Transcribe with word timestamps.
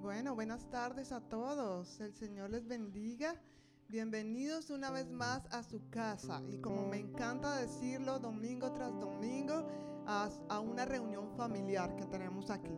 Bueno, 0.00 0.34
buenas 0.34 0.68
tardes 0.70 1.12
a 1.12 1.20
todos. 1.20 1.98
El 2.00 2.12
Señor 2.14 2.50
les 2.50 2.66
bendiga. 2.66 3.40
Bienvenidos 3.88 4.68
una 4.68 4.90
vez 4.90 5.10
más 5.10 5.46
a 5.50 5.62
su 5.62 5.88
casa 5.88 6.42
y 6.50 6.58
como 6.58 6.86
me 6.88 6.98
encanta 6.98 7.56
decirlo 7.56 8.18
domingo 8.18 8.70
tras 8.72 8.98
domingo, 9.00 9.66
a, 10.06 10.28
a, 10.48 10.60
una 10.60 10.84
reunión 10.84 11.30
familiar 11.36 11.96
que 11.96 12.04
tenemos 12.04 12.50
aquí. 12.50 12.76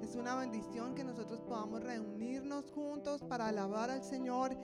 Es 0.00 0.14
una 0.14 0.36
bendición 0.36 0.94
que 0.94 1.04
nosotros 1.04 1.42
podamos 1.42 1.82
reunirnos 1.82 2.70
juntos 2.70 3.22
para 3.22 3.48
alabar 3.48 3.90
al 3.90 4.02
Señor 4.02 4.56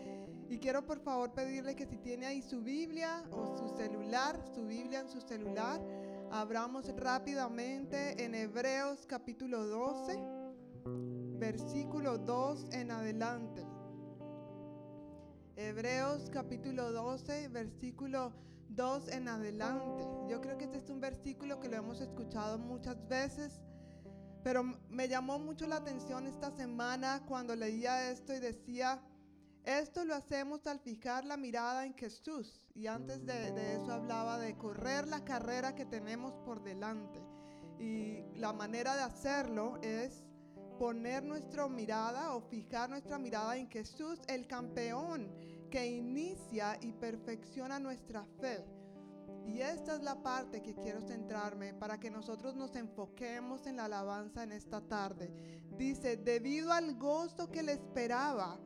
y 0.48 0.58
quiero 0.58 0.86
por 0.86 1.00
favor 1.00 1.32
pedirle 1.32 1.76
que 1.76 1.86
si 1.86 1.98
tiene 1.98 2.24
ahí 2.26 2.40
su 2.40 2.62
Biblia 2.62 3.22
o 3.32 3.54
su 3.56 3.68
celular, 3.76 4.42
su 4.54 4.64
Biblia 4.64 5.00
en 5.00 5.08
su 5.08 5.20
celular, 5.20 5.80
abramos 6.32 6.86
rápidamente 6.96 8.24
en 8.24 8.34
Hebreos 8.34 9.04
capítulo 9.06 9.66
12, 9.66 10.18
versículo 11.38 12.18
2 12.18 12.68
en 12.72 12.90
adelante. 12.92 13.66
Hebreos 15.56 16.30
capítulo 16.30 16.92
12, 16.92 17.48
versículo 17.48 18.32
2 18.68 19.08
en 19.08 19.28
adelante. 19.28 20.04
Yo 20.28 20.40
creo 20.40 20.56
que 20.56 20.64
este 20.64 20.78
es 20.78 20.88
un 20.88 21.00
versículo 21.00 21.58
que 21.58 21.68
lo 21.68 21.76
hemos 21.76 22.00
escuchado 22.00 22.58
muchas 22.58 22.96
veces, 23.08 23.60
pero 24.44 24.62
me 24.88 25.08
llamó 25.08 25.38
mucho 25.40 25.66
la 25.66 25.76
atención 25.76 26.28
esta 26.28 26.52
semana 26.52 27.24
cuando 27.26 27.56
leía 27.56 28.08
esto 28.10 28.32
y 28.32 28.38
decía, 28.38 29.02
esto 29.64 30.04
lo 30.04 30.14
hacemos 30.14 30.66
al 30.66 30.80
fijar 30.80 31.24
la 31.24 31.36
mirada 31.36 31.84
en 31.84 31.94
Jesús. 31.94 32.60
Y 32.74 32.86
antes 32.86 33.24
de, 33.26 33.74
eso 33.74 33.92
hablaba 33.92 34.38
de 34.38 34.56
correr 34.56 35.06
la 35.06 35.24
carrera 35.24 35.74
que 35.74 35.84
tenemos 35.84 36.34
por 36.44 36.62
delante. 36.62 37.20
Y 37.78 38.22
la 38.38 38.52
manera 38.52 38.96
de 38.96 39.02
hacerlo 39.02 39.78
es 39.82 40.24
poner 40.78 41.22
nuestra 41.22 41.68
mirada 41.68 42.34
o 42.34 42.40
fijar 42.40 42.88
nuestra 42.88 43.18
mirada 43.18 43.56
en 43.56 43.68
Jesús, 43.70 44.18
el 44.28 44.46
campeón 44.46 45.30
que 45.70 45.86
inicia 45.86 46.78
y 46.80 46.92
perfecciona 46.92 47.78
nuestra 47.78 48.24
fe. 48.40 48.64
Y 49.46 49.60
esta 49.60 49.96
es 49.96 50.02
la 50.02 50.22
parte 50.22 50.62
que 50.62 50.74
quiero 50.74 51.00
centrarme 51.00 51.74
para 51.74 51.98
que 51.98 52.10
nosotros 52.10 52.54
nos 52.56 52.76
enfoquemos 52.76 53.66
en 53.66 53.76
la 53.76 53.86
alabanza 53.86 54.42
en 54.42 54.52
esta 54.52 54.80
tarde. 54.80 55.30
Dice, 55.76 56.16
debido 56.16 56.72
al 56.72 56.96
gozo 56.96 57.50
que 57.50 57.62
le 57.62 57.72
esperaba, 57.72 58.58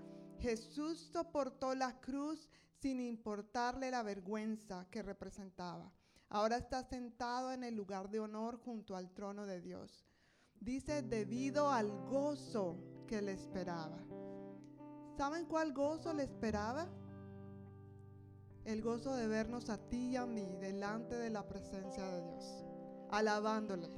Jesús 0.44 0.98
soportó 1.10 1.74
la 1.74 1.98
cruz 2.02 2.50
sin 2.78 3.00
importarle 3.00 3.90
la 3.90 4.02
vergüenza 4.02 4.86
que 4.90 5.02
representaba. 5.02 5.90
Ahora 6.28 6.58
está 6.58 6.82
sentado 6.82 7.50
en 7.50 7.64
el 7.64 7.74
lugar 7.74 8.10
de 8.10 8.20
honor 8.20 8.58
junto 8.58 8.94
al 8.94 9.10
trono 9.14 9.46
de 9.46 9.62
Dios. 9.62 10.04
Dice, 10.60 11.00
debido 11.00 11.70
al 11.70 11.90
gozo 12.10 12.76
que 13.06 13.22
le 13.22 13.32
esperaba. 13.32 14.04
¿Saben 15.16 15.46
cuál 15.46 15.72
gozo 15.72 16.12
le 16.12 16.24
esperaba? 16.24 16.90
El 18.66 18.82
gozo 18.82 19.16
de 19.16 19.26
vernos 19.26 19.70
a 19.70 19.78
ti 19.78 20.10
y 20.10 20.16
a 20.16 20.26
mí 20.26 20.58
delante 20.60 21.14
de 21.14 21.30
la 21.30 21.48
presencia 21.48 22.04
de 22.06 22.20
Dios, 22.20 22.66
alabándole. 23.10 23.88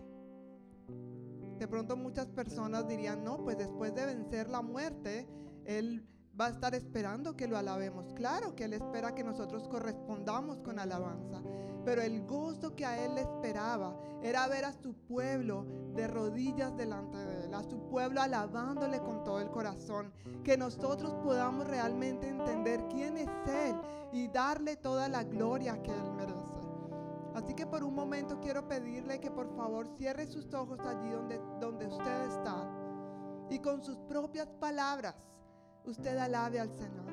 De 1.59 1.67
pronto 1.67 1.97
muchas 1.97 2.29
personas 2.29 2.87
dirían, 2.87 3.25
no, 3.25 3.43
pues 3.43 3.59
después 3.59 3.93
de 3.97 4.07
vencer 4.07 4.49
la 4.49 4.63
muerte, 4.63 5.27
Él 5.65 6.07
va 6.39 6.47
a 6.47 6.51
estar 6.51 6.75
esperando 6.75 7.37
que 7.37 7.49
lo 7.49 7.57
alabemos. 7.57 8.13
Claro 8.15 8.55
que 8.55 8.65
Él 8.65 8.75
espera 8.75 9.15
que 9.15 9.25
nosotros 9.25 9.67
correspondamos 9.69 10.61
con 10.61 10.79
alabanza, 10.79 11.41
pero 11.85 12.03
el 12.03 12.27
gozo 12.27 12.75
que 12.75 12.85
a 12.85 13.05
Él 13.05 13.15
le 13.15 13.23
esperaba 13.23 13.97
era 14.23 14.47
ver 14.49 14.65
a 14.65 14.73
su 14.73 14.95
pueblo 14.95 15.65
de 15.95 16.07
rodillas 16.07 16.77
delante 16.77 17.17
de 17.17 17.45
Él, 17.45 17.55
a 17.55 17.63
su 17.63 17.89
pueblo 17.89 18.21
alabándole 18.21 19.01
con 19.01 19.25
todo 19.25 19.41
el 19.41 19.51
corazón, 19.51 20.13
que 20.45 20.59
nosotros 20.59 21.15
podamos 21.23 21.67
realmente 21.67 22.29
entender 22.29 22.85
quién 22.91 23.17
es 23.17 23.31
Él 23.47 23.77
y 24.13 24.29
darle 24.29 24.77
toda 24.77 25.09
la 25.09 25.25
gloria 25.25 25.83
que 25.83 25.91
Él 25.91 26.13
merece. 26.13 26.37
Así 27.35 27.55
que 27.55 27.67
por 27.67 27.85
un 27.85 27.95
momento 27.95 28.41
quiero 28.41 28.67
pedirle 28.67 29.21
que 29.21 29.31
por 29.31 29.55
favor 29.57 29.87
cierre 29.99 30.27
sus 30.27 30.53
ojos 30.55 30.81
allí 30.81 31.11
donde, 31.11 31.39
donde 31.61 31.87
usted 31.87 32.29
está 32.29 32.67
y 33.51 33.59
con 33.59 33.83
sus 33.83 33.99
propias 33.99 34.49
palabras 34.59 35.15
usted 35.87 36.17
alabe 36.19 36.61
al 36.61 36.71
Señor. 36.71 37.07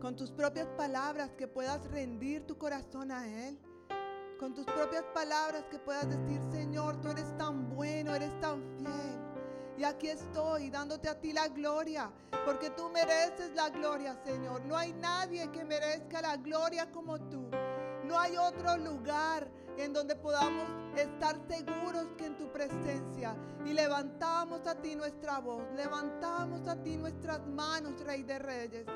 Con 0.00 0.16
tus 0.16 0.30
propias 0.30 0.66
palabras 0.76 1.30
que 1.36 1.46
puedas 1.46 1.88
rendir 1.90 2.46
tu 2.46 2.56
corazón 2.56 3.12
a 3.12 3.26
Él. 3.26 3.58
Con 4.38 4.54
tus 4.54 4.64
propias 4.64 5.04
palabras 5.14 5.64
que 5.70 5.78
puedas 5.78 6.08
decir, 6.08 6.40
Señor, 6.50 7.00
tú 7.00 7.08
eres 7.08 7.36
tan 7.36 7.68
bueno, 7.70 8.14
eres 8.14 8.38
tan 8.40 8.60
fiel. 8.76 9.22
Y 9.78 9.84
aquí 9.84 10.08
estoy 10.08 10.70
dándote 10.70 11.08
a 11.08 11.20
ti 11.20 11.32
la 11.32 11.48
gloria, 11.48 12.10
porque 12.44 12.70
tú 12.70 12.88
mereces 12.90 13.52
la 13.54 13.70
gloria, 13.70 14.16
Señor. 14.24 14.64
No 14.64 14.76
hay 14.76 14.92
nadie 14.94 15.50
que 15.52 15.64
merezca 15.64 16.20
la 16.20 16.36
gloria 16.36 16.90
como 16.90 17.18
tú. 17.28 17.48
No 18.04 18.18
hay 18.18 18.36
otro 18.36 18.76
lugar 18.76 19.48
en 19.78 19.92
donde 19.92 20.16
podamos 20.16 20.68
estar 20.96 21.38
seguros 21.48 22.06
que 22.16 22.26
en 22.26 22.36
tu 22.36 22.50
presencia 22.52 23.36
y 23.64 23.72
levantamos 23.72 24.66
a 24.66 24.74
ti 24.74 24.94
nuestra 24.94 25.38
voz, 25.38 25.62
levantamos 25.74 26.66
a 26.68 26.76
ti 26.82 26.96
nuestras 26.96 27.46
manos, 27.46 28.00
Rey 28.04 28.22
de 28.22 28.38
Reyes. 28.38 28.86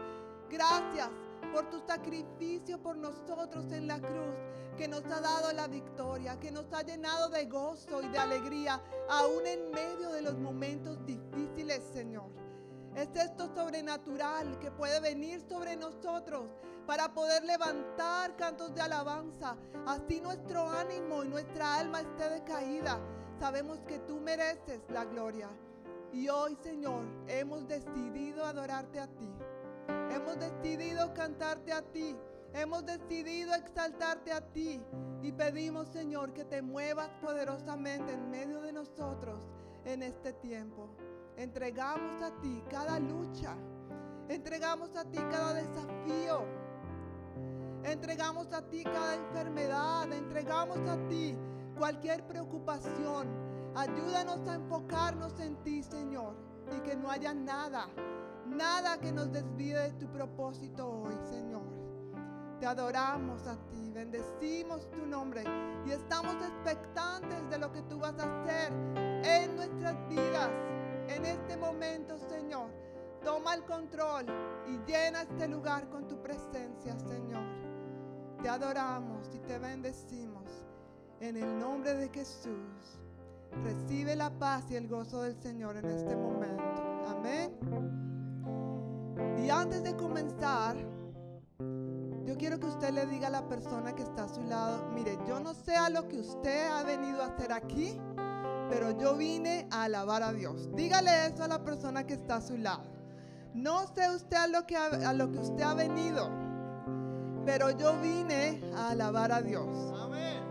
Gracias 0.50 1.08
por 1.52 1.68
tu 1.70 1.80
sacrificio 1.80 2.80
por 2.82 2.96
nosotros 2.96 3.70
en 3.72 3.86
la 3.86 3.98
cruz, 3.98 4.34
que 4.76 4.88
nos 4.88 5.04
ha 5.06 5.20
dado 5.20 5.52
la 5.52 5.66
victoria, 5.68 6.38
que 6.38 6.50
nos 6.50 6.72
ha 6.72 6.82
llenado 6.82 7.30
de 7.30 7.46
gozo 7.46 8.02
y 8.02 8.08
de 8.08 8.18
alegría, 8.18 8.80
aún 9.08 9.46
en 9.46 9.70
medio 9.70 10.12
de 10.12 10.22
los 10.22 10.36
momentos 10.36 11.04
difíciles, 11.06 11.82
Señor. 11.92 12.30
Es 12.94 13.08
esto 13.14 13.54
sobrenatural 13.54 14.58
que 14.58 14.70
puede 14.70 15.00
venir 15.00 15.40
sobre 15.48 15.76
nosotros 15.76 16.48
para 16.86 17.12
poder 17.12 17.44
levantar 17.44 18.36
cantos 18.36 18.74
de 18.74 18.80
alabanza. 18.80 19.56
Así 19.86 20.20
nuestro 20.20 20.68
ánimo 20.70 21.24
y 21.24 21.28
nuestra 21.28 21.76
alma 21.76 22.00
esté 22.00 22.30
decaída. 22.30 23.00
Sabemos 23.40 23.78
que 23.86 23.98
tú 24.00 24.20
mereces 24.20 24.80
la 24.88 25.04
gloria. 25.04 25.48
Y 26.12 26.28
hoy, 26.28 26.56
Señor, 26.62 27.04
hemos 27.26 27.66
decidido 27.66 28.44
adorarte 28.44 29.00
a 29.00 29.06
ti. 29.06 29.28
Hemos 30.10 30.38
decidido 30.38 31.12
cantarte 31.12 31.72
a 31.72 31.82
ti. 31.82 32.16
Hemos 32.54 32.86
decidido 32.86 33.54
exaltarte 33.54 34.32
a 34.32 34.40
ti. 34.52 34.80
Y 35.22 35.32
pedimos, 35.32 35.88
Señor, 35.88 36.32
que 36.32 36.44
te 36.44 36.62
muevas 36.62 37.10
poderosamente 37.20 38.12
en 38.12 38.30
medio 38.30 38.62
de 38.62 38.72
nosotros 38.72 39.44
en 39.84 40.02
este 40.02 40.32
tiempo. 40.32 40.88
Entregamos 41.36 42.22
a 42.22 42.30
ti 42.40 42.62
cada 42.70 42.98
lucha. 42.98 43.54
Entregamos 44.28 44.96
a 44.96 45.04
ti 45.04 45.18
cada 45.18 45.54
desafío. 45.54 46.65
Entregamos 47.86 48.52
a 48.52 48.62
ti 48.62 48.82
cada 48.82 49.14
enfermedad. 49.14 50.12
Entregamos 50.12 50.78
a 50.88 50.96
ti 51.08 51.36
cualquier 51.78 52.26
preocupación. 52.26 53.28
Ayúdanos 53.76 54.46
a 54.48 54.54
enfocarnos 54.54 55.38
en 55.38 55.56
ti, 55.62 55.82
Señor. 55.82 56.34
Y 56.76 56.80
que 56.80 56.96
no 56.96 57.10
haya 57.10 57.32
nada, 57.32 57.88
nada 58.46 58.98
que 58.98 59.12
nos 59.12 59.30
desvíe 59.30 59.74
de 59.74 59.92
tu 59.92 60.08
propósito 60.08 60.88
hoy, 60.88 61.14
Señor. 61.30 61.62
Te 62.58 62.66
adoramos 62.66 63.46
a 63.46 63.56
ti, 63.68 63.90
bendecimos 63.92 64.90
tu 64.90 65.06
nombre 65.06 65.44
y 65.86 65.90
estamos 65.90 66.34
expectantes 66.36 67.50
de 67.50 67.58
lo 67.58 67.70
que 67.70 67.82
tú 67.82 67.98
vas 67.98 68.18
a 68.18 68.42
hacer 68.42 68.72
en 69.24 69.54
nuestras 69.54 70.08
vidas 70.08 70.50
en 71.08 71.26
este 71.26 71.56
momento, 71.56 72.18
Señor. 72.18 72.70
Toma 73.22 73.54
el 73.54 73.64
control 73.64 74.26
y 74.68 74.90
llena 74.90 75.22
este 75.22 75.48
lugar 75.48 75.88
con 75.90 76.08
tu 76.08 76.20
presencia, 76.22 76.98
Señor. 76.98 77.45
Te 78.42 78.48
adoramos 78.48 79.30
y 79.34 79.38
te 79.40 79.58
bendecimos. 79.58 80.66
En 81.20 81.36
el 81.36 81.58
nombre 81.58 81.94
de 81.94 82.08
Jesús, 82.10 83.00
recibe 83.64 84.14
la 84.16 84.30
paz 84.30 84.70
y 84.70 84.76
el 84.76 84.86
gozo 84.86 85.22
del 85.22 85.34
Señor 85.40 85.76
en 85.76 85.86
este 85.86 86.14
momento. 86.14 86.62
Amén. 87.08 87.52
Y 89.42 89.48
antes 89.48 89.82
de 89.82 89.96
comenzar, 89.96 90.76
yo 92.26 92.36
quiero 92.36 92.60
que 92.60 92.66
usted 92.66 92.90
le 92.90 93.06
diga 93.06 93.28
a 93.28 93.30
la 93.30 93.48
persona 93.48 93.94
que 93.94 94.02
está 94.02 94.24
a 94.24 94.28
su 94.28 94.42
lado, 94.42 94.90
mire, 94.92 95.18
yo 95.26 95.40
no 95.40 95.54
sé 95.54 95.74
a 95.74 95.88
lo 95.88 96.06
que 96.08 96.18
usted 96.18 96.68
ha 96.68 96.82
venido 96.82 97.22
a 97.22 97.26
hacer 97.26 97.52
aquí, 97.52 97.98
pero 98.68 98.90
yo 98.98 99.16
vine 99.16 99.68
a 99.70 99.84
alabar 99.84 100.22
a 100.22 100.32
Dios. 100.32 100.68
Dígale 100.74 101.26
eso 101.26 101.44
a 101.44 101.48
la 101.48 101.64
persona 101.64 102.04
que 102.04 102.14
está 102.14 102.36
a 102.36 102.40
su 102.40 102.58
lado. 102.58 102.84
No 103.54 103.86
sé 103.94 104.10
usted 104.10 104.36
a 104.36 104.48
lo 104.48 104.66
que, 104.66 104.76
a 104.76 105.12
lo 105.14 105.30
que 105.30 105.38
usted 105.38 105.62
ha 105.62 105.74
venido, 105.74 106.28
pero 107.46 107.70
yo 107.70 107.96
vine 108.00 108.60
a 108.76 108.90
alabar 108.90 109.30
a 109.30 109.40
Dios. 109.40 109.68
Amén. 109.96 110.42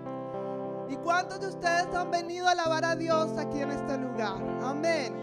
¿Y 0.90 0.96
cuántos 0.96 1.42
de 1.42 1.48
ustedes 1.50 1.94
han 1.94 2.10
venido 2.10 2.48
a 2.48 2.52
alabar 2.52 2.86
a 2.86 2.96
Dios 2.96 3.38
aquí 3.38 3.60
en 3.60 3.72
este 3.72 3.98
lugar? 3.98 4.42
Amén. 4.64 5.14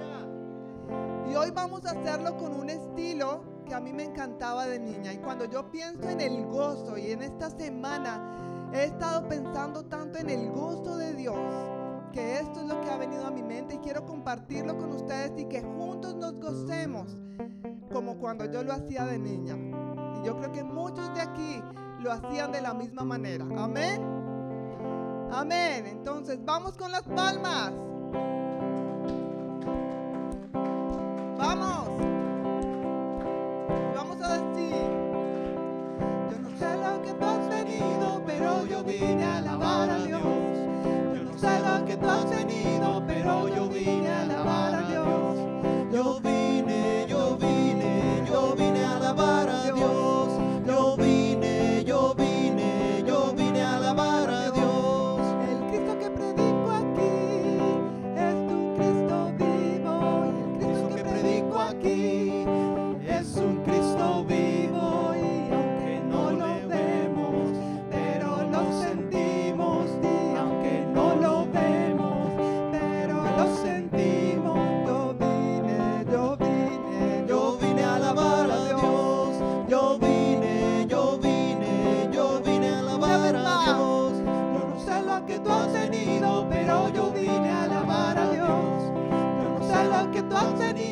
Y 1.31 1.35
hoy 1.35 1.51
vamos 1.51 1.87
a 1.87 1.93
hacerlo 1.93 2.37
con 2.37 2.53
un 2.53 2.69
estilo 2.69 3.43
que 3.65 3.75
a 3.75 3.81
mí 3.81 3.91
me 3.91 4.05
encantaba 4.05 4.67
de 4.67 4.79
niña. 4.79 5.15
Y 5.15 5.17
cuando 5.17 5.47
yo 5.47 5.71
pienso 5.71 6.11
en 6.11 6.21
el 6.21 6.45
gozo 6.47 6.99
y 6.99 7.11
en 7.11 7.23
esta 7.23 7.49
semana 7.49 8.69
he 8.75 8.85
estado 8.85 9.27
pensando 9.27 9.83
tanto 9.85 10.19
en 10.19 10.29
el 10.29 10.51
gozo 10.51 10.99
de 10.99 11.15
Dios, 11.15 11.39
que 12.13 12.39
esto 12.39 12.61
es 12.61 12.67
lo 12.67 12.83
que 12.83 12.91
ha 12.91 12.99
venido 12.99 13.27
a 13.27 13.31
mi 13.31 13.43
mente 13.43 13.77
y 13.77 13.79
quiero 13.79 14.05
compartirlo 14.05 14.77
con 14.77 14.93
ustedes 14.93 15.33
y 15.39 15.47
que 15.47 15.63
juntos 15.63 16.15
nos 16.17 16.35
gocemos 16.39 17.17
como 17.91 18.19
cuando 18.19 18.45
yo 18.45 18.63
lo 18.63 18.75
hacía 18.75 19.07
de 19.07 19.19
niña. 19.19 19.57
Yo 20.25 20.37
creo 20.37 20.53
que 20.53 20.63
muchos 20.63 21.13
de 21.15 21.21
aquí 21.21 21.63
lo 21.99 22.13
hacían 22.13 22.53
de 22.53 22.61
la 22.61 22.75
misma 22.75 23.05
manera. 23.05 23.45
Amén. 23.59 24.03
Amén. 25.33 25.87
Entonces, 25.87 26.39
vamos 26.45 26.77
con 26.77 26.93
las 26.93 27.03
palmas. 27.03 27.73
Vamos. 31.39 31.89
Vamos 33.97 34.23
a 34.23 34.39
decir. 34.39 34.77
Yo 36.31 36.39
no 36.39 36.51
sé 36.57 36.77
lo 36.77 37.03
que 37.03 37.13
tú 37.15 37.25
has 37.25 37.49
venido, 37.49 38.23
pero 38.25 38.67
yo 38.67 38.85
vine 38.85 39.25
a 39.25 39.39
alabar 39.39 39.91
a 39.91 39.99
Dios. 39.99 40.23
Yo 40.23 41.25
no 41.25 41.39
sé 41.39 41.61
lo 41.61 41.85
que 41.85 41.97
tú 41.97 42.07
has 42.09 42.31
venido, 42.31 43.03
pero 43.07 43.49
yo 43.49 43.69
vine 43.69 44.09
a 44.09 44.23
alabar 44.23 44.75
a 44.75 44.83
Dios. 44.83 45.37
Yo 45.93 46.21
vine 46.21 46.62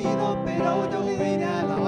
pero 0.03 0.89
no 0.91 0.99
olvidará. 0.99 1.80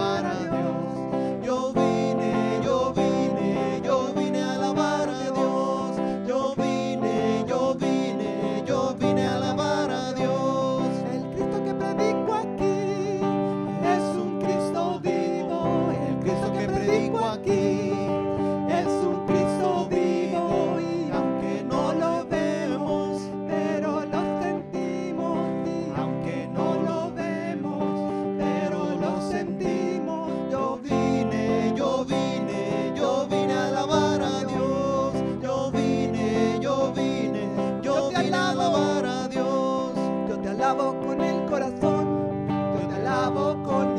con 41.03 41.21
el 41.21 41.45
corazón, 41.47 42.47
yo 42.49 42.89
te 42.89 42.95
alabo 42.95 43.63
con 43.63 43.92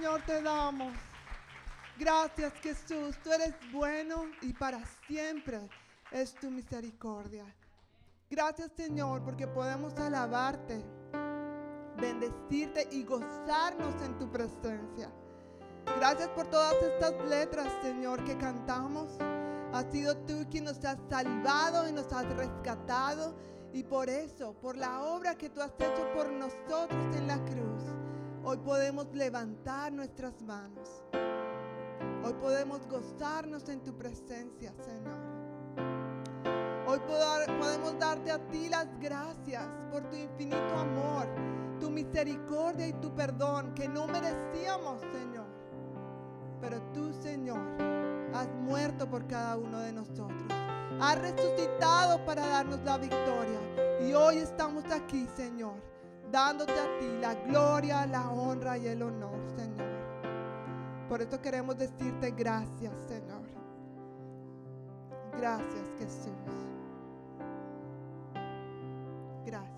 Señor 0.00 0.22
te 0.22 0.40
damos. 0.40 0.94
Gracias 1.98 2.54
Jesús, 2.62 3.18
tú 3.22 3.30
eres 3.34 3.54
bueno 3.70 4.24
y 4.40 4.54
para 4.54 4.80
siempre 5.06 5.60
es 6.10 6.34
tu 6.36 6.50
misericordia. 6.50 7.44
Gracias 8.30 8.72
Señor 8.74 9.22
porque 9.22 9.46
podemos 9.46 9.94
alabarte, 9.98 10.82
bendecirte 11.98 12.88
y 12.90 13.04
gozarnos 13.04 14.00
en 14.02 14.16
tu 14.18 14.32
presencia. 14.32 15.12
Gracias 15.98 16.30
por 16.30 16.46
todas 16.46 16.82
estas 16.82 17.22
letras, 17.28 17.68
Señor, 17.82 18.24
que 18.24 18.38
cantamos. 18.38 19.18
Has 19.74 19.84
sido 19.92 20.16
tú 20.16 20.46
quien 20.50 20.64
nos 20.64 20.82
has 20.82 20.96
salvado 21.10 21.86
y 21.86 21.92
nos 21.92 22.10
has 22.10 22.24
rescatado. 22.36 23.36
Y 23.74 23.82
por 23.82 24.08
eso, 24.08 24.54
por 24.62 24.78
la 24.78 25.02
obra 25.02 25.34
que 25.34 25.50
tú 25.50 25.60
has 25.60 25.74
hecho 25.78 26.10
por 26.14 26.32
nosotros 26.32 27.14
en 27.14 27.26
la 27.26 27.36
cruz, 27.44 27.79
hoy 28.44 28.56
podemos 28.58 29.06
levantar 29.14 29.92
nuestras 29.92 30.40
manos. 30.42 31.04
Hoy 32.24 32.32
podemos 32.34 32.86
gozarnos 32.86 33.68
en 33.68 33.80
tu 33.82 33.96
presencia, 33.96 34.72
Señor. 34.84 35.18
Hoy 36.86 36.98
podemos 37.06 37.98
darte 37.98 38.30
a 38.30 38.38
ti 38.48 38.68
las 38.68 38.86
gracias 38.98 39.64
por 39.90 40.02
tu 40.10 40.16
infinito 40.16 40.76
amor, 40.76 41.28
tu 41.78 41.90
misericordia 41.90 42.88
y 42.88 42.92
tu 42.94 43.14
perdón 43.14 43.74
que 43.74 43.88
no 43.88 44.06
merecíamos, 44.06 45.00
Señor. 45.12 45.46
Pero 46.60 46.82
tú, 46.92 47.12
Señor, 47.12 47.60
has 48.34 48.48
muerto 48.48 49.08
por 49.08 49.26
cada 49.26 49.56
uno 49.56 49.78
de 49.80 49.92
nosotros. 49.92 50.50
Has 51.00 51.18
resucitado 51.20 52.24
para 52.24 52.46
darnos 52.46 52.80
la 52.84 52.98
victoria. 52.98 53.60
Y 54.06 54.12
hoy 54.12 54.38
estamos 54.38 54.84
aquí, 54.90 55.26
Señor, 55.36 55.74
dándote 56.30 56.72
a 56.72 56.98
ti 56.98 57.18
la 57.20 57.34
gloria, 57.34 58.06
la 58.06 58.30
honra 58.30 58.78
y 58.78 58.86
el 58.86 59.02
honor, 59.02 59.40
Señor. 59.56 59.90
Por 61.08 61.20
eso 61.20 61.40
queremos 61.40 61.76
decirte 61.76 62.30
gracias, 62.30 62.92
Señor. 63.08 63.42
Gracias, 65.36 65.88
Jesús. 65.98 66.30
Gracias, 69.44 69.69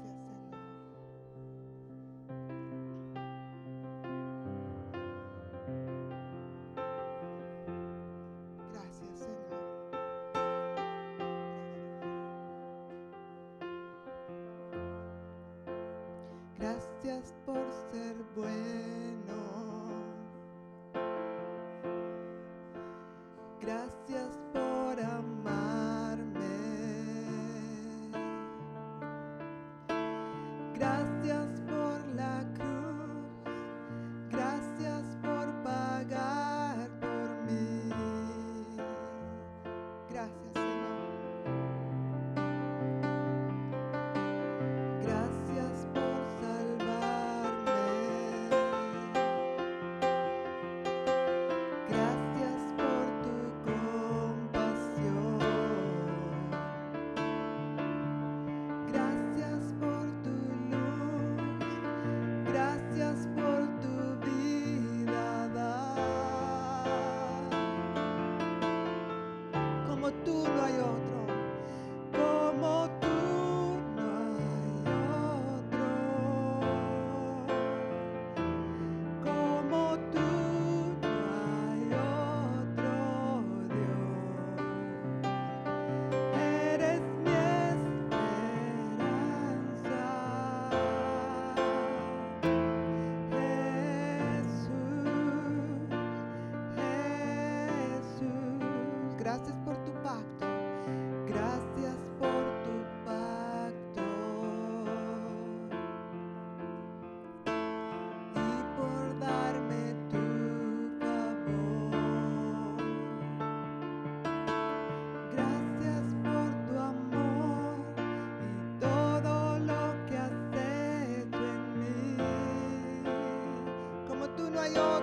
no 124.75 125.03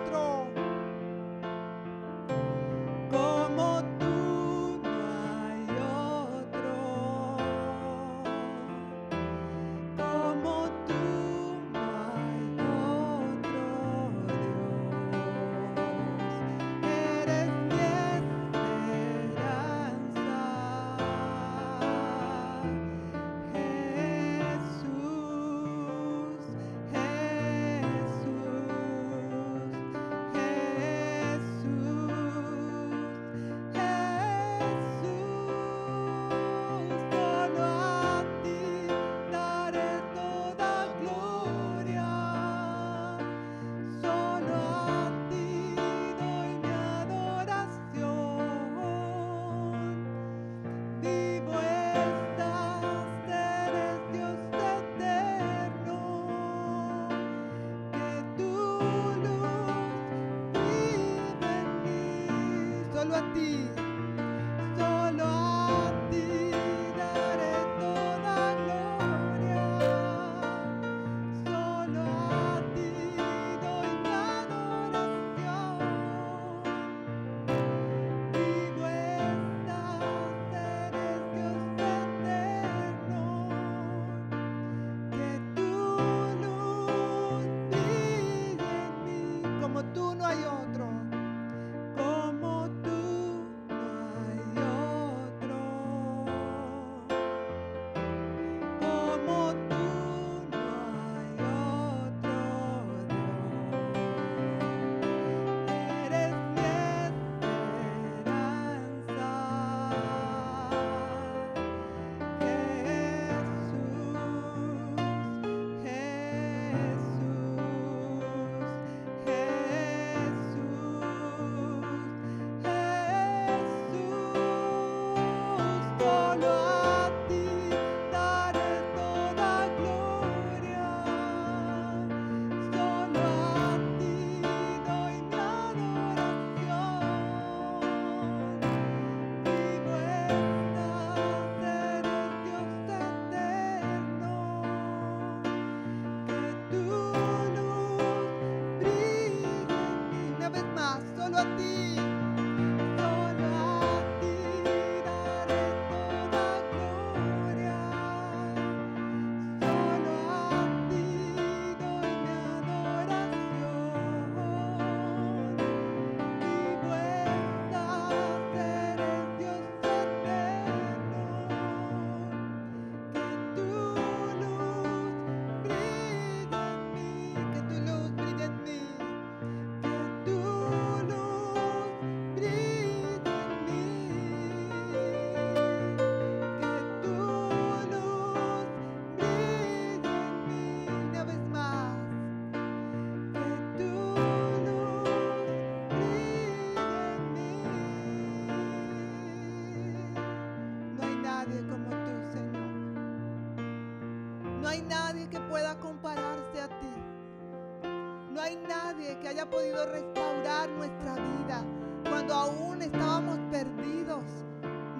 que 209.22 209.28
haya 209.28 209.50
podido 209.50 209.86
restaurar 209.86 210.70
nuestra 210.70 211.16
vida 211.16 211.64
cuando 212.10 212.34
aún 212.34 212.82
estábamos 212.82 213.38
perdidos. 213.52 214.24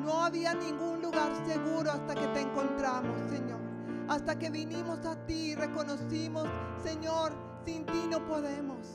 No 0.04 0.24
había 0.24 0.54
ningún 0.54 1.02
lugar 1.02 1.32
seguro 1.46 1.92
hasta 1.92 2.16
que 2.16 2.28
te 2.28 2.42
encontramos, 2.42 3.20
Señor. 3.30 3.60
Hasta 4.08 4.38
que 4.38 4.50
vinimos 4.50 5.06
a 5.06 5.16
ti 5.26 5.52
y 5.52 5.56
reconocimos, 5.56 6.48
Señor, 6.84 7.32
sin 7.66 7.86
ti 7.86 8.08
no 8.10 8.26
podemos. 8.26 8.88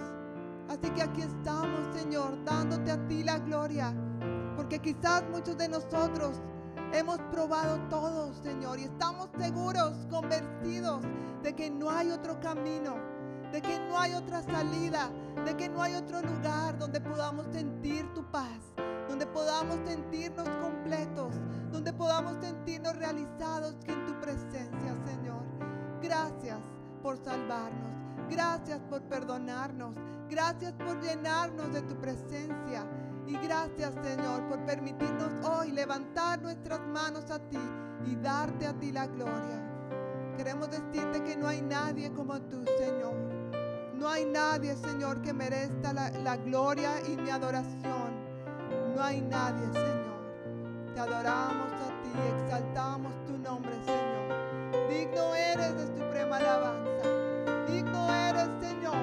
Así 0.69 0.91
que 0.91 1.03
aquí 1.03 1.23
estamos, 1.23 1.95
Señor, 1.95 2.43
dándote 2.45 2.91
a 2.91 3.07
ti 3.07 3.23
la 3.23 3.39
gloria. 3.39 3.95
Porque 4.57 4.81
quizás 4.81 5.23
muchos 5.31 5.57
de 5.57 5.69
nosotros 5.69 6.41
hemos 6.93 7.19
probado 7.31 7.79
todo, 7.89 8.33
Señor, 8.35 8.79
y 8.79 8.85
estamos 8.85 9.29
seguros, 9.39 10.07
convencidos 10.11 11.03
de 11.43 11.55
que 11.55 11.71
no 11.71 11.91
hay 11.91 12.11
otro 12.11 12.41
camino, 12.41 12.97
de 13.55 13.63
que 13.63 13.79
no 13.79 13.97
hay 13.97 14.13
otra 14.15 14.43
salida, 14.43 15.13
de 15.45 15.57
que 15.57 15.69
no 15.69 15.81
hay 15.81 15.95
otro 15.95 16.21
lugar 16.21 16.77
donde 16.77 17.01
podamos 17.01 17.47
sentir 17.53 18.13
tu 18.13 18.29
paz, 18.33 18.59
donde 19.09 19.29
podamos 19.29 19.79
sentirnos 19.89 20.49
completos, 20.61 21.35
donde 21.71 21.93
podamos 21.93 22.35
sentirnos 22.45 22.97
realizados 22.97 23.77
en 23.87 24.07
tu 24.07 24.21
presencia, 24.21 24.97
Señor. 25.07 25.45
Gracias 26.03 26.59
por 27.01 27.17
salvarnos, 27.17 27.93
gracias 28.29 28.81
por 28.91 29.03
perdonarnos, 29.03 29.95
gracias 30.29 30.73
por 30.73 31.01
llenarnos 31.01 31.73
de 31.73 31.83
tu 31.83 31.95
presencia. 32.01 32.85
Y 33.29 33.39
gracias 33.39 33.95
Señor 34.03 34.49
por 34.49 34.65
permitirnos 34.67 35.33
hoy 35.49 35.71
levantar 35.71 36.43
nuestras 36.43 36.81
manos 36.89 37.31
a 37.31 37.39
ti 37.39 37.59
y 38.05 38.17
darte 38.17 38.67
a 38.67 38.73
ti 38.75 38.91
la 38.91 39.07
gloria. 39.07 39.63
Queremos 40.37 40.69
decirte 40.71 41.23
que 41.23 41.37
no 41.37 41.47
hay 41.47 41.63
nadie 41.63 42.13
como 42.13 42.39
tú, 42.43 42.65
Señor. 42.77 43.34
No 43.99 44.09
hay 44.09 44.25
nadie, 44.25 44.77
Señor, 44.77 45.23
que 45.23 45.33
merezca 45.33 45.93
la, 45.93 46.37
gloria 46.37 47.01
y 47.07 47.17
mi 47.17 47.31
adoración. 47.31 48.13
No 48.95 49.03
hay 49.03 49.21
nadie, 49.21 49.65
Señor. 49.73 50.95
Te 50.95 51.01
adoramos 51.01 51.73
a 51.73 52.03
ti, 52.03 52.11
exaltamos 52.43 53.13
tu 53.25 53.39
nombre, 53.39 53.73
Señor. 53.85 54.89
Digno 54.89 55.35
eres 55.35 55.77
de 55.77 55.87
suprema 55.87 56.37
alabanza. 56.37 57.09
Digno 57.69 58.13
eres, 58.13 58.49
Señor. 58.61 58.97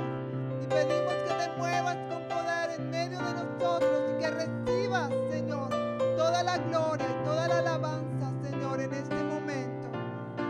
Y 0.61 0.67
pedimos 0.67 1.13
que 1.13 1.33
te 1.33 1.57
muevas 1.57 1.97
con 2.09 2.23
poder 2.27 2.71
en 2.79 2.89
medio 2.89 3.19
de 3.19 3.33
nosotros 3.33 4.01
y 4.11 4.21
que 4.21 4.29
recibas, 4.29 5.09
Señor, 5.29 5.69
toda 6.17 6.43
la 6.43 6.57
gloria 6.57 7.07
y 7.09 7.23
toda 7.25 7.47
la 7.47 7.59
alabanza, 7.59 8.31
Señor, 8.43 8.81
en 8.81 8.93
este 8.93 9.23
momento. 9.23 9.89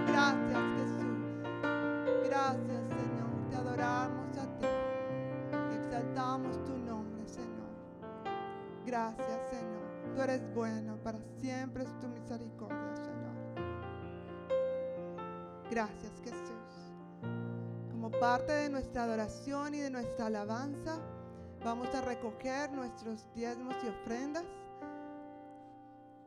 Gracias, 0.07 0.59
Jesús. 0.77 1.17
Gracias, 2.27 2.81
Señor. 2.89 3.49
Te 3.49 3.55
adoramos. 3.55 4.20
Exaltamos 6.31 6.63
tu 6.63 6.77
nombre, 6.77 7.27
Señor. 7.27 7.67
Gracias, 8.85 9.49
Señor. 9.49 10.15
Tú 10.15 10.21
eres 10.21 10.55
bueno, 10.55 10.95
para 11.03 11.19
siempre 11.41 11.83
es 11.83 11.99
tu 11.99 12.07
misericordia, 12.07 12.95
Señor. 12.95 13.35
Gracias, 15.69 16.13
Jesús. 16.23 16.93
Como 17.91 18.11
parte 18.11 18.53
de 18.53 18.69
nuestra 18.69 19.03
adoración 19.03 19.75
y 19.75 19.79
de 19.79 19.89
nuestra 19.89 20.27
alabanza, 20.27 20.99
vamos 21.65 21.93
a 21.93 21.99
recoger 21.99 22.71
nuestros 22.71 23.27
diezmos 23.35 23.75
y 23.83 23.89
ofrendas. 23.89 24.45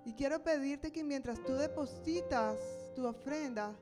Y 0.04 0.12
quiero 0.12 0.44
pedirte 0.44 0.92
que 0.92 1.02
mientras 1.02 1.42
tú 1.44 1.54
depositas 1.54 2.58
tu 2.94 3.06
ofrenda, 3.06 3.72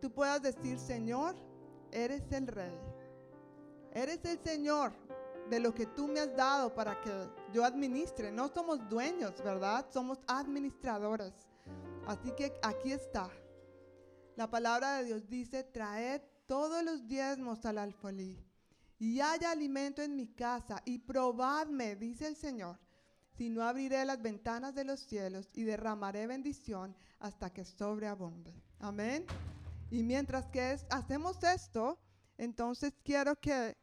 tú 0.00 0.10
puedas 0.10 0.42
decir, 0.42 0.80
Señor, 0.80 1.36
eres 1.92 2.24
el 2.32 2.48
Rey. 2.48 2.76
Eres 3.92 4.24
el 4.24 4.38
Señor 4.40 4.92
de 5.50 5.60
lo 5.60 5.74
que 5.74 5.86
tú 5.86 6.08
me 6.08 6.20
has 6.20 6.34
dado 6.36 6.74
para 6.74 7.00
que 7.00 7.10
yo 7.52 7.64
administre. 7.64 8.30
No 8.30 8.48
somos 8.48 8.88
dueños, 8.88 9.34
¿verdad? 9.42 9.86
Somos 9.90 10.18
administradores. 10.26 11.32
Así 12.06 12.32
que 12.32 12.58
aquí 12.62 12.92
está. 12.92 13.30
La 14.36 14.50
palabra 14.50 14.98
de 14.98 15.04
Dios 15.04 15.28
dice, 15.28 15.64
traed 15.64 16.22
todos 16.46 16.82
los 16.82 17.06
diezmos 17.06 17.64
al 17.66 17.78
alfolí 17.78 18.42
y 18.98 19.20
haya 19.20 19.50
alimento 19.50 20.02
en 20.02 20.16
mi 20.16 20.26
casa 20.26 20.82
y 20.84 20.98
probadme, 20.98 21.96
dice 21.96 22.26
el 22.26 22.36
Señor, 22.36 22.78
si 23.36 23.48
no 23.48 23.62
abriré 23.62 24.04
las 24.04 24.20
ventanas 24.20 24.74
de 24.74 24.84
los 24.84 25.00
cielos 25.00 25.48
y 25.54 25.62
derramaré 25.62 26.26
bendición 26.26 26.96
hasta 27.20 27.52
que 27.52 27.64
sobreabunde. 27.64 28.54
Amén. 28.80 29.24
Y 29.90 30.02
mientras 30.02 30.46
que 30.46 30.76
hacemos 30.90 31.42
esto, 31.44 31.98
entonces 32.36 32.94
quiero 33.04 33.36
que 33.40 33.76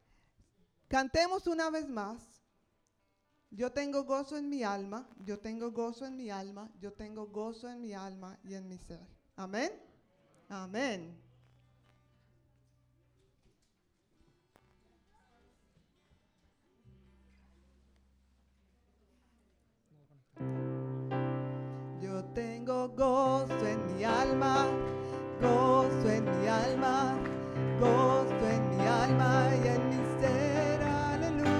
cantemos 0.88 1.46
una 1.46 1.70
vez 1.70 1.88
más. 1.88 2.36
Yo 3.50 3.72
tengo 3.72 4.04
gozo 4.04 4.36
en 4.36 4.48
mi 4.48 4.62
alma, 4.64 5.08
yo 5.24 5.38
tengo 5.38 5.70
gozo 5.70 6.04
en 6.04 6.16
mi 6.16 6.30
alma, 6.30 6.70
yo 6.80 6.92
tengo 6.92 7.28
gozo 7.28 7.68
en 7.70 7.80
mi 7.80 7.94
alma 7.94 8.38
y 8.42 8.54
en 8.54 8.68
mi 8.68 8.76
ser. 8.76 9.06
Amén. 9.36 9.72
Amén. 10.48 11.26
Yo 22.02 22.24
tengo 22.34 22.88
gozo 22.90 23.66
en 23.66 23.96
mi 23.96 24.04
alma, 24.04 24.66
gozo 25.40 26.10
en 26.10 26.24
mi 26.24 26.46
alma, 26.46 27.18
gozo 27.80 28.48
en 28.48 28.76
mi 28.76 28.86
alma 28.86 29.50
y 29.64 29.68
en 29.68 29.88
mi 29.88 30.20
ser. 30.20 30.55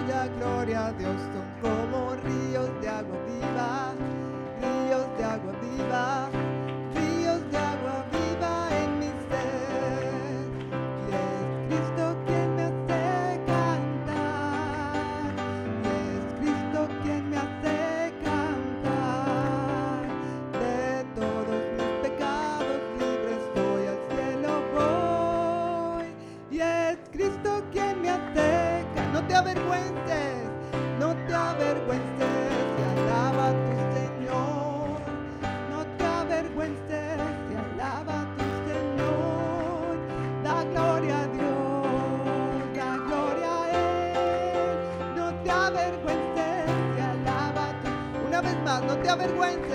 Aleluya, 0.06 0.28
gloria 0.38 0.86
a 0.86 0.92
Dios. 0.92 1.16
Son 1.32 1.46
como 1.60 2.14
ríos 2.22 2.70
de 2.80 2.88
agua 2.88 3.18
viva, 3.26 3.85
vez 49.18 49.65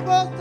más, 0.00 0.31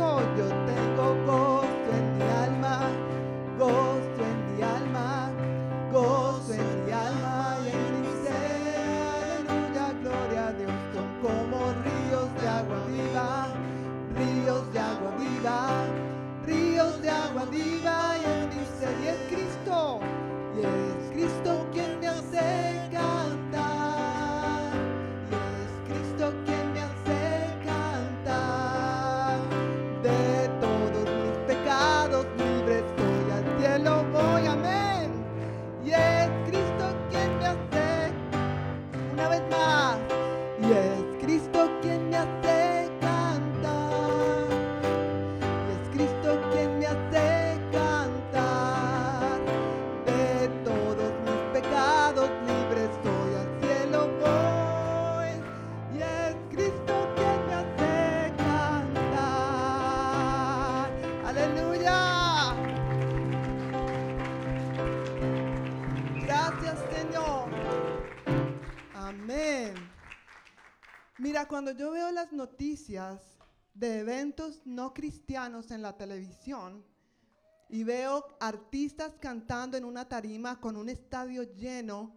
cuando 71.62 71.80
yo 71.80 71.91
veo 71.91 72.12
las 72.12 72.34
noticias 72.34 73.21
de 73.76 74.00
eventos 74.00 74.63
no 74.65 74.95
cristianos 74.95 75.69
en 75.69 75.84
la 75.84 75.95
televisión 75.95 76.84
y 77.69 77.84
veo 77.84 78.26
artistas 78.39 79.13
cantando 79.19 79.78
en 79.78 79.86
una 79.86 80.10
tarima 80.10 80.60
con 80.60 80.76
un 80.76 80.89
estadio 80.89 81.43
lleno, 81.54 82.15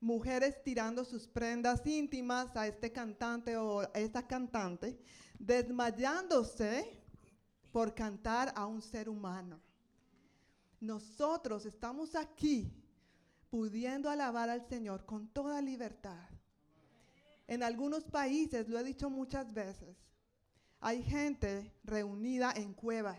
mujeres 0.00 0.64
tirando 0.64 1.04
sus 1.04 1.28
prendas 1.28 1.86
íntimas 1.86 2.56
a 2.56 2.66
este 2.66 2.90
cantante 2.90 3.54
o 3.58 3.80
a 3.80 3.90
esta 3.92 4.26
cantante, 4.26 4.98
desmayándose 5.38 7.02
por 7.70 7.94
cantar 7.94 8.50
a 8.56 8.64
un 8.64 8.80
ser 8.80 9.10
humano. 9.10 9.60
Nosotros 10.80 11.66
estamos 11.66 12.14
aquí 12.14 12.72
pudiendo 13.50 14.08
alabar 14.08 14.48
al 14.48 14.66
Señor 14.66 15.04
con 15.04 15.28
toda 15.28 15.60
libertad. 15.60 16.29
En 17.50 17.64
algunos 17.64 18.04
países, 18.04 18.68
lo 18.68 18.78
he 18.78 18.84
dicho 18.84 19.10
muchas 19.10 19.52
veces, 19.52 19.96
hay 20.78 21.02
gente 21.02 21.74
reunida 21.82 22.52
en 22.54 22.74
cuevas 22.74 23.18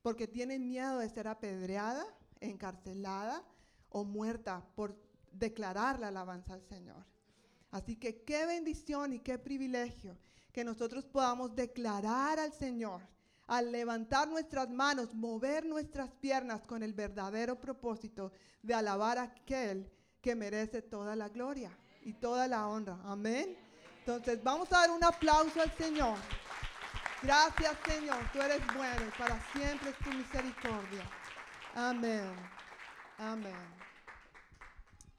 porque 0.00 0.26
tienen 0.26 0.66
miedo 0.66 1.00
de 1.00 1.10
ser 1.10 1.28
apedreada, 1.28 2.02
encarcelada 2.40 3.44
o 3.90 4.04
muerta 4.04 4.64
por 4.74 4.98
declarar 5.32 6.00
la 6.00 6.08
alabanza 6.08 6.54
al 6.54 6.62
Señor. 6.62 7.04
Así 7.70 7.94
que 7.96 8.22
qué 8.22 8.46
bendición 8.46 9.12
y 9.12 9.18
qué 9.18 9.38
privilegio 9.38 10.16
que 10.50 10.64
nosotros 10.64 11.04
podamos 11.04 11.54
declarar 11.54 12.38
al 12.38 12.54
Señor 12.54 13.02
al 13.48 13.70
levantar 13.70 14.28
nuestras 14.28 14.70
manos, 14.70 15.12
mover 15.12 15.66
nuestras 15.66 16.10
piernas 16.10 16.66
con 16.66 16.82
el 16.82 16.94
verdadero 16.94 17.60
propósito 17.60 18.32
de 18.62 18.72
alabar 18.72 19.18
a 19.18 19.24
aquel 19.24 19.92
que 20.22 20.34
merece 20.34 20.80
toda 20.80 21.14
la 21.16 21.28
gloria 21.28 21.76
y 22.02 22.12
toda 22.14 22.46
la 22.48 22.66
honra. 22.66 22.98
Amén. 23.04 23.56
Entonces 24.00 24.42
vamos 24.42 24.72
a 24.72 24.78
dar 24.78 24.90
un 24.90 25.04
aplauso 25.04 25.60
al 25.60 25.70
Señor. 25.76 26.16
Gracias 27.22 27.76
Señor, 27.86 28.18
tú 28.32 28.40
eres 28.40 28.62
bueno 28.74 29.12
para 29.18 29.40
siempre 29.52 29.90
es 29.90 29.98
tu 29.98 30.10
misericordia. 30.10 31.04
Amén. 31.74 32.32
Amén. 33.18 33.54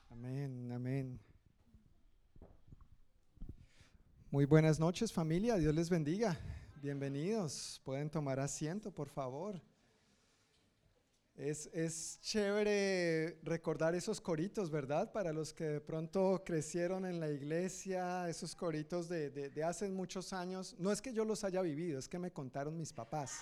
Amén, 0.09 0.71
amén. 0.71 1.19
Muy 4.31 4.45
buenas 4.45 4.79
noches 4.79 5.13
familia, 5.13 5.57
Dios 5.57 5.75
les 5.75 5.89
bendiga. 5.89 6.37
Bienvenidos, 6.81 7.79
pueden 7.85 8.09
tomar 8.09 8.39
asiento 8.39 8.91
por 8.91 9.07
favor. 9.07 9.61
Es, 11.41 11.71
es, 11.73 12.19
chévere 12.21 13.39
recordar 13.41 13.95
esos 13.95 14.21
coritos, 14.21 14.69
¿verdad? 14.69 15.11
Para 15.11 15.33
los 15.33 15.53
que 15.53 15.63
de 15.63 15.81
pronto 15.81 16.43
crecieron 16.45 17.03
en 17.03 17.19
la 17.19 17.31
iglesia, 17.31 18.29
esos 18.29 18.55
coritos 18.55 19.09
de, 19.09 19.31
de, 19.31 19.49
de 19.49 19.63
hace 19.63 19.89
muchos 19.89 20.33
años. 20.33 20.75
No 20.77 20.91
es 20.91 21.01
que 21.01 21.13
yo 21.13 21.25
los 21.25 21.43
haya 21.43 21.63
vivido, 21.63 21.97
es 21.97 22.07
que 22.07 22.19
me 22.19 22.29
contaron 22.29 22.77
mis 22.77 22.93
papás. 22.93 23.39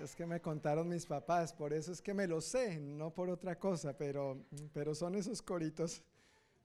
Es 0.00 0.14
que 0.14 0.24
me 0.24 0.40
contaron 0.40 0.88
mis 0.88 1.04
papás, 1.04 1.52
por 1.52 1.72
eso 1.72 1.90
es 1.90 2.00
que 2.00 2.14
me 2.14 2.28
lo 2.28 2.40
sé, 2.40 2.78
no 2.78 3.12
por 3.12 3.28
otra 3.28 3.58
cosa, 3.58 3.98
pero, 3.98 4.46
pero 4.72 4.94
son 4.94 5.16
esos 5.16 5.42
coritos 5.42 6.00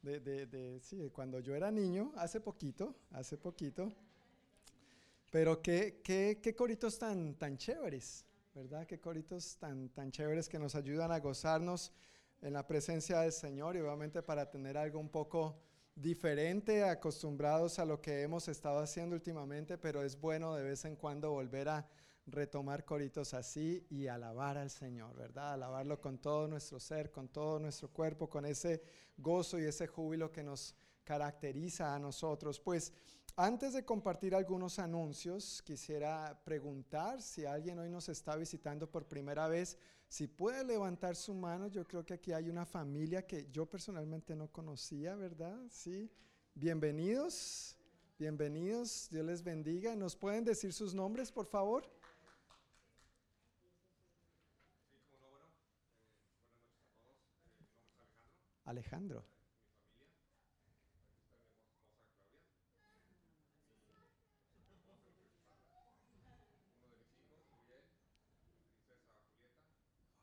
de, 0.04 0.20
de, 0.20 0.80
sí, 0.80 1.10
cuando 1.12 1.40
yo 1.40 1.56
era 1.56 1.72
niño, 1.72 2.14
hace 2.18 2.40
poquito, 2.40 2.96
hace 3.10 3.36
poquito. 3.36 3.92
Pero 5.32 5.60
qué, 5.64 6.02
qué, 6.04 6.40
qué 6.40 6.54
coritos 6.54 7.00
tan, 7.00 7.34
tan 7.34 7.58
chéveres, 7.58 8.26
¿verdad? 8.56 8.88
Qué 8.88 9.02
coritos 9.02 9.58
tan, 9.58 9.90
tan 9.90 10.12
chéveres 10.12 10.48
que 10.48 10.58
nos 10.58 10.76
ayudan 10.76 11.12
a 11.12 11.20
gozarnos 11.20 11.92
en 12.42 12.54
la 12.54 12.66
presencia 12.66 13.20
del 13.20 13.34
Señor 13.34 13.76
y 13.76 13.82
obviamente 13.82 14.24
para 14.24 14.50
tener 14.50 14.78
algo 14.78 14.98
un 14.98 15.10
poco 15.10 15.60
diferente, 15.94 16.86
acostumbrados 16.86 17.80
a 17.80 17.86
lo 17.86 18.02
que 18.02 18.22
hemos 18.22 18.48
estado 18.48 18.80
haciendo 18.80 19.14
últimamente, 19.14 19.78
pero 19.78 20.04
es 20.04 20.18
bueno 20.18 20.56
de 20.56 20.64
vez 20.64 20.86
en 20.86 20.96
cuando 20.96 21.32
volver 21.32 21.68
a 21.68 21.86
retomar 22.28 22.86
coritos 22.86 23.34
así 23.34 23.86
y 23.90 24.08
alabar 24.08 24.58
al 24.58 24.70
Señor, 24.70 25.18
¿verdad? 25.18 25.52
Alabarlo 25.52 26.00
con 26.00 26.20
todo 26.20 26.48
nuestro 26.48 26.80
ser, 26.80 27.12
con 27.12 27.28
todo 27.28 27.60
nuestro 27.60 27.90
cuerpo, 27.90 28.30
con 28.30 28.46
ese 28.46 28.82
gozo 29.18 29.60
y 29.60 29.66
ese 29.66 29.86
júbilo 29.86 30.32
que 30.32 30.44
nos 30.44 30.76
caracteriza 31.04 31.94
a 31.94 32.00
nosotros. 32.00 32.62
Pues 32.62 32.94
antes 33.38 33.74
de 33.74 33.84
compartir 33.84 34.34
algunos 34.34 34.80
anuncios, 34.80 35.62
quisiera 35.64 36.40
preguntar 36.46 37.22
si 37.22 37.46
alguien 37.46 37.80
hoy 37.80 37.90
nos 37.90 38.08
está 38.10 38.36
visitando 38.36 38.90
por 38.90 39.06
primera 39.06 39.48
vez, 39.48 39.78
si 40.08 40.28
puede 40.28 40.64
levantar 40.64 41.16
su 41.16 41.34
mano. 41.34 41.68
Yo 41.68 41.86
creo 41.86 42.06
que 42.06 42.14
aquí 42.14 42.32
hay 42.32 42.50
una 42.50 42.66
familia 42.66 43.26
que 43.28 43.50
yo 43.52 43.66
personalmente 43.66 44.36
no 44.36 44.52
conocía, 44.52 45.16
¿verdad? 45.16 45.60
Sí. 45.70 46.10
Bienvenidos, 46.54 47.76
bienvenidos. 48.18 49.10
Dios 49.12 49.26
les 49.26 49.44
bendiga. 49.44 49.96
¿Nos 49.96 50.16
pueden 50.16 50.46
decir 50.46 50.72
sus 50.72 50.94
nombres, 50.94 51.32
por 51.32 51.46
favor? 51.46 51.86
Alejandro. 58.66 59.24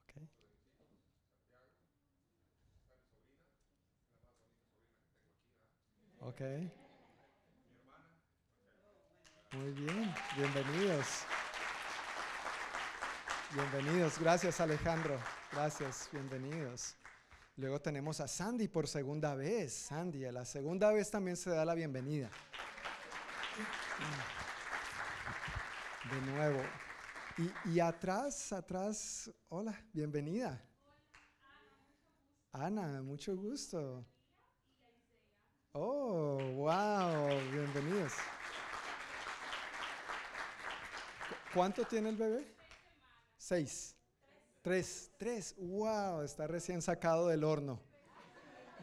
Okay. 0.08 0.26
Ok. 6.32 6.40
Muy 9.52 9.70
bien, 9.72 10.14
bienvenidos. 10.34 11.06
Bienvenidos, 13.52 14.18
gracias 14.18 14.58
Alejandro, 14.60 15.20
gracias, 15.52 16.08
bienvenidos. 16.10 16.96
Luego 17.56 17.82
tenemos 17.82 18.18
a 18.20 18.28
Sandy 18.28 18.66
por 18.66 18.88
segunda 18.88 19.34
vez. 19.34 19.74
Sandy, 19.74 20.24
a 20.24 20.32
la 20.32 20.46
segunda 20.46 20.90
vez 20.90 21.10
también 21.10 21.36
se 21.36 21.50
da 21.50 21.66
la 21.66 21.74
bienvenida. 21.74 22.30
De 26.10 26.32
nuevo. 26.32 26.62
Y, 27.36 27.72
y 27.74 27.80
atrás, 27.80 28.54
atrás, 28.54 29.30
hola, 29.50 29.78
bienvenida. 29.92 30.64
Ana, 32.52 33.02
mucho 33.02 33.36
gusto. 33.36 34.06
Oh, 35.74 36.38
wow, 36.56 37.28
bienvenidos. 37.50 38.12
¿Cuánto 41.54 41.82
tiene 41.84 42.10
el 42.10 42.16
bebé? 42.16 42.46
Seis. 43.38 43.96
Tres, 44.60 45.10
tres, 45.16 45.54
wow, 45.56 46.20
está 46.20 46.46
recién 46.46 46.82
sacado 46.82 47.28
del 47.28 47.42
horno. 47.42 47.80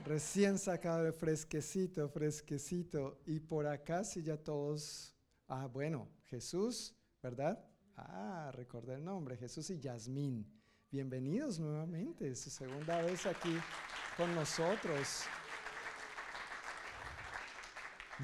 Recién 0.04 0.58
sacado 0.58 1.04
de 1.04 1.12
fresquecito, 1.12 2.10
fresquecito. 2.10 3.21
Y 3.28 3.39
por 3.39 3.67
acá 3.67 4.04
sí 4.04 4.23
ya 4.23 4.38
todos, 4.38 5.15
ah, 5.47 5.67
bueno, 5.67 6.10
Jesús, 6.25 6.95
¿verdad? 7.21 7.63
Ah, 7.97 8.49
recordé 8.52 8.95
el 8.95 9.06
nombre, 9.06 9.38
Jesús 9.38 9.69
y 9.69 9.80
Yasmín. 9.80 10.52
Bienvenidos 10.89 11.60
nuevamente, 11.60 12.36
su 12.36 12.49
segunda 12.49 12.99
vez 13.04 13.28
aquí 13.28 13.56
con 14.17 14.34
nosotros. 14.34 15.28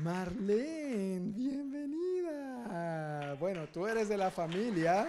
Marlene, 0.04 1.32
bienvenida. 1.32 3.34
Bueno, 3.40 3.66
tú 3.70 3.88
eres 3.88 4.10
de 4.10 4.18
la 4.18 4.30
familia. 4.30 5.08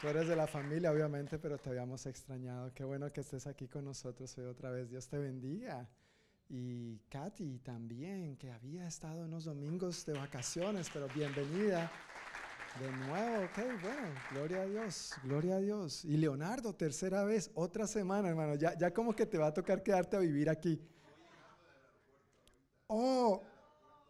Tú 0.00 0.08
eres 0.08 0.26
de 0.26 0.36
la 0.36 0.46
familia, 0.46 0.90
obviamente, 0.90 1.38
pero 1.38 1.58
te 1.58 1.68
habíamos 1.68 2.06
extrañado. 2.06 2.72
Qué 2.72 2.82
bueno 2.82 3.12
que 3.12 3.20
estés 3.20 3.46
aquí 3.46 3.68
con 3.68 3.84
nosotros 3.84 4.38
hoy 4.38 4.46
otra 4.46 4.70
vez. 4.70 4.88
Dios 4.88 5.06
te 5.06 5.18
bendiga. 5.18 5.86
Y 6.48 6.98
Katy 7.10 7.58
también, 7.58 8.38
que 8.38 8.50
había 8.50 8.88
estado 8.88 9.26
unos 9.26 9.44
domingos 9.44 10.06
de 10.06 10.14
vacaciones, 10.14 10.88
pero 10.90 11.08
bienvenida 11.14 11.92
de 12.80 12.90
nuevo. 12.90 13.44
Ok, 13.44 13.58
bueno, 13.82 14.08
gloria 14.30 14.62
a 14.62 14.66
Dios, 14.66 15.12
gloria 15.24 15.56
a 15.56 15.60
Dios. 15.60 16.06
Y 16.06 16.16
Leonardo, 16.16 16.74
tercera 16.74 17.22
vez, 17.24 17.50
otra 17.52 17.86
semana, 17.86 18.30
hermano. 18.30 18.54
Ya, 18.54 18.78
ya 18.78 18.94
como 18.94 19.14
que 19.14 19.26
te 19.26 19.36
va 19.36 19.48
a 19.48 19.52
tocar 19.52 19.82
quedarte 19.82 20.16
a 20.16 20.20
vivir 20.20 20.48
aquí. 20.48 20.80
Oh, 22.92 23.40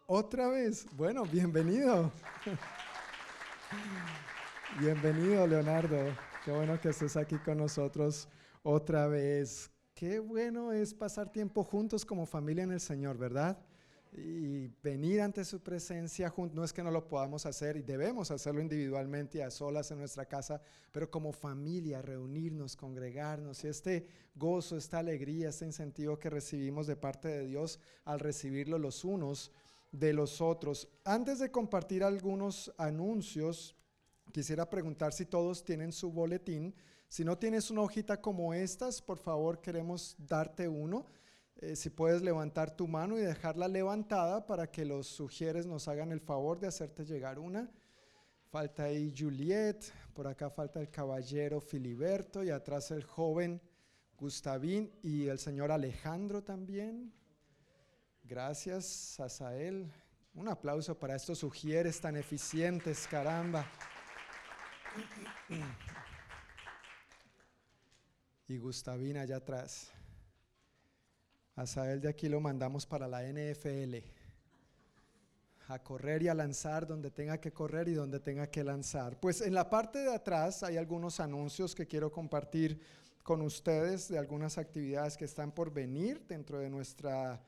otra 0.06 0.48
vez. 0.48 0.86
Bueno, 0.96 1.26
bienvenido. 1.26 2.10
Bienvenido, 4.80 5.46
Leonardo. 5.46 5.98
Qué 6.46 6.50
bueno 6.50 6.80
que 6.80 6.88
estés 6.88 7.14
aquí 7.18 7.36
con 7.40 7.58
nosotros 7.58 8.26
otra 8.62 9.06
vez. 9.06 9.70
Qué 9.92 10.18
bueno 10.18 10.72
es 10.72 10.94
pasar 10.94 11.30
tiempo 11.30 11.62
juntos 11.62 12.06
como 12.06 12.24
familia 12.24 12.64
en 12.64 12.72
el 12.72 12.80
Señor, 12.80 13.18
¿verdad? 13.18 13.58
Y 14.12 14.66
venir 14.82 15.20
ante 15.20 15.44
su 15.44 15.60
presencia 15.60 16.34
no 16.52 16.64
es 16.64 16.72
que 16.72 16.82
no 16.82 16.90
lo 16.90 17.06
podamos 17.06 17.46
hacer 17.46 17.76
y 17.76 17.82
debemos 17.82 18.32
hacerlo 18.32 18.60
individualmente 18.60 19.38
y 19.38 19.40
a 19.42 19.50
solas 19.50 19.92
en 19.92 19.98
nuestra 19.98 20.24
casa, 20.24 20.60
pero 20.90 21.08
como 21.08 21.32
familia, 21.32 22.02
reunirnos, 22.02 22.74
congregarnos 22.74 23.62
y 23.62 23.68
este 23.68 24.06
gozo, 24.34 24.76
esta 24.76 24.98
alegría, 24.98 25.50
este 25.50 25.66
incentivo 25.66 26.18
que 26.18 26.28
recibimos 26.28 26.88
de 26.88 26.96
parte 26.96 27.28
de 27.28 27.46
Dios 27.46 27.78
al 28.04 28.18
recibirlo 28.18 28.78
los 28.78 29.04
unos 29.04 29.52
de 29.92 30.12
los 30.12 30.40
otros. 30.40 30.88
Antes 31.04 31.38
de 31.38 31.52
compartir 31.52 32.02
algunos 32.02 32.72
anuncios, 32.78 33.76
quisiera 34.32 34.68
preguntar 34.68 35.12
si 35.12 35.26
todos 35.26 35.64
tienen 35.64 35.92
su 35.92 36.10
boletín. 36.10 36.74
Si 37.08 37.24
no 37.24 37.38
tienes 37.38 37.70
una 37.70 37.82
hojita 37.82 38.20
como 38.20 38.54
estas, 38.54 39.02
por 39.02 39.18
favor 39.18 39.60
queremos 39.60 40.16
darte 40.18 40.68
uno. 40.68 41.06
Eh, 41.62 41.76
si 41.76 41.90
puedes 41.90 42.22
levantar 42.22 42.74
tu 42.74 42.88
mano 42.88 43.18
y 43.18 43.20
dejarla 43.20 43.68
levantada 43.68 44.46
para 44.46 44.70
que 44.70 44.86
los 44.86 45.06
sugieres 45.06 45.66
nos 45.66 45.88
hagan 45.88 46.10
el 46.10 46.20
favor 46.20 46.58
de 46.58 46.68
hacerte 46.68 47.04
llegar 47.04 47.38
una. 47.38 47.70
Falta 48.48 48.84
ahí 48.84 49.14
Juliet, 49.16 49.92
por 50.14 50.26
acá 50.26 50.48
falta 50.48 50.80
el 50.80 50.90
caballero 50.90 51.60
Filiberto 51.60 52.42
y 52.42 52.48
atrás 52.48 52.90
el 52.92 53.04
joven 53.04 53.60
Gustavín 54.16 54.90
y 55.02 55.26
el 55.26 55.38
señor 55.38 55.70
Alejandro 55.70 56.42
también. 56.42 57.12
Gracias, 58.24 59.20
Asael. 59.20 59.92
Un 60.32 60.48
aplauso 60.48 60.98
para 60.98 61.14
estos 61.14 61.40
sugieres 61.40 62.00
tan 62.00 62.16
eficientes, 62.16 63.06
caramba. 63.06 63.66
Y 68.48 68.56
Gustavín 68.56 69.18
allá 69.18 69.36
atrás. 69.36 69.92
Asael 71.60 72.00
de 72.00 72.08
aquí 72.08 72.28
lo 72.28 72.40
mandamos 72.40 72.86
para 72.86 73.06
la 73.06 73.22
NFL. 73.22 73.96
A 75.68 75.78
correr 75.82 76.22
y 76.22 76.28
a 76.28 76.34
lanzar 76.34 76.86
donde 76.86 77.10
tenga 77.10 77.38
que 77.38 77.52
correr 77.52 77.88
y 77.88 77.94
donde 77.94 78.18
tenga 78.18 78.48
que 78.48 78.64
lanzar. 78.64 79.20
Pues 79.20 79.40
en 79.40 79.54
la 79.54 79.70
parte 79.70 80.00
de 80.00 80.14
atrás 80.14 80.62
hay 80.62 80.76
algunos 80.76 81.20
anuncios 81.20 81.74
que 81.74 81.86
quiero 81.86 82.10
compartir 82.10 82.80
con 83.22 83.42
ustedes 83.42 84.08
de 84.08 84.18
algunas 84.18 84.58
actividades 84.58 85.16
que 85.16 85.26
están 85.26 85.52
por 85.52 85.72
venir 85.72 86.26
dentro 86.26 86.58
de 86.58 86.68
nuestra 86.68 87.40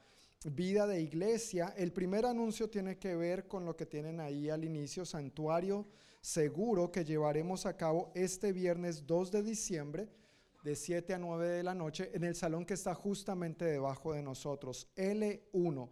vida 0.44 0.86
de 0.86 1.00
iglesia. 1.00 1.74
El 1.76 1.92
primer 1.92 2.26
anuncio 2.26 2.70
tiene 2.70 2.98
que 2.98 3.16
ver 3.16 3.48
con 3.48 3.64
lo 3.64 3.76
que 3.76 3.86
tienen 3.86 4.20
ahí 4.20 4.50
al 4.50 4.64
inicio, 4.64 5.04
santuario 5.04 5.86
seguro 6.22 6.92
que 6.92 7.04
llevaremos 7.04 7.66
a 7.66 7.76
cabo 7.76 8.12
este 8.14 8.52
viernes 8.52 9.06
2 9.06 9.32
de 9.32 9.42
diciembre 9.42 10.08
de 10.62 10.76
7 10.76 11.14
a 11.14 11.18
9 11.18 11.48
de 11.48 11.62
la 11.62 11.74
noche 11.74 12.10
en 12.14 12.24
el 12.24 12.34
salón 12.34 12.64
que 12.64 12.74
está 12.74 12.94
justamente 12.94 13.64
debajo 13.64 14.12
de 14.12 14.22
nosotros, 14.22 14.88
L1. 14.96 15.88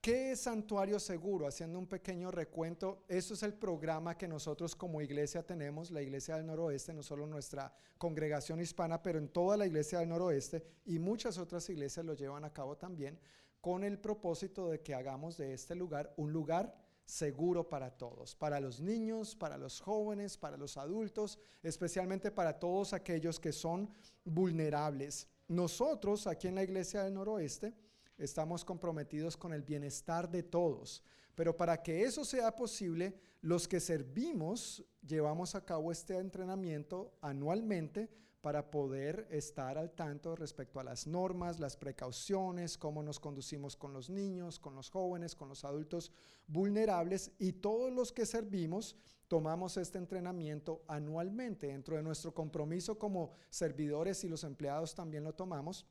¿Qué 0.00 0.32
es 0.32 0.40
Santuario 0.40 1.00
Seguro? 1.00 1.46
Haciendo 1.46 1.78
un 1.78 1.86
pequeño 1.86 2.30
recuento, 2.30 3.04
eso 3.08 3.32
es 3.32 3.42
el 3.42 3.54
programa 3.54 4.18
que 4.18 4.28
nosotros 4.28 4.76
como 4.76 5.00
iglesia 5.00 5.42
tenemos, 5.42 5.90
la 5.90 6.02
Iglesia 6.02 6.36
del 6.36 6.44
Noroeste, 6.44 6.92
no 6.92 7.02
solo 7.02 7.26
nuestra 7.26 7.72
congregación 7.96 8.60
hispana, 8.60 9.02
pero 9.02 9.18
en 9.18 9.28
toda 9.28 9.56
la 9.56 9.66
Iglesia 9.66 10.00
del 10.00 10.10
Noroeste 10.10 10.62
y 10.84 10.98
muchas 10.98 11.38
otras 11.38 11.68
iglesias 11.70 12.04
lo 12.04 12.12
llevan 12.12 12.44
a 12.44 12.52
cabo 12.52 12.76
también 12.76 13.18
con 13.62 13.82
el 13.82 13.98
propósito 13.98 14.68
de 14.68 14.82
que 14.82 14.94
hagamos 14.94 15.38
de 15.38 15.54
este 15.54 15.74
lugar 15.74 16.12
un 16.18 16.34
lugar 16.34 16.83
seguro 17.04 17.68
para 17.68 17.90
todos, 17.90 18.34
para 18.34 18.60
los 18.60 18.80
niños, 18.80 19.36
para 19.36 19.58
los 19.58 19.80
jóvenes, 19.80 20.36
para 20.36 20.56
los 20.56 20.76
adultos, 20.76 21.38
especialmente 21.62 22.30
para 22.30 22.58
todos 22.58 22.92
aquellos 22.92 23.38
que 23.38 23.52
son 23.52 23.90
vulnerables. 24.24 25.28
Nosotros 25.48 26.26
aquí 26.26 26.48
en 26.48 26.54
la 26.54 26.64
Iglesia 26.64 27.02
del 27.02 27.14
Noroeste 27.14 27.74
estamos 28.16 28.64
comprometidos 28.64 29.36
con 29.36 29.52
el 29.52 29.62
bienestar 29.62 30.30
de 30.30 30.42
todos, 30.42 31.02
pero 31.34 31.56
para 31.56 31.82
que 31.82 32.04
eso 32.04 32.24
sea 32.24 32.54
posible, 32.54 33.18
los 33.40 33.68
que 33.68 33.80
servimos 33.80 34.84
llevamos 35.06 35.54
a 35.54 35.64
cabo 35.64 35.92
este 35.92 36.16
entrenamiento 36.16 37.12
anualmente 37.20 38.08
para 38.44 38.70
poder 38.70 39.26
estar 39.30 39.78
al 39.78 39.92
tanto 39.92 40.36
respecto 40.36 40.78
a 40.78 40.84
las 40.84 41.06
normas, 41.06 41.58
las 41.60 41.78
precauciones, 41.78 42.76
cómo 42.76 43.02
nos 43.02 43.18
conducimos 43.18 43.74
con 43.74 43.94
los 43.94 44.10
niños, 44.10 44.58
con 44.58 44.74
los 44.74 44.90
jóvenes, 44.90 45.34
con 45.34 45.48
los 45.48 45.64
adultos 45.64 46.12
vulnerables 46.46 47.32
y 47.38 47.52
todos 47.52 47.90
los 47.90 48.12
que 48.12 48.26
servimos 48.26 48.96
tomamos 49.28 49.78
este 49.78 49.96
entrenamiento 49.96 50.84
anualmente. 50.88 51.68
Dentro 51.68 51.96
de 51.96 52.02
nuestro 52.02 52.34
compromiso 52.34 52.98
como 52.98 53.30
servidores 53.48 54.22
y 54.24 54.28
los 54.28 54.44
empleados 54.44 54.94
también 54.94 55.24
lo 55.24 55.34
tomamos, 55.34 55.86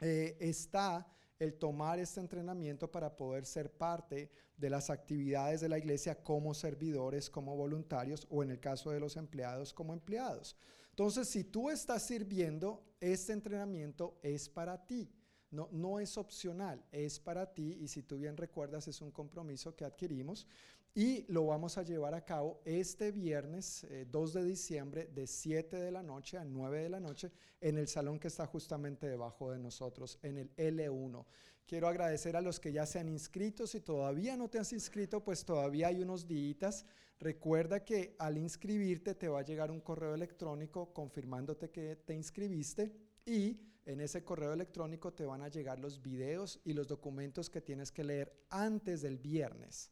eh, 0.00 0.36
está 0.38 1.08
el 1.40 1.54
tomar 1.54 1.98
este 1.98 2.20
entrenamiento 2.20 2.88
para 2.88 3.16
poder 3.16 3.44
ser 3.46 3.72
parte 3.72 4.30
de 4.56 4.70
las 4.70 4.90
actividades 4.90 5.60
de 5.60 5.68
la 5.68 5.78
iglesia 5.78 6.22
como 6.22 6.54
servidores, 6.54 7.28
como 7.28 7.56
voluntarios 7.56 8.28
o 8.30 8.44
en 8.44 8.52
el 8.52 8.60
caso 8.60 8.92
de 8.92 9.00
los 9.00 9.16
empleados 9.16 9.74
como 9.74 9.92
empleados. 9.92 10.56
Entonces, 10.96 11.28
si 11.28 11.44
tú 11.44 11.68
estás 11.68 12.06
sirviendo, 12.06 12.82
este 13.00 13.34
entrenamiento 13.34 14.18
es 14.22 14.48
para 14.48 14.86
ti. 14.86 15.12
No, 15.50 15.68
no 15.70 16.00
es 16.00 16.16
opcional, 16.16 16.82
es 16.90 17.20
para 17.20 17.52
ti 17.52 17.76
y 17.82 17.88
si 17.88 18.02
tú 18.02 18.16
bien 18.16 18.34
recuerdas 18.34 18.88
es 18.88 19.02
un 19.02 19.10
compromiso 19.10 19.76
que 19.76 19.84
adquirimos 19.84 20.46
y 20.94 21.30
lo 21.30 21.44
vamos 21.44 21.76
a 21.76 21.82
llevar 21.82 22.14
a 22.14 22.24
cabo 22.24 22.62
este 22.64 23.12
viernes 23.12 23.86
2 24.10 24.36
eh, 24.36 24.38
de 24.38 24.44
diciembre 24.46 25.06
de 25.14 25.26
7 25.26 25.76
de 25.76 25.90
la 25.90 26.02
noche 26.02 26.38
a 26.38 26.44
9 26.46 26.84
de 26.84 26.88
la 26.88 26.98
noche 26.98 27.30
en 27.60 27.76
el 27.76 27.88
salón 27.88 28.18
que 28.18 28.28
está 28.28 28.46
justamente 28.46 29.06
debajo 29.06 29.52
de 29.52 29.58
nosotros, 29.58 30.18
en 30.22 30.38
el 30.38 30.56
L1. 30.56 31.26
Quiero 31.66 31.88
agradecer 31.88 32.36
a 32.36 32.40
los 32.40 32.60
que 32.60 32.72
ya 32.72 32.86
se 32.86 32.98
han 32.98 33.08
inscrito. 33.08 33.66
Si 33.66 33.80
todavía 33.80 34.36
no 34.36 34.48
te 34.48 34.58
has 34.58 34.72
inscrito, 34.72 35.22
pues 35.22 35.44
todavía 35.44 35.88
hay 35.88 36.00
unos 36.00 36.26
días 36.26 36.86
Recuerda 37.18 37.82
que 37.82 38.14
al 38.18 38.36
inscribirte 38.36 39.14
te 39.14 39.28
va 39.28 39.40
a 39.40 39.44
llegar 39.44 39.70
un 39.70 39.80
correo 39.80 40.14
electrónico 40.14 40.92
confirmándote 40.92 41.70
que 41.70 41.96
te 41.96 42.14
inscribiste 42.14 42.92
y 43.24 43.58
en 43.86 44.00
ese 44.00 44.22
correo 44.22 44.52
electrónico 44.52 45.14
te 45.14 45.24
van 45.24 45.42
a 45.42 45.48
llegar 45.48 45.78
los 45.78 46.02
videos 46.02 46.60
y 46.64 46.74
los 46.74 46.88
documentos 46.88 47.48
que 47.48 47.62
tienes 47.62 47.90
que 47.90 48.04
leer 48.04 48.44
antes 48.50 49.00
del 49.00 49.16
viernes. 49.16 49.90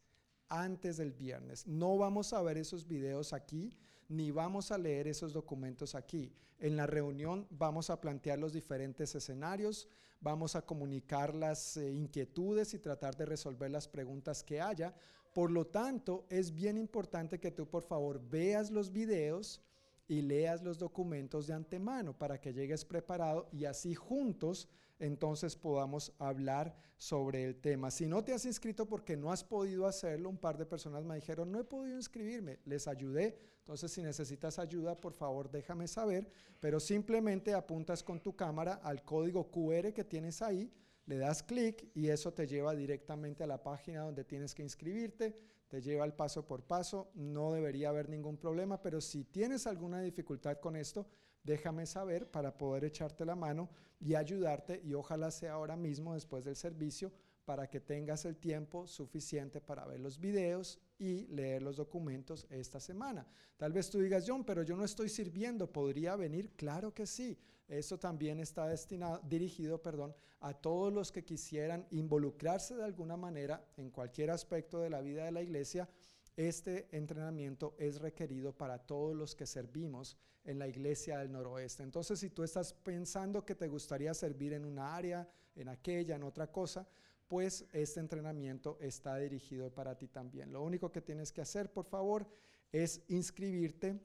Antes 0.49 0.97
del 0.97 1.13
viernes. 1.13 1.65
No 1.65 1.97
vamos 1.97 2.31
a 2.31 2.41
ver 2.43 2.57
esos 2.59 2.87
videos 2.87 3.33
aquí 3.33 3.75
ni 4.07 4.31
vamos 4.31 4.71
a 4.71 4.77
leer 4.77 5.07
esos 5.07 5.33
documentos 5.33 5.95
aquí. 5.95 6.33
En 6.59 6.77
la 6.77 6.87
reunión 6.87 7.47
vamos 7.49 7.89
a 7.89 7.99
plantear 7.99 8.39
los 8.39 8.53
diferentes 8.53 9.13
escenarios, 9.15 9.87
vamos 10.21 10.55
a 10.55 10.65
comunicar 10.65 11.35
las 11.35 11.77
eh, 11.77 11.91
inquietudes 11.91 12.73
y 12.73 12.79
tratar 12.79 13.15
de 13.15 13.25
resolver 13.25 13.69
las 13.69 13.87
preguntas 13.87 14.43
que 14.43 14.61
haya, 14.61 14.93
por 15.35 15.51
lo 15.51 15.67
tanto, 15.67 16.25
es 16.29 16.53
bien 16.53 16.77
importante 16.77 17.41
que 17.41 17.51
tú 17.51 17.67
por 17.67 17.83
favor 17.83 18.21
veas 18.29 18.71
los 18.71 18.93
videos 18.93 19.61
y 20.07 20.21
leas 20.21 20.63
los 20.63 20.79
documentos 20.79 21.47
de 21.47 21.53
antemano 21.53 22.17
para 22.17 22.39
que 22.39 22.53
llegues 22.53 22.85
preparado 22.85 23.49
y 23.51 23.65
así 23.65 23.95
juntos 23.95 24.69
entonces 24.97 25.57
podamos 25.57 26.13
hablar 26.19 26.73
sobre 26.97 27.43
el 27.43 27.57
tema. 27.57 27.91
Si 27.91 28.07
no 28.07 28.23
te 28.23 28.33
has 28.33 28.45
inscrito 28.45 28.87
porque 28.87 29.17
no 29.17 29.29
has 29.29 29.43
podido 29.43 29.87
hacerlo, 29.87 30.29
un 30.29 30.37
par 30.37 30.57
de 30.57 30.65
personas 30.65 31.03
me 31.03 31.15
dijeron, 31.15 31.51
no 31.51 31.59
he 31.59 31.65
podido 31.65 31.97
inscribirme, 31.97 32.59
les 32.63 32.87
ayudé. 32.87 33.37
Entonces, 33.65 33.91
si 33.91 34.03
necesitas 34.03 34.59
ayuda, 34.59 34.95
por 34.95 35.13
favor, 35.13 35.49
déjame 35.49 35.87
saber, 35.87 36.29
pero 36.59 36.79
simplemente 36.79 37.53
apuntas 37.53 38.03
con 38.03 38.21
tu 38.21 38.35
cámara 38.35 38.75
al 38.75 39.03
código 39.03 39.49
QR 39.49 39.91
que 39.91 40.03
tienes 40.03 40.41
ahí 40.41 40.71
le 41.05 41.17
das 41.17 41.43
clic 41.43 41.91
y 41.93 42.09
eso 42.09 42.33
te 42.33 42.47
lleva 42.47 42.73
directamente 42.75 43.43
a 43.43 43.47
la 43.47 43.61
página 43.61 44.01
donde 44.01 44.23
tienes 44.23 44.55
que 44.55 44.63
inscribirte, 44.63 45.37
te 45.67 45.81
lleva 45.81 46.05
el 46.05 46.13
paso 46.13 46.47
por 46.47 46.63
paso, 46.63 47.11
no 47.13 47.51
debería 47.51 47.89
haber 47.89 48.09
ningún 48.09 48.37
problema, 48.37 48.81
pero 48.81 49.01
si 49.01 49.23
tienes 49.23 49.67
alguna 49.67 50.01
dificultad 50.01 50.57
con 50.57 50.75
esto, 50.75 51.07
déjame 51.43 51.85
saber 51.85 52.29
para 52.31 52.57
poder 52.57 52.85
echarte 52.85 53.23
la 53.23 53.35
mano 53.35 53.69
y 53.99 54.15
ayudarte 54.15 54.81
y 54.83 54.93
ojalá 54.93 55.29
sea 55.29 55.53
ahora 55.53 55.75
mismo 55.75 56.15
después 56.15 56.43
del 56.43 56.55
servicio 56.55 57.11
para 57.45 57.69
que 57.69 57.79
tengas 57.79 58.25
el 58.25 58.37
tiempo 58.37 58.87
suficiente 58.87 59.61
para 59.61 59.85
ver 59.85 59.99
los 59.99 60.19
videos 60.19 60.79
y 60.97 61.27
leer 61.27 61.61
los 61.61 61.77
documentos 61.77 62.47
esta 62.49 62.79
semana. 62.79 63.25
Tal 63.57 63.71
vez 63.71 63.89
tú 63.89 63.99
digas, 63.99 64.25
John, 64.27 64.43
pero 64.43 64.63
yo 64.63 64.75
no 64.75 64.83
estoy 64.83 65.09
sirviendo, 65.09 65.71
¿podría 65.71 66.15
venir? 66.15 66.51
Claro 66.55 66.93
que 66.93 67.05
sí. 67.05 67.37
Eso 67.67 67.97
también 67.97 68.39
está 68.39 68.67
destinado, 68.67 69.21
dirigido 69.27 69.81
perdón, 69.81 70.15
a 70.39 70.53
todos 70.53 70.93
los 70.93 71.11
que 71.11 71.23
quisieran 71.23 71.87
involucrarse 71.91 72.75
de 72.75 72.83
alguna 72.83 73.17
manera 73.17 73.65
en 73.77 73.89
cualquier 73.89 74.31
aspecto 74.31 74.79
de 74.79 74.89
la 74.89 75.01
vida 75.01 75.25
de 75.25 75.31
la 75.31 75.41
iglesia. 75.41 75.89
Este 76.35 76.87
entrenamiento 76.91 77.75
es 77.79 78.01
requerido 78.01 78.55
para 78.55 78.77
todos 78.77 79.15
los 79.15 79.35
que 79.35 79.45
servimos 79.45 80.17
en 80.43 80.59
la 80.59 80.67
iglesia 80.67 81.19
del 81.19 81.31
noroeste. 81.31 81.81
Entonces, 81.81 82.19
si 82.19 82.29
tú 82.29 82.43
estás 82.43 82.73
pensando 82.73 83.45
que 83.45 83.55
te 83.55 83.67
gustaría 83.67 84.13
servir 84.13 84.53
en 84.53 84.65
una 84.65 84.95
área, 84.95 85.27
en 85.55 85.69
aquella, 85.69 86.15
en 86.15 86.23
otra 86.23 86.51
cosa, 86.51 86.87
pues 87.27 87.65
este 87.71 87.99
entrenamiento 87.99 88.77
está 88.79 89.17
dirigido 89.17 89.73
para 89.73 89.97
ti 89.97 90.07
también. 90.07 90.51
Lo 90.51 90.63
único 90.63 90.91
que 90.91 91.01
tienes 91.01 91.31
que 91.31 91.41
hacer, 91.41 91.71
por 91.71 91.85
favor, 91.85 92.27
es 92.71 93.01
inscribirte 93.07 93.99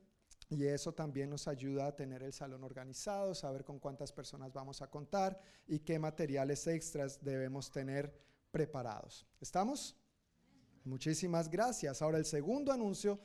y 0.49 0.65
eso 0.67 0.93
también 0.93 1.31
nos 1.31 1.47
ayuda 1.47 1.87
a 1.87 1.95
tener 1.95 2.23
el 2.23 2.33
salón 2.33 2.65
organizado, 2.65 3.35
saber 3.35 3.65
con 3.65 3.79
cuántas 3.79 4.13
personas 4.13 4.53
vamos 4.53 4.83
a 4.83 4.91
contar 4.91 5.41
y 5.67 5.81
qué 5.81 5.99
materiales 5.99 6.67
extras 6.67 7.23
debemos 7.23 7.71
tener 7.71 8.13
preparados. 8.51 9.27
¿Estamos? 9.41 9.97
Muchísimas 10.85 11.49
gracias. 11.49 12.03
Ahora 12.03 12.19
el 12.19 12.25
segundo 12.25 12.73
anuncio 12.73 13.21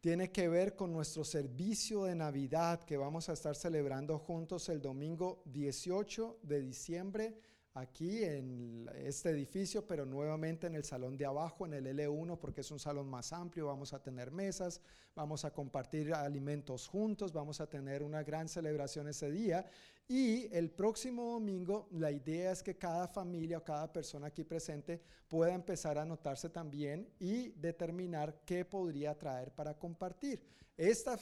tiene 0.00 0.32
que 0.32 0.48
ver 0.48 0.74
con 0.74 0.92
nuestro 0.92 1.24
servicio 1.24 2.04
de 2.04 2.14
Navidad 2.14 2.82
que 2.84 2.96
vamos 2.96 3.28
a 3.28 3.34
estar 3.34 3.54
celebrando 3.54 4.18
juntos 4.18 4.68
el 4.68 4.80
domingo 4.80 5.42
18 5.46 6.40
de 6.42 6.60
diciembre 6.60 7.38
aquí 7.74 8.22
en 8.22 8.90
este 8.94 9.30
edificio, 9.30 9.86
pero 9.86 10.04
nuevamente 10.04 10.66
en 10.66 10.74
el 10.74 10.84
salón 10.84 11.16
de 11.16 11.24
abajo, 11.24 11.66
en 11.66 11.74
el 11.74 11.86
L1, 11.86 12.38
porque 12.38 12.60
es 12.60 12.70
un 12.70 12.78
salón 12.78 13.08
más 13.08 13.32
amplio, 13.32 13.66
vamos 13.66 13.92
a 13.94 14.02
tener 14.02 14.30
mesas, 14.30 14.80
vamos 15.14 15.44
a 15.44 15.52
compartir 15.52 16.12
alimentos 16.12 16.86
juntos, 16.86 17.32
vamos 17.32 17.60
a 17.60 17.68
tener 17.68 18.02
una 18.02 18.22
gran 18.22 18.48
celebración 18.48 19.08
ese 19.08 19.30
día. 19.30 19.66
Y 20.14 20.54
el 20.54 20.70
próximo 20.70 21.32
domingo, 21.32 21.88
la 21.92 22.10
idea 22.10 22.52
es 22.52 22.62
que 22.62 22.76
cada 22.76 23.08
familia 23.08 23.56
o 23.56 23.64
cada 23.64 23.90
persona 23.90 24.26
aquí 24.26 24.44
presente 24.44 25.00
pueda 25.26 25.54
empezar 25.54 25.96
a 25.96 26.02
anotarse 26.02 26.50
también 26.50 27.08
y 27.18 27.48
determinar 27.52 28.42
qué 28.44 28.66
podría 28.66 29.18
traer 29.18 29.52
para 29.52 29.72
compartir. 29.78 30.44
Esta, 30.76 31.18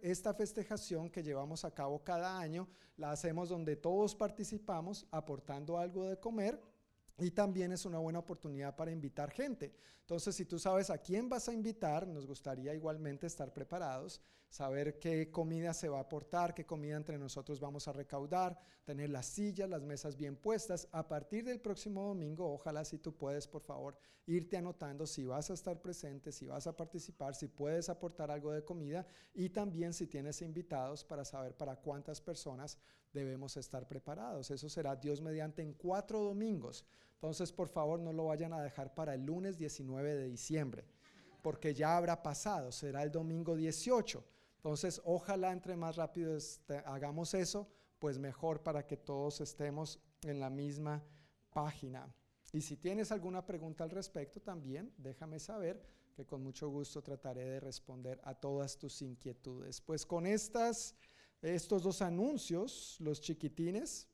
esta 0.00 0.32
festejación 0.32 1.10
que 1.10 1.22
llevamos 1.22 1.66
a 1.66 1.74
cabo 1.74 2.02
cada 2.02 2.38
año 2.38 2.66
la 2.96 3.10
hacemos 3.10 3.50
donde 3.50 3.76
todos 3.76 4.14
participamos 4.14 5.06
aportando 5.10 5.76
algo 5.76 6.06
de 6.06 6.18
comer 6.18 6.58
y 7.18 7.32
también 7.32 7.70
es 7.72 7.84
una 7.84 7.98
buena 7.98 8.20
oportunidad 8.20 8.74
para 8.74 8.92
invitar 8.92 9.30
gente. 9.30 9.74
Entonces, 10.00 10.34
si 10.34 10.46
tú 10.46 10.58
sabes 10.58 10.88
a 10.88 10.96
quién 10.96 11.28
vas 11.28 11.50
a 11.50 11.52
invitar, 11.52 12.08
nos 12.08 12.26
gustaría 12.26 12.72
igualmente 12.72 13.26
estar 13.26 13.52
preparados, 13.52 14.22
saber 14.52 14.98
qué 14.98 15.30
comida 15.30 15.72
se 15.72 15.88
va 15.88 15.96
a 15.96 16.02
aportar, 16.02 16.52
qué 16.52 16.66
comida 16.66 16.94
entre 16.94 17.16
nosotros 17.16 17.58
vamos 17.58 17.88
a 17.88 17.92
recaudar, 17.92 18.60
tener 18.84 19.08
las 19.08 19.24
sillas, 19.24 19.66
las 19.66 19.82
mesas 19.82 20.14
bien 20.14 20.36
puestas. 20.36 20.88
A 20.92 21.08
partir 21.08 21.42
del 21.42 21.58
próximo 21.58 22.06
domingo, 22.06 22.52
ojalá 22.52 22.84
si 22.84 22.98
tú 22.98 23.16
puedes, 23.16 23.48
por 23.48 23.62
favor, 23.62 23.96
irte 24.26 24.58
anotando 24.58 25.06
si 25.06 25.24
vas 25.24 25.48
a 25.48 25.54
estar 25.54 25.80
presente, 25.80 26.32
si 26.32 26.48
vas 26.48 26.66
a 26.66 26.76
participar, 26.76 27.34
si 27.34 27.48
puedes 27.48 27.88
aportar 27.88 28.30
algo 28.30 28.52
de 28.52 28.62
comida 28.62 29.06
y 29.32 29.48
también 29.48 29.94
si 29.94 30.06
tienes 30.06 30.42
invitados 30.42 31.02
para 31.02 31.24
saber 31.24 31.56
para 31.56 31.76
cuántas 31.76 32.20
personas 32.20 32.76
debemos 33.10 33.56
estar 33.56 33.88
preparados. 33.88 34.50
Eso 34.50 34.68
será 34.68 34.96
Dios 34.96 35.22
mediante 35.22 35.62
en 35.62 35.72
cuatro 35.72 36.20
domingos. 36.20 36.84
Entonces, 37.14 37.50
por 37.50 37.68
favor, 37.68 37.98
no 38.00 38.12
lo 38.12 38.26
vayan 38.26 38.52
a 38.52 38.62
dejar 38.62 38.94
para 38.94 39.14
el 39.14 39.24
lunes 39.24 39.56
19 39.56 40.14
de 40.14 40.28
diciembre, 40.28 40.84
porque 41.40 41.72
ya 41.72 41.96
habrá 41.96 42.22
pasado, 42.22 42.70
será 42.70 43.02
el 43.02 43.10
domingo 43.10 43.56
18. 43.56 44.31
Entonces, 44.64 45.02
ojalá 45.04 45.50
entre 45.50 45.76
más 45.76 45.96
rápido 45.96 46.36
este, 46.36 46.78
hagamos 46.86 47.34
eso, 47.34 47.68
pues 47.98 48.18
mejor 48.18 48.62
para 48.62 48.86
que 48.86 48.96
todos 48.96 49.40
estemos 49.40 49.98
en 50.22 50.38
la 50.38 50.50
misma 50.50 51.02
página. 51.52 52.14
Y 52.52 52.60
si 52.60 52.76
tienes 52.76 53.10
alguna 53.10 53.44
pregunta 53.44 53.82
al 53.82 53.90
respecto, 53.90 54.40
también 54.40 54.94
déjame 54.98 55.40
saber 55.40 55.84
que 56.14 56.26
con 56.26 56.42
mucho 56.42 56.68
gusto 56.68 57.02
trataré 57.02 57.44
de 57.44 57.60
responder 57.60 58.20
a 58.22 58.34
todas 58.34 58.78
tus 58.78 59.02
inquietudes. 59.02 59.80
Pues 59.80 60.06
con 60.06 60.26
estas 60.26 60.94
estos 61.42 61.82
dos 61.82 62.02
anuncios, 62.02 62.96
los 63.00 63.20
chiquitines 63.20 64.06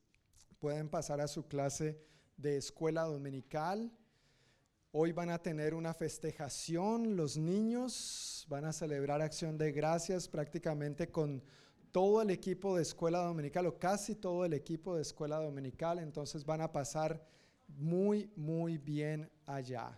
pueden 0.57 0.89
pasar 0.89 1.21
a 1.21 1.27
su 1.27 1.47
clase 1.47 2.03
de 2.37 2.57
escuela 2.57 3.03
dominical. 3.03 3.91
Hoy 4.91 5.11
van 5.11 5.29
a 5.29 5.37
tener 5.37 5.75
una 5.75 5.93
festejación, 5.93 7.15
los 7.15 7.37
niños 7.37 8.47
van 8.49 8.65
a 8.65 8.73
celebrar 8.73 9.21
acción 9.21 9.55
de 9.55 9.71
gracias 9.71 10.27
prácticamente 10.27 11.11
con 11.11 11.43
todo 11.91 12.23
el 12.23 12.31
equipo 12.31 12.75
de 12.75 12.81
escuela 12.81 13.19
dominical 13.19 13.67
o 13.67 13.77
casi 13.77 14.15
todo 14.15 14.45
el 14.45 14.53
equipo 14.53 14.95
de 14.95 15.03
escuela 15.03 15.37
dominical, 15.37 15.99
entonces 15.99 16.43
van 16.43 16.61
a 16.61 16.71
pasar 16.71 17.23
muy, 17.67 18.31
muy 18.35 18.79
bien 18.79 19.29
allá. 19.45 19.95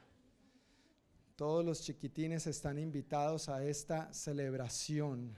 Todos 1.38 1.64
los 1.64 1.82
chiquitines 1.82 2.46
están 2.46 2.78
invitados 2.78 3.48
a 3.48 3.64
esta 3.64 4.14
celebración. 4.14 5.38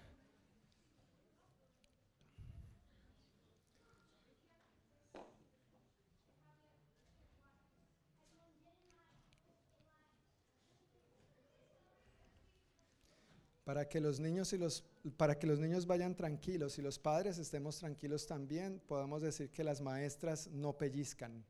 Para 13.63 13.87
que 13.87 14.01
los 14.01 14.19
niños 14.19 14.51
y 14.53 14.57
los 14.57 14.83
para 15.17 15.37
que 15.37 15.47
los 15.47 15.59
niños 15.59 15.85
vayan 15.85 16.15
tranquilos 16.15 16.77
y 16.77 16.81
los 16.81 16.97
padres 16.99 17.37
estemos 17.37 17.77
tranquilos 17.79 18.25
también, 18.25 18.81
podemos 18.87 19.21
decir 19.21 19.49
que 19.49 19.63
las 19.63 19.81
maestras 19.81 20.47
no 20.47 20.77
pellizcan, 20.77 21.43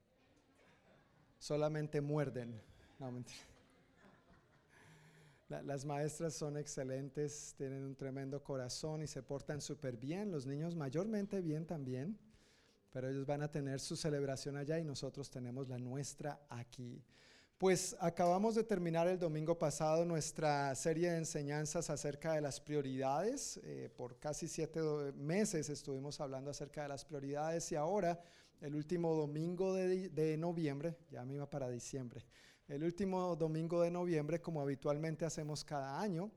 solamente 1.37 2.01
muerden. 2.01 2.59
las 5.49 5.85
maestras 5.85 6.33
son 6.33 6.57
excelentes, 6.57 7.53
tienen 7.57 7.83
un 7.83 7.95
tremendo 7.95 8.43
corazón 8.43 9.03
y 9.03 9.07
se 9.07 9.21
portan 9.21 9.61
súper 9.61 9.97
bien, 9.97 10.31
los 10.31 10.47
niños 10.47 10.75
mayormente 10.75 11.41
bien 11.41 11.67
también, 11.67 12.17
pero 12.91 13.09
ellos 13.09 13.27
van 13.27 13.43
a 13.43 13.51
tener 13.51 13.79
su 13.79 13.95
celebración 13.95 14.57
allá 14.57 14.79
y 14.79 14.83
nosotros 14.83 15.29
tenemos 15.29 15.67
la 15.67 15.77
nuestra 15.77 16.39
aquí. 16.49 17.03
Pues 17.57 17.95
acabamos 17.99 18.55
de 18.55 18.63
terminar 18.63 19.07
el 19.07 19.17
domingo 19.17 19.57
pasado 19.57 20.03
nuestra 20.03 20.75
serie 20.75 21.11
de 21.11 21.19
enseñanzas 21.19 21.89
acerca 21.89 22.33
de 22.33 22.41
las 22.41 22.59
prioridades. 22.59 23.57
Eh, 23.63 23.89
por 23.95 24.19
casi 24.19 24.47
siete 24.47 24.81
meses 25.15 25.69
estuvimos 25.69 26.19
hablando 26.19 26.49
acerca 26.49 26.83
de 26.83 26.89
las 26.89 27.05
prioridades 27.05 27.71
y 27.71 27.75
ahora, 27.75 28.19
el 28.59 28.75
último 28.75 29.15
domingo 29.15 29.73
de, 29.73 30.09
de 30.09 30.35
noviembre, 30.35 30.97
ya 31.09 31.23
me 31.23 31.35
iba 31.35 31.49
para 31.49 31.69
diciembre, 31.69 32.25
el 32.67 32.83
último 32.83 33.35
domingo 33.35 33.81
de 33.81 33.91
noviembre, 33.91 34.41
como 34.41 34.61
habitualmente 34.61 35.23
hacemos 35.23 35.63
cada 35.63 36.01
año, 36.01 36.31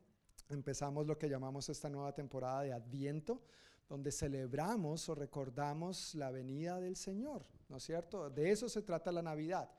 empezamos 0.49 1.07
lo 1.07 1.19
que 1.19 1.29
llamamos 1.29 1.69
esta 1.69 1.89
nueva 1.89 2.13
temporada 2.13 2.63
de 2.63 2.73
Adviento, 2.73 3.43
donde 3.89 4.13
celebramos 4.13 5.09
o 5.09 5.15
recordamos 5.15 6.15
la 6.15 6.31
venida 6.31 6.79
del 6.79 6.95
Señor, 6.95 7.47
¿no 7.69 7.79
es 7.79 7.85
cierto? 7.85 8.31
De 8.31 8.51
eso 8.51 8.69
se 8.69 8.83
trata 8.83 9.11
la 9.11 9.23
Navidad 9.23 9.71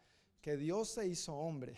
que 0.47 0.55
Dios 0.55 0.87
se 0.87 1.05
hizo 1.05 1.35
hombre 1.35 1.75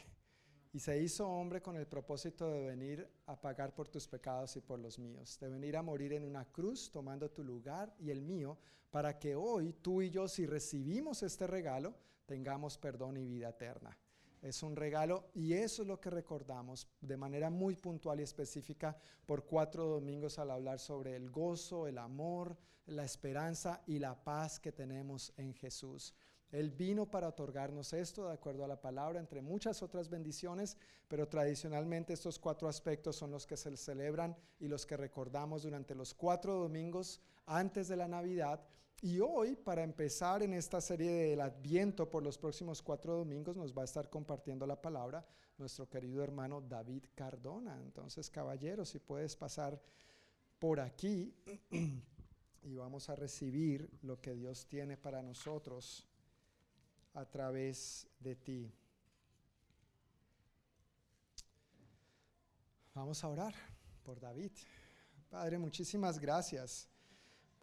y 0.71 0.79
se 0.79 1.01
hizo 1.01 1.27
hombre 1.27 1.59
con 1.59 1.75
el 1.75 1.87
propósito 1.87 2.51
de 2.51 2.61
venir 2.67 3.09
a 3.25 3.35
pagar 3.41 3.73
por 3.73 3.87
tus 3.87 4.07
pecados 4.07 4.55
y 4.57 4.61
por 4.61 4.77
los 4.77 4.99
míos, 4.99 5.39
de 5.39 5.49
venir 5.49 5.75
a 5.75 5.81
morir 5.81 6.13
en 6.13 6.23
una 6.23 6.45
cruz 6.45 6.91
tomando 6.91 7.31
tu 7.31 7.43
lugar 7.43 7.95
y 7.97 8.11
el 8.11 8.21
mío, 8.21 8.59
para 8.91 9.17
que 9.17 9.35
hoy 9.35 9.73
tú 9.73 10.03
y 10.03 10.11
yo, 10.11 10.27
si 10.27 10.45
recibimos 10.45 11.23
este 11.23 11.47
regalo, 11.47 11.95
tengamos 12.27 12.77
perdón 12.77 13.17
y 13.17 13.25
vida 13.25 13.49
eterna. 13.49 13.97
Es 14.39 14.61
un 14.61 14.75
regalo 14.75 15.31
y 15.33 15.53
eso 15.53 15.81
es 15.81 15.87
lo 15.87 15.99
que 15.99 16.11
recordamos 16.11 16.87
de 17.01 17.17
manera 17.17 17.49
muy 17.49 17.75
puntual 17.75 18.19
y 18.19 18.23
específica 18.23 18.95
por 19.25 19.47
cuatro 19.47 19.87
domingos 19.87 20.37
al 20.37 20.51
hablar 20.51 20.77
sobre 20.77 21.15
el 21.15 21.31
gozo, 21.31 21.87
el 21.87 21.97
amor, 21.97 22.55
la 22.85 23.03
esperanza 23.03 23.81
y 23.87 23.97
la 23.97 24.23
paz 24.23 24.59
que 24.59 24.71
tenemos 24.71 25.33
en 25.37 25.55
Jesús. 25.55 26.13
Él 26.51 26.71
vino 26.71 27.05
para 27.05 27.27
otorgarnos 27.27 27.93
esto 27.93 28.27
de 28.27 28.33
acuerdo 28.33 28.63
a 28.63 28.67
la 28.67 28.81
palabra, 28.81 29.19
entre 29.19 29.41
muchas 29.41 29.83
otras 29.83 30.09
bendiciones, 30.09 30.77
pero 31.07 31.27
tradicionalmente 31.27 32.13
estos 32.13 32.39
cuatro 32.39 32.67
aspectos 32.67 33.15
son 33.15 33.31
los 33.31 33.45
que 33.45 33.55
se 33.55 33.75
celebran 33.77 34.35
y 34.59 34.67
los 34.67 34.85
que 34.85 34.97
recordamos 34.97 35.63
durante 35.63 35.93
los 35.93 36.13
cuatro 36.13 36.55
domingos 36.55 37.21
antes 37.45 37.87
de 37.87 37.97
la 37.97 38.07
Navidad. 38.07 38.61
Y 39.01 39.19
hoy, 39.19 39.55
para 39.55 39.83
empezar 39.83 40.43
en 40.43 40.53
esta 40.53 40.81
serie 40.81 41.11
del 41.11 41.41
Adviento 41.41 42.09
por 42.09 42.23
los 42.23 42.37
próximos 42.37 42.81
cuatro 42.81 43.15
domingos, 43.15 43.55
nos 43.55 43.77
va 43.77 43.83
a 43.83 43.85
estar 43.85 44.09
compartiendo 44.09 44.65
la 44.65 44.81
palabra 44.81 45.25
nuestro 45.57 45.87
querido 45.87 46.23
hermano 46.23 46.61
David 46.61 47.05
Cardona. 47.13 47.79
Entonces, 47.81 48.29
caballero, 48.29 48.85
si 48.85 48.99
puedes 48.99 49.35
pasar 49.35 49.79
por 50.57 50.79
aquí 50.79 51.33
y 52.63 52.75
vamos 52.75 53.07
a 53.09 53.15
recibir 53.15 53.89
lo 54.01 54.19
que 54.19 54.33
Dios 54.33 54.67
tiene 54.67 54.97
para 54.97 55.21
nosotros 55.21 56.08
a 57.13 57.25
través 57.25 58.07
de 58.19 58.35
ti. 58.35 58.71
Vamos 62.93 63.23
a 63.23 63.29
orar 63.29 63.53
por 64.03 64.19
David. 64.19 64.51
Padre, 65.29 65.57
muchísimas 65.57 66.19
gracias 66.19 66.89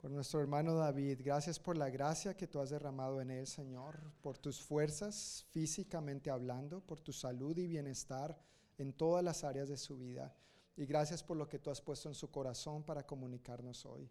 por 0.00 0.10
nuestro 0.10 0.40
hermano 0.40 0.74
David. 0.74 1.20
Gracias 1.24 1.58
por 1.58 1.76
la 1.76 1.90
gracia 1.90 2.36
que 2.36 2.46
tú 2.46 2.60
has 2.60 2.70
derramado 2.70 3.20
en 3.20 3.30
él, 3.30 3.46
Señor, 3.46 4.00
por 4.22 4.38
tus 4.38 4.62
fuerzas 4.62 5.44
físicamente 5.50 6.30
hablando, 6.30 6.80
por 6.80 7.00
tu 7.00 7.12
salud 7.12 7.56
y 7.58 7.66
bienestar 7.66 8.38
en 8.78 8.92
todas 8.92 9.24
las 9.24 9.44
áreas 9.44 9.68
de 9.68 9.76
su 9.76 9.98
vida. 9.98 10.34
Y 10.76 10.86
gracias 10.86 11.22
por 11.22 11.36
lo 11.36 11.48
que 11.48 11.58
tú 11.58 11.70
has 11.70 11.80
puesto 11.80 12.08
en 12.08 12.14
su 12.14 12.30
corazón 12.30 12.84
para 12.84 13.06
comunicarnos 13.06 13.84
hoy. 13.86 14.10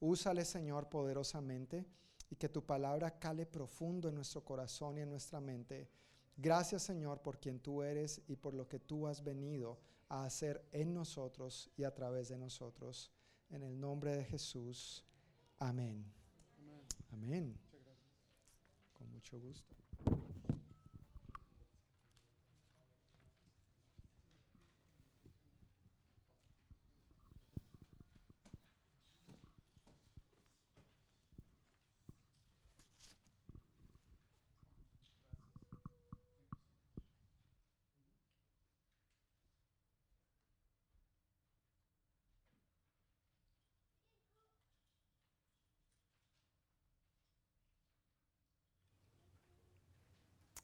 Úsale, 0.00 0.44
Señor, 0.44 0.88
poderosamente 0.88 1.86
y 2.32 2.36
que 2.36 2.48
tu 2.48 2.64
palabra 2.64 3.18
cale 3.18 3.44
profundo 3.44 4.08
en 4.08 4.14
nuestro 4.14 4.42
corazón 4.42 4.96
y 4.96 5.02
en 5.02 5.10
nuestra 5.10 5.38
mente. 5.38 5.90
Gracias 6.34 6.82
Señor 6.82 7.20
por 7.20 7.38
quien 7.38 7.60
tú 7.60 7.82
eres 7.82 8.22
y 8.26 8.36
por 8.36 8.54
lo 8.54 8.66
que 8.66 8.78
tú 8.78 9.06
has 9.06 9.22
venido 9.22 9.78
a 10.08 10.24
hacer 10.24 10.66
en 10.72 10.94
nosotros 10.94 11.68
y 11.76 11.84
a 11.84 11.94
través 11.94 12.30
de 12.30 12.38
nosotros. 12.38 13.12
En 13.50 13.62
el 13.62 13.78
nombre 13.78 14.16
de 14.16 14.24
Jesús. 14.24 15.04
Amén. 15.58 16.10
Amén. 17.12 17.54
Con 18.94 19.12
mucho 19.12 19.38
gusto. 19.38 19.81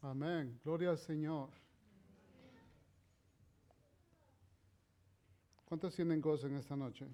Amén. 0.00 0.60
Gloria 0.64 0.90
al 0.90 0.98
Señor. 0.98 1.48
¿Cuántos 5.64 5.94
tienen 5.94 6.20
gozo 6.20 6.46
en 6.46 6.56
esta 6.56 6.76
noche? 6.76 7.06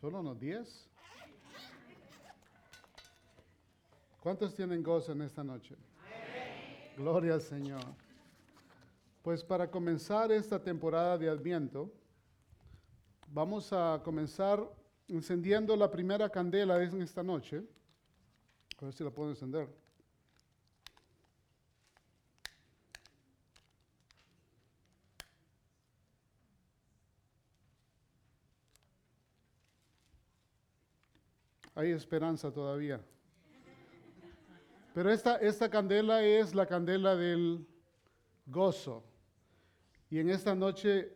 ¿Solo 0.00 0.20
unos 0.20 0.38
10? 0.40 0.88
¿Cuántos 4.20 4.54
tienen 4.54 4.82
gozo 4.82 5.12
en 5.12 5.22
esta 5.22 5.44
noche? 5.44 5.76
Gloria 6.96 7.34
al 7.34 7.42
Señor. 7.42 7.84
Pues 9.22 9.44
para 9.44 9.70
comenzar 9.70 10.32
esta 10.32 10.62
temporada 10.62 11.18
de 11.18 11.28
Adviento, 11.28 11.92
vamos 13.28 13.70
a 13.72 14.00
comenzar 14.02 14.66
encendiendo 15.08 15.76
la 15.76 15.90
primera 15.90 16.30
candela 16.30 16.82
en 16.82 17.02
esta 17.02 17.22
noche. 17.22 17.62
A 18.78 18.86
ver 18.86 18.94
si 18.94 19.04
la 19.04 19.10
puedo 19.10 19.30
encender. 19.30 19.83
Hay 31.74 31.90
esperanza 31.90 32.52
todavía. 32.52 33.00
Pero 34.94 35.10
esta, 35.10 35.36
esta 35.36 35.68
candela 35.68 36.22
es 36.22 36.54
la 36.54 36.66
candela 36.66 37.16
del 37.16 37.66
gozo. 38.46 39.02
Y 40.08 40.20
en 40.20 40.30
esta 40.30 40.54
noche, 40.54 41.12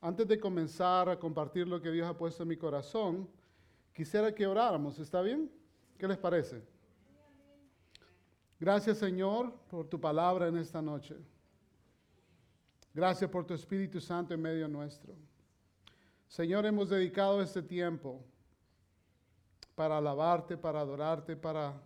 antes 0.00 0.28
de 0.28 0.38
comenzar 0.38 1.08
a 1.08 1.18
compartir 1.18 1.66
lo 1.66 1.80
que 1.80 1.90
Dios 1.90 2.06
ha 2.06 2.16
puesto 2.16 2.42
en 2.42 2.50
mi 2.50 2.56
corazón, 2.56 3.28
quisiera 3.94 4.34
que 4.34 4.46
oráramos. 4.46 4.98
¿Está 4.98 5.22
bien? 5.22 5.50
¿Qué 5.96 6.06
les 6.06 6.18
parece? 6.18 6.62
Gracias 8.60 8.98
Señor 8.98 9.52
por 9.68 9.88
tu 9.88 10.00
palabra 10.00 10.48
en 10.48 10.56
esta 10.56 10.82
noche. 10.82 11.16
Gracias 12.94 13.30
por 13.30 13.46
tu 13.46 13.54
Espíritu 13.54 14.00
Santo 14.00 14.34
en 14.34 14.42
medio 14.42 14.68
nuestro. 14.68 15.16
Señor, 16.28 16.66
hemos 16.66 16.90
dedicado 16.90 17.40
este 17.40 17.62
tiempo 17.62 18.22
para 19.74 19.98
alabarte, 19.98 20.56
para 20.56 20.80
adorarte, 20.80 21.36
para 21.36 21.80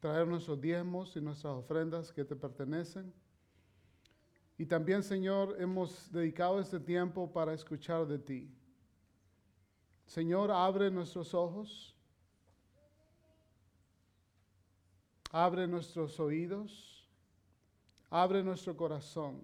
traer 0.00 0.26
nuestros 0.26 0.60
diezmos 0.60 1.16
y 1.16 1.20
nuestras 1.20 1.54
ofrendas 1.54 2.12
que 2.12 2.24
te 2.24 2.36
pertenecen. 2.36 3.12
Y 4.56 4.66
también, 4.66 5.02
Señor, 5.02 5.56
hemos 5.58 6.12
dedicado 6.12 6.60
este 6.60 6.78
tiempo 6.78 7.32
para 7.32 7.54
escuchar 7.54 8.06
de 8.06 8.18
ti. 8.18 8.54
Señor, 10.06 10.50
abre 10.50 10.90
nuestros 10.90 11.34
ojos, 11.34 11.96
abre 15.30 15.66
nuestros 15.66 16.20
oídos, 16.20 17.08
abre 18.10 18.44
nuestro 18.44 18.76
corazón 18.76 19.40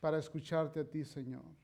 para 0.00 0.18
escucharte 0.18 0.80
a 0.80 0.84
ti, 0.84 1.04
Señor. 1.04 1.63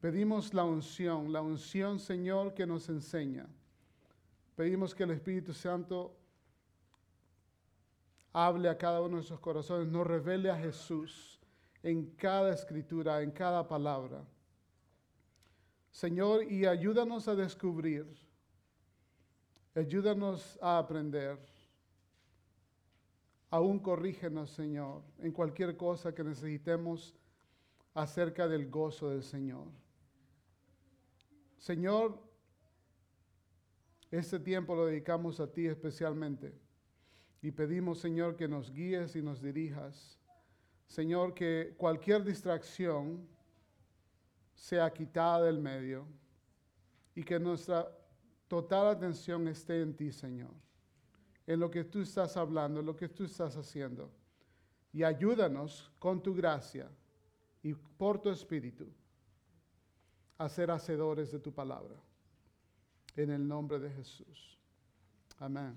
Pedimos 0.00 0.54
la 0.54 0.64
unción, 0.64 1.32
la 1.32 1.42
unción, 1.42 1.98
Señor, 1.98 2.54
que 2.54 2.66
nos 2.66 2.88
enseña. 2.88 3.46
Pedimos 4.54 4.94
que 4.94 5.02
el 5.02 5.10
Espíritu 5.10 5.52
Santo 5.52 6.16
hable 8.32 8.68
a 8.68 8.78
cada 8.78 9.00
uno 9.00 9.08
de 9.08 9.14
nuestros 9.14 9.40
corazones, 9.40 9.88
nos 9.88 10.06
revele 10.06 10.50
a 10.50 10.56
Jesús 10.56 11.40
en 11.82 12.12
cada 12.16 12.52
escritura, 12.52 13.22
en 13.22 13.32
cada 13.32 13.66
palabra. 13.66 14.24
Señor, 15.90 16.44
y 16.44 16.64
ayúdanos 16.64 17.26
a 17.26 17.34
descubrir, 17.34 18.06
ayúdanos 19.74 20.58
a 20.62 20.78
aprender. 20.78 21.38
Aún 23.50 23.80
corrígenos, 23.80 24.50
Señor, 24.50 25.02
en 25.18 25.32
cualquier 25.32 25.76
cosa 25.76 26.14
que 26.14 26.22
necesitemos 26.22 27.16
acerca 27.94 28.46
del 28.46 28.70
gozo 28.70 29.08
del 29.10 29.24
Señor. 29.24 29.66
Señor, 31.58 32.18
este 34.10 34.38
tiempo 34.38 34.74
lo 34.74 34.86
dedicamos 34.86 35.40
a 35.40 35.52
ti 35.52 35.66
especialmente 35.66 36.54
y 37.42 37.50
pedimos, 37.50 37.98
Señor, 37.98 38.36
que 38.36 38.48
nos 38.48 38.70
guíes 38.70 39.16
y 39.16 39.22
nos 39.22 39.42
dirijas. 39.42 40.18
Señor, 40.86 41.34
que 41.34 41.74
cualquier 41.76 42.24
distracción 42.24 43.28
sea 44.54 44.90
quitada 44.92 45.42
del 45.42 45.58
medio 45.58 46.06
y 47.14 47.22
que 47.22 47.38
nuestra 47.38 47.88
total 48.46 48.88
atención 48.88 49.46
esté 49.48 49.82
en 49.82 49.94
ti, 49.94 50.10
Señor, 50.10 50.54
en 51.46 51.60
lo 51.60 51.70
que 51.70 51.84
tú 51.84 52.00
estás 52.00 52.36
hablando, 52.36 52.80
en 52.80 52.86
lo 52.86 52.96
que 52.96 53.08
tú 53.08 53.24
estás 53.24 53.56
haciendo. 53.56 54.10
Y 54.92 55.02
ayúdanos 55.02 55.92
con 55.98 56.22
tu 56.22 56.34
gracia 56.34 56.90
y 57.62 57.74
por 57.74 58.20
tu 58.20 58.30
espíritu 58.30 58.86
a 60.38 60.48
ser 60.48 60.70
hacedores 60.70 61.32
de 61.32 61.40
tu 61.40 61.52
palabra. 61.52 61.96
En 63.16 63.30
el 63.30 63.46
nombre 63.46 63.80
de 63.80 63.90
Jesús. 63.90 64.56
Amén. 65.38 65.76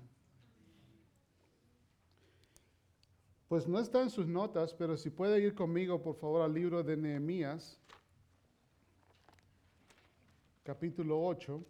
Pues 3.48 3.68
no 3.68 3.78
está 3.80 4.00
en 4.00 4.08
sus 4.08 4.26
notas, 4.26 4.72
pero 4.72 4.96
si 4.96 5.10
puede 5.10 5.40
ir 5.40 5.54
conmigo, 5.54 6.00
por 6.00 6.14
favor, 6.16 6.40
al 6.40 6.54
libro 6.54 6.82
de 6.82 6.96
Nehemías, 6.96 7.78
capítulo 10.62 11.22
8. 11.22 11.62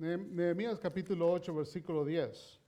Nehemías 0.00 0.80
capítulo 0.80 1.30
8, 1.30 1.54
versículo 1.54 2.06
10. 2.06 2.58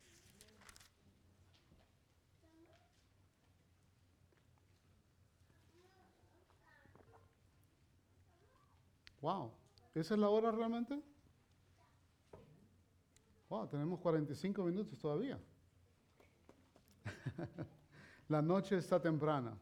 Wow, 9.22 9.50
¿esa 9.94 10.12
es 10.12 10.20
la 10.20 10.28
hora 10.28 10.50
realmente? 10.50 11.02
Wow, 13.48 13.66
tenemos 13.66 13.98
45 14.00 14.62
minutos 14.64 14.98
todavía. 14.98 15.40
la 18.28 18.42
noche 18.42 18.76
está 18.76 19.00
temprana. 19.00 19.56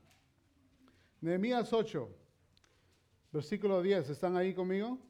Nehemías 1.21 1.73
8, 1.73 2.09
versículo 3.31 3.81
10, 3.81 4.11
¿están 4.11 4.37
ahí 4.37 4.55
conmigo? 4.55 5.10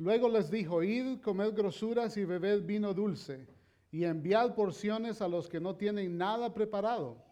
Luego 0.00 0.30
les 0.30 0.50
dijo, 0.50 0.82
id, 0.82 1.20
comed 1.20 1.52
grosuras 1.54 2.16
y 2.16 2.24
bebed 2.24 2.62
vino 2.64 2.94
dulce, 2.94 3.46
y 3.92 4.04
enviad 4.04 4.54
porciones 4.54 5.20
a 5.20 5.28
los 5.28 5.46
que 5.46 5.60
no 5.60 5.76
tienen 5.76 6.16
nada 6.16 6.54
preparado, 6.54 7.22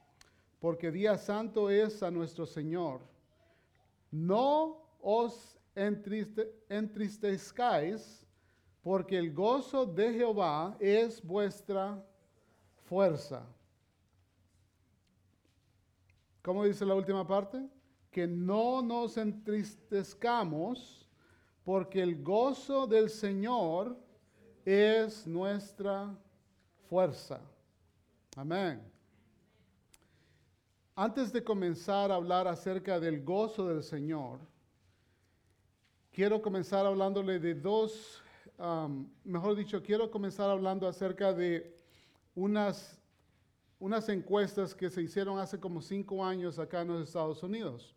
porque 0.61 0.93
día 0.93 1.17
santo 1.17 1.71
es 1.71 2.03
a 2.03 2.11
nuestro 2.11 2.45
Señor. 2.45 3.01
No 4.11 4.83
os 5.01 5.59
entriste, 5.75 6.53
entristezcáis, 6.69 8.27
porque 8.83 9.17
el 9.17 9.33
gozo 9.33 9.87
de 9.87 10.13
Jehová 10.13 10.77
es 10.79 11.25
vuestra 11.25 12.05
fuerza. 12.85 13.47
¿Cómo 16.43 16.67
dice 16.67 16.85
la 16.85 16.95
última 16.95 17.27
parte? 17.27 17.67
Que 18.11 18.27
no 18.27 18.83
nos 18.83 19.17
entristezcamos 19.17 21.08
porque 21.69 22.01
el 22.01 22.23
gozo 22.23 22.87
del 22.87 23.11
Señor 23.11 23.95
es 24.65 25.27
nuestra 25.27 26.17
fuerza. 26.89 27.43
Amén. 28.37 28.81
Antes 30.97 31.31
de 31.31 31.45
comenzar 31.45 32.11
a 32.11 32.15
hablar 32.15 32.49
acerca 32.49 32.99
del 32.99 33.23
gozo 33.23 33.69
del 33.69 33.83
Señor, 33.83 34.39
quiero 36.11 36.41
comenzar 36.41 36.87
hablándole 36.87 37.39
de 37.39 37.55
dos, 37.55 38.23
mejor 39.23 39.55
dicho, 39.55 39.83
quiero 39.83 40.11
comenzar 40.11 40.49
hablando 40.49 40.89
acerca 40.89 41.35
de 41.35 41.77
unas, 42.35 42.99
unas 43.79 44.09
encuestas 44.09 44.75
que 44.75 44.89
se 44.89 45.03
hicieron 45.03 45.39
hace 45.39 45.61
como 45.61 45.83
cinco 45.83 46.25
años 46.25 46.59
acá 46.59 46.81
en 46.81 46.89
los 46.89 47.09
Estados 47.09 47.43
Unidos. 47.43 47.95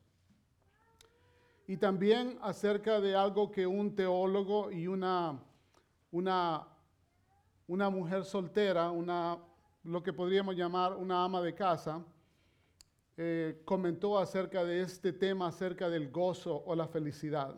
Y 1.68 1.78
también 1.78 2.38
acerca 2.42 3.00
de 3.00 3.16
algo 3.16 3.52
que 3.52 3.66
un 3.66 3.96
teólogo 3.96 4.72
y 4.72 4.88
una, 4.88 5.40
una, 6.12 6.68
una 7.68 7.90
mujer 7.90 8.26
soltera, 8.26 8.92
una, 8.92 9.38
lo 9.84 10.04
que 10.04 10.14
podríamos 10.14 10.56
llamar 10.56 10.96
una 10.96 11.24
ama 11.24 11.42
de 11.42 11.54
casa, 11.54 12.04
eh, 13.18 13.62
comentó 13.66 14.18
acerca 14.18 14.64
de 14.64 14.82
este 14.82 15.14
tema, 15.14 15.48
acerca 15.48 15.90
del 15.90 16.10
gozo 16.10 16.64
o 16.66 16.76
la 16.76 16.88
felicidad. 16.88 17.56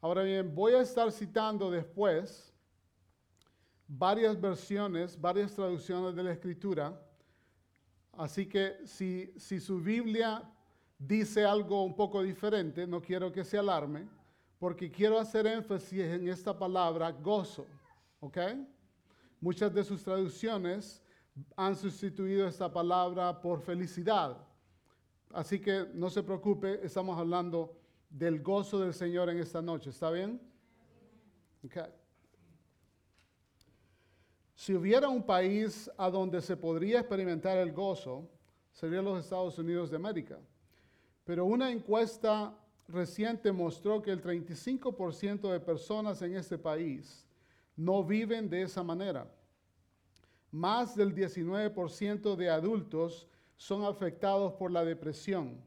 Ahora 0.00 0.22
bien, 0.22 0.54
voy 0.54 0.74
a 0.74 0.80
estar 0.80 1.10
citando 1.10 1.70
después 1.70 2.54
varias 3.86 4.40
versiones, 4.40 5.20
varias 5.20 5.54
traducciones 5.54 6.14
de 6.14 6.22
la 6.22 6.32
escritura. 6.32 7.00
Así 8.12 8.46
que 8.46 8.78
si, 8.84 9.32
si 9.36 9.60
su 9.60 9.80
Biblia 9.80 10.42
dice 10.98 11.44
algo 11.44 11.84
un 11.84 11.94
poco 11.94 12.22
diferente, 12.22 12.86
no 12.86 13.00
quiero 13.00 13.30
que 13.30 13.44
se 13.44 13.56
alarme, 13.56 14.08
porque 14.58 14.90
quiero 14.90 15.18
hacer 15.18 15.46
énfasis 15.46 16.00
en 16.00 16.28
esta 16.28 16.58
palabra 16.58 17.12
gozo. 17.12 17.66
¿Ok? 18.20 18.38
Muchas 19.40 19.72
de 19.72 19.84
sus 19.84 20.02
traducciones 20.02 21.00
han 21.56 21.76
sustituido 21.76 22.48
esta 22.48 22.72
palabra 22.72 23.40
por 23.40 23.60
felicidad. 23.60 24.36
Así 25.32 25.60
que 25.60 25.86
no 25.94 26.10
se 26.10 26.22
preocupe, 26.22 26.84
estamos 26.84 27.16
hablando 27.16 27.76
del 28.10 28.42
gozo 28.42 28.80
del 28.80 28.94
Señor 28.94 29.30
en 29.30 29.38
esta 29.38 29.62
noche. 29.62 29.90
¿Está 29.90 30.10
bien? 30.10 30.40
Okay. 31.64 31.84
Si 34.54 34.74
hubiera 34.74 35.08
un 35.08 35.22
país 35.22 35.88
a 35.96 36.10
donde 36.10 36.40
se 36.40 36.56
podría 36.56 37.00
experimentar 37.00 37.58
el 37.58 37.72
gozo, 37.72 38.28
sería 38.72 39.02
los 39.02 39.20
Estados 39.20 39.56
Unidos 39.58 39.90
de 39.90 39.96
América. 39.96 40.38
Pero 41.28 41.44
una 41.44 41.70
encuesta 41.70 42.58
reciente 42.86 43.52
mostró 43.52 44.00
que 44.00 44.10
el 44.10 44.22
35% 44.22 45.52
de 45.52 45.60
personas 45.60 46.22
en 46.22 46.34
este 46.34 46.56
país 46.56 47.26
no 47.76 48.02
viven 48.02 48.48
de 48.48 48.62
esa 48.62 48.82
manera. 48.82 49.30
Más 50.50 50.96
del 50.96 51.14
19% 51.14 52.34
de 52.34 52.48
adultos 52.48 53.28
son 53.58 53.84
afectados 53.84 54.54
por 54.54 54.70
la 54.70 54.82
depresión. 54.86 55.62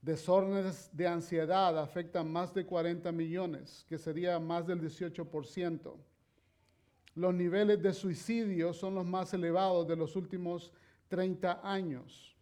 Desórdenes 0.00 0.88
de 0.90 1.06
ansiedad 1.06 1.78
afectan 1.78 2.32
más 2.32 2.54
de 2.54 2.64
40 2.64 3.12
millones, 3.12 3.84
que 3.86 3.98
sería 3.98 4.40
más 4.40 4.66
del 4.66 4.80
18%. 4.80 5.96
Los 7.14 7.34
niveles 7.34 7.82
de 7.82 7.92
suicidio 7.92 8.72
son 8.72 8.94
los 8.94 9.04
más 9.04 9.34
elevados 9.34 9.86
de 9.86 9.96
los 9.96 10.16
últimos 10.16 10.72
30 11.08 11.60
años. 11.62 12.35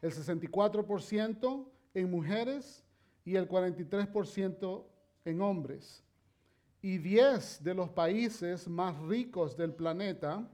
El 0.00 0.12
64% 0.12 1.66
en 1.94 2.10
mujeres 2.10 2.84
y 3.24 3.36
el 3.36 3.48
43% 3.48 4.84
en 5.24 5.40
hombres. 5.40 6.04
Y 6.80 6.98
10 6.98 7.64
de 7.64 7.74
los 7.74 7.90
países 7.90 8.68
más 8.68 8.96
ricos 9.00 9.56
del 9.56 9.74
planeta 9.74 10.48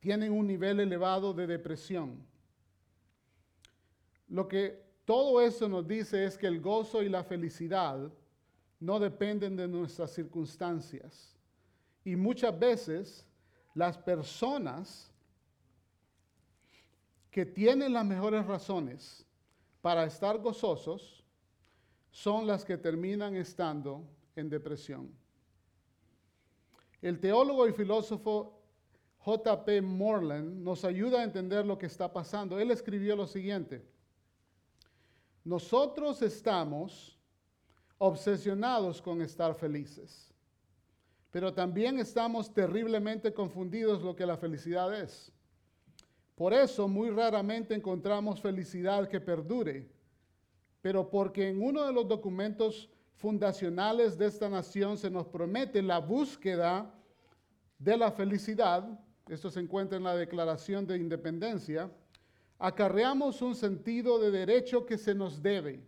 tienen 0.00 0.32
un 0.32 0.46
nivel 0.46 0.80
elevado 0.80 1.32
de 1.32 1.46
depresión. 1.46 2.26
Lo 4.28 4.46
que 4.46 4.82
todo 5.04 5.40
eso 5.40 5.68
nos 5.68 5.86
dice 5.86 6.24
es 6.24 6.38
que 6.38 6.46
el 6.46 6.60
gozo 6.60 7.02
y 7.02 7.08
la 7.08 7.24
felicidad 7.24 8.12
no 8.78 8.98
dependen 8.98 9.56
de 9.56 9.66
nuestras 9.66 10.12
circunstancias. 10.12 11.36
Y 12.04 12.16
muchas 12.16 12.58
veces 12.58 13.26
las 13.74 13.98
personas 13.98 15.09
que 17.30 17.46
tienen 17.46 17.92
las 17.92 18.04
mejores 18.04 18.46
razones 18.46 19.26
para 19.80 20.04
estar 20.04 20.38
gozosos 20.38 21.24
son 22.10 22.46
las 22.46 22.64
que 22.64 22.76
terminan 22.76 23.36
estando 23.36 24.04
en 24.34 24.48
depresión. 24.48 25.10
El 27.00 27.20
teólogo 27.20 27.66
y 27.68 27.72
filósofo 27.72 28.60
J.P. 29.18 29.82
Morland 29.82 30.62
nos 30.62 30.84
ayuda 30.84 31.20
a 31.20 31.24
entender 31.24 31.64
lo 31.64 31.78
que 31.78 31.86
está 31.86 32.12
pasando. 32.12 32.58
Él 32.58 32.70
escribió 32.70 33.14
lo 33.14 33.26
siguiente. 33.26 33.86
Nosotros 35.44 36.20
estamos 36.22 37.18
obsesionados 37.98 39.00
con 39.00 39.20
estar 39.20 39.54
felices, 39.54 40.32
pero 41.30 41.52
también 41.52 41.98
estamos 41.98 42.52
terriblemente 42.52 43.32
confundidos 43.32 44.02
lo 44.02 44.16
que 44.16 44.26
la 44.26 44.36
felicidad 44.36 44.98
es. 44.98 45.32
Por 46.40 46.54
eso 46.54 46.88
muy 46.88 47.10
raramente 47.10 47.74
encontramos 47.74 48.40
felicidad 48.40 49.06
que 49.06 49.20
perdure, 49.20 49.86
pero 50.80 51.10
porque 51.10 51.50
en 51.50 51.62
uno 51.62 51.84
de 51.84 51.92
los 51.92 52.08
documentos 52.08 52.88
fundacionales 53.16 54.16
de 54.16 54.24
esta 54.24 54.48
nación 54.48 54.96
se 54.96 55.10
nos 55.10 55.26
promete 55.26 55.82
la 55.82 55.98
búsqueda 55.98 56.94
de 57.78 57.94
la 57.94 58.10
felicidad, 58.10 58.88
esto 59.28 59.50
se 59.50 59.60
encuentra 59.60 59.98
en 59.98 60.04
la 60.04 60.16
Declaración 60.16 60.86
de 60.86 60.96
Independencia, 60.96 61.90
acarreamos 62.58 63.42
un 63.42 63.54
sentido 63.54 64.18
de 64.18 64.30
derecho 64.30 64.86
que 64.86 64.96
se 64.96 65.14
nos 65.14 65.42
debe. 65.42 65.84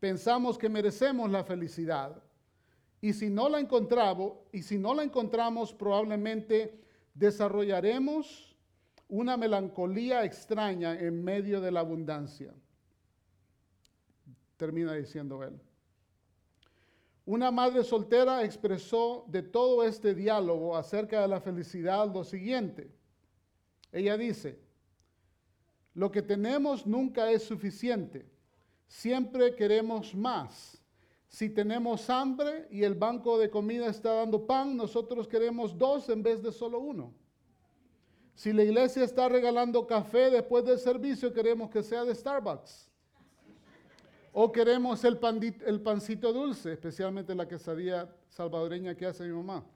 Pensamos 0.00 0.58
que 0.58 0.68
merecemos 0.68 1.30
la 1.30 1.44
felicidad. 1.44 2.22
Y 3.00 3.14
si 3.14 3.30
no 3.30 3.48
la 3.48 3.58
encontramos, 3.58 5.72
probablemente 5.72 6.78
desarrollaremos 7.14 8.47
una 9.08 9.36
melancolía 9.36 10.24
extraña 10.24 10.98
en 10.98 11.24
medio 11.24 11.60
de 11.60 11.70
la 11.70 11.80
abundancia. 11.80 12.54
Termina 14.56 14.94
diciendo 14.94 15.42
él. 15.42 15.58
Una 17.24 17.50
madre 17.50 17.84
soltera 17.84 18.42
expresó 18.42 19.24
de 19.28 19.42
todo 19.42 19.84
este 19.84 20.14
diálogo 20.14 20.76
acerca 20.76 21.20
de 21.20 21.28
la 21.28 21.40
felicidad 21.40 22.12
lo 22.12 22.24
siguiente. 22.24 22.90
Ella 23.92 24.16
dice, 24.16 24.58
lo 25.94 26.10
que 26.10 26.22
tenemos 26.22 26.86
nunca 26.86 27.30
es 27.30 27.42
suficiente, 27.42 28.26
siempre 28.86 29.54
queremos 29.54 30.14
más. 30.14 30.82
Si 31.28 31.50
tenemos 31.50 32.08
hambre 32.08 32.66
y 32.70 32.82
el 32.84 32.94
banco 32.94 33.38
de 33.38 33.50
comida 33.50 33.88
está 33.88 34.14
dando 34.14 34.46
pan, 34.46 34.76
nosotros 34.76 35.28
queremos 35.28 35.76
dos 35.76 36.08
en 36.08 36.22
vez 36.22 36.42
de 36.42 36.52
solo 36.52 36.80
uno. 36.80 37.12
Si 38.38 38.52
la 38.52 38.62
iglesia 38.62 39.02
está 39.02 39.28
regalando 39.28 39.84
café 39.84 40.30
después 40.30 40.64
del 40.64 40.78
servicio, 40.78 41.32
queremos 41.32 41.70
que 41.70 41.82
sea 41.82 42.04
de 42.04 42.14
Starbucks. 42.14 42.88
O 44.32 44.52
queremos 44.52 45.02
el, 45.02 45.18
pancito 45.18 46.32
dulce, 46.32 46.74
especialmente 46.74 47.34
la 47.34 47.48
quesadilla 47.48 48.08
salvadoreña 48.28 48.94
que 48.94 49.06
hace 49.06 49.24
mi 49.24 49.32
mamá. 49.32 49.66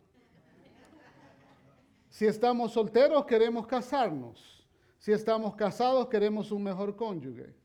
Si 2.09 2.25
estamos 2.25 2.71
solteros, 2.71 3.27
queremos 3.27 3.67
casarnos. 3.67 4.65
Si 4.97 5.11
estamos 5.11 5.57
casados, 5.57 6.07
queremos 6.07 6.53
un 6.53 6.63
mejor 6.63 6.95
cónyuge. 6.95 7.57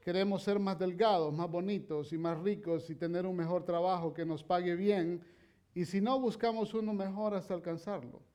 Queremos 0.00 0.42
ser 0.42 0.58
más 0.58 0.76
delgados, 0.76 1.32
más 1.32 1.48
bonitos 1.48 2.12
y 2.12 2.18
más 2.18 2.36
ricos 2.40 2.90
y 2.90 2.96
tener 2.96 3.26
un 3.26 3.36
mejor 3.36 3.64
trabajo 3.64 4.12
que 4.12 4.26
nos 4.26 4.42
pague 4.42 4.74
bien. 4.74 5.24
Y 5.72 5.84
si 5.84 6.00
no, 6.00 6.18
buscamos 6.18 6.74
uno 6.74 6.92
mejor 6.92 7.32
hasta 7.34 7.54
alcanzarlo. 7.54 8.33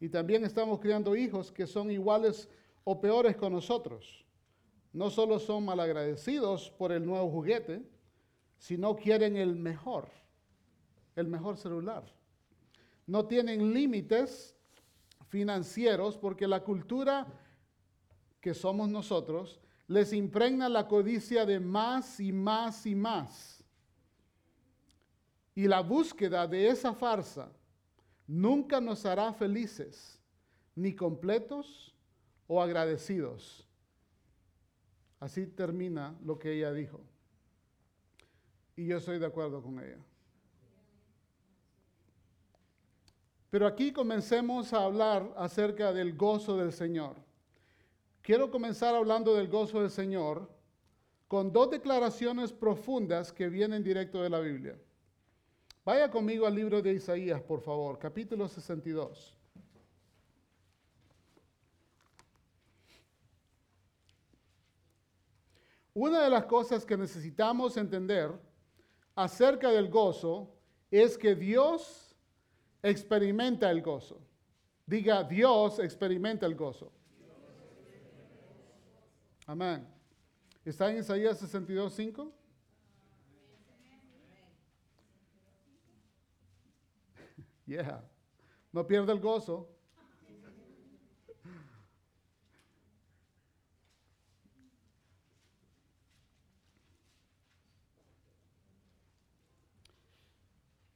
Y 0.00 0.08
también 0.08 0.44
estamos 0.44 0.80
criando 0.80 1.14
hijos 1.14 1.52
que 1.52 1.66
son 1.66 1.90
iguales 1.90 2.48
o 2.84 3.00
peores 3.00 3.36
con 3.36 3.52
nosotros 3.52 4.24
no 4.92 5.10
solo 5.10 5.38
son 5.38 5.64
malagradecidos 5.64 6.70
por 6.70 6.92
el 6.92 7.04
nuevo 7.06 7.30
juguete, 7.30 7.82
sino 8.58 8.96
quieren 8.96 9.36
el 9.36 9.54
mejor, 9.54 10.08
el 11.14 11.28
mejor 11.28 11.56
celular. 11.56 12.04
No 13.06 13.26
tienen 13.26 13.72
límites 13.72 14.56
financieros 15.28 16.16
porque 16.16 16.46
la 16.46 16.62
cultura 16.62 17.26
que 18.40 18.52
somos 18.52 18.88
nosotros 18.88 19.60
les 19.86 20.12
impregna 20.12 20.68
la 20.68 20.86
codicia 20.86 21.46
de 21.46 21.60
más 21.60 22.20
y 22.20 22.32
más 22.32 22.86
y 22.86 22.94
más. 22.94 23.64
Y 25.54 25.66
la 25.66 25.80
búsqueda 25.80 26.46
de 26.46 26.68
esa 26.68 26.94
farsa 26.94 27.50
nunca 28.30 28.80
nos 28.80 29.04
hará 29.06 29.32
felices, 29.32 30.20
ni 30.76 30.94
completos 30.94 31.92
o 32.46 32.62
agradecidos. 32.62 33.66
Así 35.18 35.46
termina 35.48 36.16
lo 36.24 36.38
que 36.38 36.52
ella 36.52 36.72
dijo. 36.72 37.00
Y 38.76 38.86
yo 38.86 38.98
estoy 38.98 39.18
de 39.18 39.26
acuerdo 39.26 39.60
con 39.60 39.80
ella. 39.80 39.98
Pero 43.50 43.66
aquí 43.66 43.92
comencemos 43.92 44.72
a 44.72 44.84
hablar 44.84 45.34
acerca 45.36 45.92
del 45.92 46.16
gozo 46.16 46.56
del 46.56 46.72
Señor. 46.72 47.16
Quiero 48.22 48.48
comenzar 48.48 48.94
hablando 48.94 49.34
del 49.34 49.48
gozo 49.48 49.80
del 49.80 49.90
Señor 49.90 50.48
con 51.26 51.52
dos 51.52 51.68
declaraciones 51.68 52.52
profundas 52.52 53.32
que 53.32 53.48
vienen 53.48 53.82
directo 53.82 54.22
de 54.22 54.30
la 54.30 54.38
Biblia. 54.38 54.78
Vaya 55.84 56.10
conmigo 56.10 56.46
al 56.46 56.54
libro 56.54 56.82
de 56.82 56.92
Isaías, 56.92 57.40
por 57.40 57.60
favor, 57.60 57.98
capítulo 57.98 58.46
62. 58.48 59.36
Una 65.94 66.22
de 66.22 66.30
las 66.30 66.44
cosas 66.44 66.84
que 66.84 66.96
necesitamos 66.96 67.76
entender 67.76 68.30
acerca 69.14 69.70
del 69.70 69.88
gozo 69.88 70.54
es 70.90 71.16
que 71.16 71.34
Dios 71.34 72.14
experimenta 72.82 73.70
el 73.70 73.82
gozo. 73.82 74.20
Diga, 74.86 75.24
Dios 75.24 75.78
experimenta 75.78 76.46
el 76.46 76.54
gozo. 76.54 76.92
Amén. 79.46 79.86
¿Está 80.64 80.90
en 80.90 80.98
Isaías 80.98 81.38
62, 81.38 81.92
5? 81.92 82.32
Yeah. 87.70 88.02
No 88.72 88.84
pierda 88.84 89.12
el 89.12 89.20
gozo. 89.20 89.68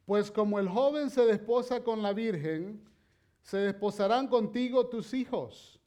Pues 0.04 0.32
como 0.32 0.58
el 0.58 0.68
joven 0.68 1.10
se 1.10 1.24
desposa 1.24 1.80
con 1.84 2.02
la 2.02 2.12
virgen, 2.12 2.82
se 3.40 3.58
desposarán 3.58 4.26
contigo 4.26 4.88
tus 4.88 5.14
hijos. 5.14 5.78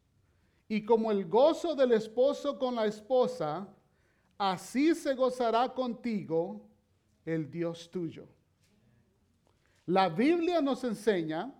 Y 0.69 0.85
como 0.85 1.11
el 1.11 1.27
gozo 1.27 1.75
del 1.75 1.91
esposo 1.91 2.57
con 2.57 2.75
la 2.75 2.85
esposa, 2.85 3.67
así 4.37 4.95
se 4.95 5.13
gozará 5.15 5.73
contigo 5.73 6.61
el 7.25 7.51
Dios 7.51 7.91
tuyo. 7.91 8.36
La 9.87 10.09
Biblia 10.09 10.61
nos 10.61 10.83
enseña 10.83 11.53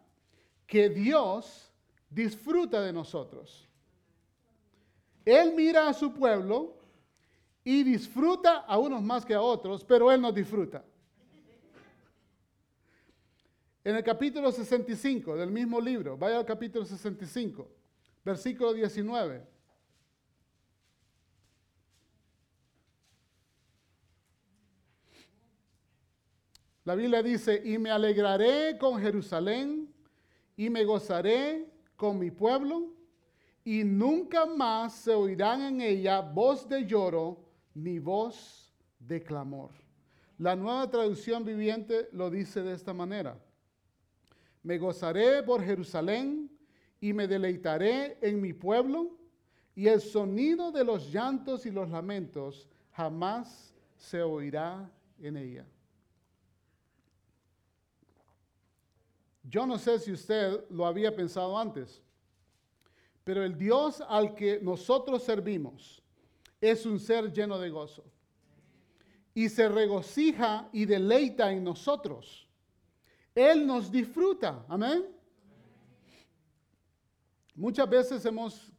que 0.65 0.89
Dios 0.89 1.71
disfruta 2.09 2.82
de 2.82 2.91
nosotros. 2.91 3.67
Él 5.23 5.53
mira 5.55 5.88
a 5.88 5.93
su 5.93 6.13
pueblo 6.13 6.78
y 7.63 7.84
disfruta 7.84 8.59
a 8.59 8.78
unos 8.78 9.01
más 9.01 9.25
que 9.25 9.34
a 9.34 9.41
otros, 9.41 9.84
pero 9.84 10.11
Él 10.11 10.21
nos 10.21 10.34
disfruta. 10.34 10.84
En 13.84 13.95
el 13.95 14.03
capítulo 14.03 14.51
65 14.51 15.38
del 15.38 15.49
mismo 15.49 15.80
libro, 15.80 16.17
vaya 16.17 16.38
al 16.38 16.45
capítulo 16.45 16.86
65, 16.86 17.69
versículo 18.25 18.73
19. 18.73 19.57
La 26.88 26.95
Biblia 26.95 27.21
dice, 27.21 27.61
y 27.65 27.77
me 27.77 27.91
alegraré 27.91 28.77
con 28.77 28.97
Jerusalén 28.97 29.93
y 30.55 30.69
me 30.69 30.85
gozaré 30.85 31.69
con 31.97 32.17
mi 32.17 32.31
pueblo, 32.31 32.93
y 33.65 33.83
nunca 33.83 34.45
más 34.45 34.93
se 34.93 35.13
oirán 35.13 35.63
en 35.63 35.81
ella 35.81 36.21
voz 36.21 36.65
de 36.69 36.85
lloro 36.85 37.43
ni 37.73 37.99
voz 37.99 38.73
de 38.99 39.21
clamor. 39.21 39.71
La 40.38 40.55
nueva 40.55 40.89
traducción 40.89 41.43
viviente 41.43 42.07
lo 42.13 42.29
dice 42.29 42.61
de 42.61 42.75
esta 42.75 42.93
manera. 42.93 43.38
Me 44.63 44.77
gozaré 44.77 45.43
por 45.43 45.61
Jerusalén 45.61 46.49
y 47.01 47.11
me 47.11 47.27
deleitaré 47.27 48.17
en 48.21 48.39
mi 48.39 48.53
pueblo, 48.53 49.17
y 49.75 49.88
el 49.88 49.99
sonido 49.99 50.71
de 50.71 50.85
los 50.85 51.11
llantos 51.11 51.65
y 51.65 51.69
los 51.69 51.89
lamentos 51.89 52.69
jamás 52.93 53.75
se 53.97 54.21
oirá 54.21 54.89
en 55.19 55.35
ella. 55.35 55.65
Yo 59.49 59.65
no 59.65 59.77
sé 59.77 59.99
si 59.99 60.11
usted 60.11 60.65
lo 60.69 60.85
había 60.85 61.15
pensado 61.15 61.57
antes, 61.57 62.01
pero 63.23 63.43
el 63.43 63.57
Dios 63.57 64.03
al 64.07 64.35
que 64.35 64.59
nosotros 64.61 65.23
servimos 65.23 66.03
es 66.59 66.85
un 66.85 66.99
ser 66.99 67.31
lleno 67.31 67.57
de 67.57 67.69
gozo 67.69 68.03
y 69.33 69.47
se 69.47 69.69
regocija 69.69 70.67
y 70.73 70.85
deleita 70.85 71.51
en 71.51 71.63
nosotros. 71.63 72.49
Él 73.33 73.65
nos 73.65 73.91
disfruta, 73.91 74.65
amén. 74.67 75.05
Muchas 77.55 77.89
veces 77.89 78.25
hemos 78.25 78.71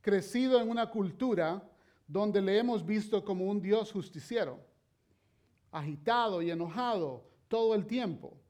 crecido 0.00 0.60
en 0.60 0.68
una 0.68 0.90
cultura 0.90 1.62
donde 2.08 2.42
le 2.42 2.58
hemos 2.58 2.84
visto 2.84 3.24
como 3.24 3.44
un 3.44 3.60
Dios 3.60 3.92
justiciero, 3.92 4.58
agitado 5.70 6.42
y 6.42 6.50
enojado 6.50 7.24
todo 7.48 7.74
el 7.74 7.86
tiempo. 7.86 8.41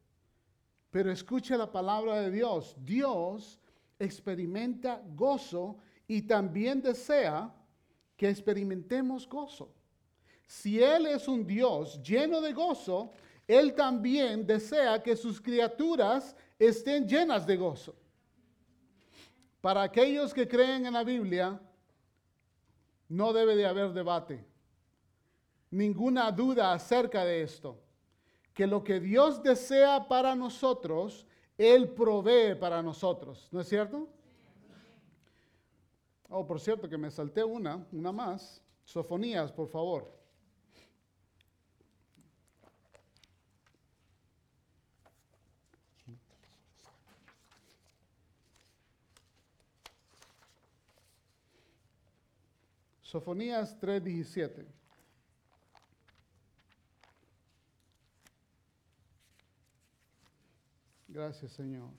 Pero 0.93 1.11
escuche 1.11 1.57
la 1.57 1.73
palabra 1.73 2.21
de 2.21 2.31
Dios. 2.31 2.77
Dios 2.79 3.59
experimenta 3.99 5.03
gozo 5.17 5.79
y 6.07 6.21
también 6.23 6.83
desea 6.83 7.51
que 8.15 8.29
experimentemos 8.29 9.27
gozo. 9.27 9.75
Si 10.47 10.83
Él 10.83 11.07
es 11.07 11.27
un 11.29 11.47
Dios 11.47 12.01
lleno 12.03 12.43
de 12.43 12.53
gozo, 12.53 13.11
Él 13.49 13.75
también 13.75 14.47
desea 14.47 15.03
que 15.03 15.17
sus 15.17 15.41
criaturas 15.41 16.37
estén 16.59 17.09
llenas 17.09 17.47
de 17.47 17.57
gozo. 17.57 17.97
Para 19.63 19.83
aquellos 19.83 20.35
que 20.35 20.47
creen 20.47 20.85
en 20.85 20.93
la 20.93 21.05
Biblia, 21.05 21.59
no 23.09 23.33
debe 23.33 23.57
de 23.57 23.65
haber 23.65 23.95
debate, 23.95 24.45
ninguna 25.71 26.31
duda 26.31 26.75
acerca 26.75 27.25
de 27.25 27.43
esto 27.43 27.82
que 28.55 28.67
lo 28.67 28.85
que 28.85 29.01
Dios 29.01 29.43
desea 29.43 30.09
para 30.09 30.35
nosotros, 30.35 31.27
Él 31.57 31.89
provee 31.91 32.55
para 32.55 32.83
nosotros. 32.83 33.49
¿No 33.51 33.61
es 33.61 33.69
cierto? 33.69 34.09
Oh, 36.29 36.47
por 36.47 36.61
cierto, 36.61 36.89
que 36.89 36.97
me 36.97 37.11
salté 37.11 37.45
una, 37.45 37.87
una 37.93 38.13
más. 38.13 38.63
Sofonías, 38.85 39.53
por 39.53 39.69
favor. 39.69 40.23
Sofonías 53.13 53.79
3:17. 53.79 54.72
Gracias, 61.13 61.53
Señor. 61.53 61.91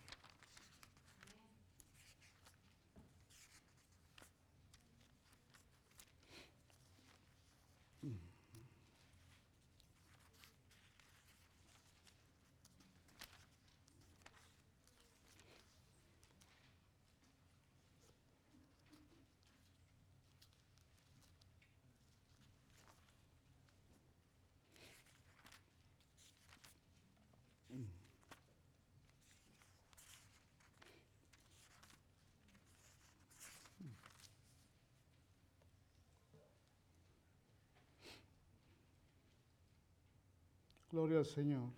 Gloria 40.93 41.17
al 41.17 41.25
Señor. 41.25 41.71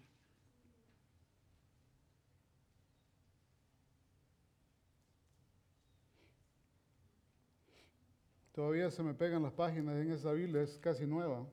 Todavía 8.51 8.91
se 8.91 9.01
me 9.01 9.13
pegan 9.13 9.43
las 9.43 9.53
páginas 9.53 9.95
en 9.95 10.11
esa 10.11 10.33
Biblia, 10.33 10.63
es 10.63 10.77
casi 10.79 11.05
nueva. 11.05 11.47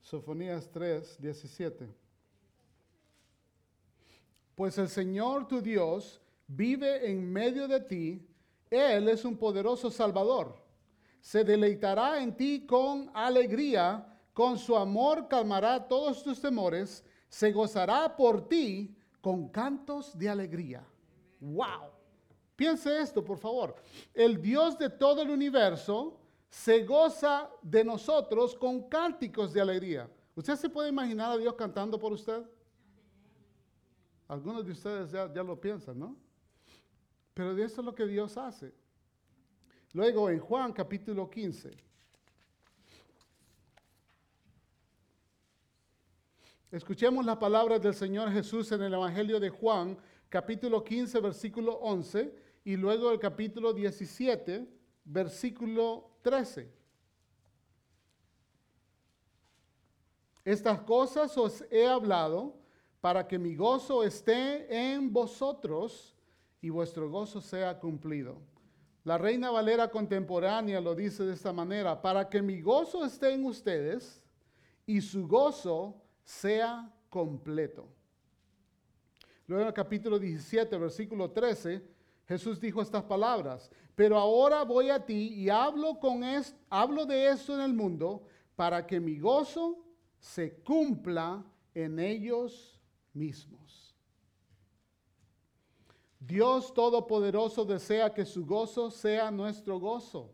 Sofonías 0.00 0.70
3, 0.70 1.20
17. 1.20 1.88
Pues 4.54 4.78
el 4.78 4.88
Señor 4.88 5.48
tu 5.48 5.60
Dios 5.60 6.22
vive 6.46 7.10
en 7.10 7.32
medio 7.32 7.66
de 7.66 7.80
ti, 7.80 8.28
Él 8.70 9.08
es 9.08 9.24
un 9.24 9.36
poderoso 9.36 9.90
Salvador. 9.90 10.64
Se 11.20 11.42
deleitará 11.42 12.22
en 12.22 12.36
ti 12.36 12.66
con 12.66 13.10
alegría 13.12 14.11
con 14.32 14.58
su 14.58 14.76
amor 14.76 15.28
calmará 15.28 15.86
todos 15.86 16.22
tus 16.22 16.40
temores, 16.40 17.04
se 17.28 17.52
gozará 17.52 18.16
por 18.16 18.48
ti 18.48 18.94
con 19.20 19.48
cantos 19.48 20.16
de 20.18 20.28
alegría. 20.28 20.84
¡Wow! 21.40 21.90
Piense 22.56 23.00
esto, 23.00 23.24
por 23.24 23.38
favor. 23.38 23.74
El 24.14 24.40
Dios 24.40 24.78
de 24.78 24.90
todo 24.90 25.22
el 25.22 25.30
universo 25.30 26.18
se 26.48 26.84
goza 26.84 27.50
de 27.62 27.82
nosotros 27.82 28.54
con 28.54 28.88
cánticos 28.88 29.52
de 29.52 29.60
alegría. 29.60 30.10
¿Usted 30.34 30.56
se 30.56 30.68
puede 30.68 30.88
imaginar 30.88 31.32
a 31.32 31.36
Dios 31.36 31.54
cantando 31.54 31.98
por 31.98 32.12
usted? 32.12 32.42
Algunos 34.28 34.64
de 34.64 34.72
ustedes 34.72 35.10
ya, 35.10 35.26
lo 35.42 35.60
piensan, 35.60 35.98
¿no? 35.98 36.16
Pero 37.34 37.52
eso 37.52 37.80
es 37.80 37.84
lo 37.84 37.94
que 37.94 38.06
Dios 38.06 38.36
hace. 38.36 38.72
Luego 39.92 40.30
en 40.30 40.38
Juan 40.38 40.72
capítulo 40.72 41.28
15. 41.28 41.76
Escuchemos 46.72 47.26
las 47.26 47.36
palabras 47.36 47.82
del 47.82 47.94
Señor 47.94 48.32
Jesús 48.32 48.72
en 48.72 48.80
el 48.80 48.94
Evangelio 48.94 49.38
de 49.38 49.50
Juan, 49.50 49.94
capítulo 50.30 50.82
15, 50.82 51.20
versículo 51.20 51.74
11, 51.74 52.34
y 52.64 52.76
luego 52.78 53.10
el 53.10 53.18
capítulo 53.18 53.74
17, 53.74 54.66
versículo 55.04 56.16
13. 56.22 56.72
Estas 60.46 60.80
cosas 60.80 61.36
os 61.36 61.62
he 61.70 61.86
hablado 61.86 62.56
para 63.02 63.28
que 63.28 63.38
mi 63.38 63.54
gozo 63.54 64.02
esté 64.02 64.94
en 64.94 65.12
vosotros 65.12 66.16
y 66.62 66.70
vuestro 66.70 67.10
gozo 67.10 67.42
sea 67.42 67.78
cumplido. 67.78 68.40
La 69.04 69.18
Reina 69.18 69.50
Valera 69.50 69.90
contemporánea 69.90 70.80
lo 70.80 70.94
dice 70.94 71.22
de 71.24 71.34
esta 71.34 71.52
manera, 71.52 72.00
para 72.00 72.30
que 72.30 72.40
mi 72.40 72.62
gozo 72.62 73.04
esté 73.04 73.34
en 73.34 73.44
ustedes 73.44 74.22
y 74.86 75.02
su 75.02 75.28
gozo 75.28 76.01
sea 76.24 76.92
completo. 77.08 77.88
Luego 79.46 79.62
en 79.62 79.68
el 79.68 79.74
capítulo 79.74 80.18
17, 80.18 80.76
versículo 80.78 81.30
13, 81.30 81.82
Jesús 82.26 82.60
dijo 82.60 82.80
estas 82.80 83.02
palabras, 83.02 83.70
pero 83.94 84.16
ahora 84.18 84.62
voy 84.64 84.90
a 84.90 85.04
ti 85.04 85.34
y 85.34 85.50
hablo, 85.50 85.98
con 85.98 86.24
es, 86.24 86.54
hablo 86.70 87.04
de 87.04 87.28
esto 87.28 87.54
en 87.54 87.60
el 87.60 87.74
mundo 87.74 88.22
para 88.56 88.86
que 88.86 89.00
mi 89.00 89.18
gozo 89.18 89.84
se 90.18 90.54
cumpla 90.62 91.44
en 91.74 91.98
ellos 91.98 92.80
mismos. 93.12 93.94
Dios 96.18 96.72
Todopoderoso 96.72 97.64
desea 97.64 98.14
que 98.14 98.24
su 98.24 98.46
gozo 98.46 98.90
sea 98.90 99.30
nuestro 99.30 99.80
gozo. 99.80 100.30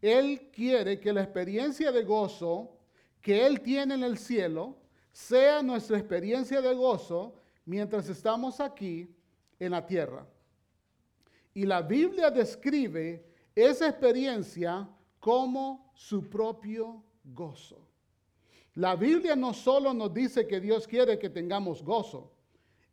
Él 0.00 0.50
quiere 0.50 0.98
que 0.98 1.12
la 1.12 1.22
experiencia 1.22 1.92
de 1.92 2.02
gozo 2.02 2.78
que 3.22 3.46
Él 3.46 3.60
tiene 3.60 3.94
en 3.94 4.02
el 4.02 4.18
cielo 4.18 4.76
sea 5.12 5.62
nuestra 5.62 5.96
experiencia 5.96 6.60
de 6.60 6.74
gozo 6.74 7.34
mientras 7.64 8.08
estamos 8.08 8.60
aquí 8.60 9.08
en 9.58 9.70
la 9.70 9.86
tierra. 9.86 10.26
Y 11.54 11.64
la 11.64 11.82
Biblia 11.82 12.30
describe 12.30 13.24
esa 13.54 13.88
experiencia 13.88 14.88
como 15.20 15.92
su 15.94 16.28
propio 16.28 17.04
gozo. 17.24 17.86
La 18.74 18.96
Biblia 18.96 19.36
no 19.36 19.52
solo 19.52 19.92
nos 19.92 20.12
dice 20.12 20.46
que 20.46 20.60
Dios 20.60 20.88
quiere 20.88 21.18
que 21.18 21.30
tengamos 21.30 21.82
gozo, 21.82 22.32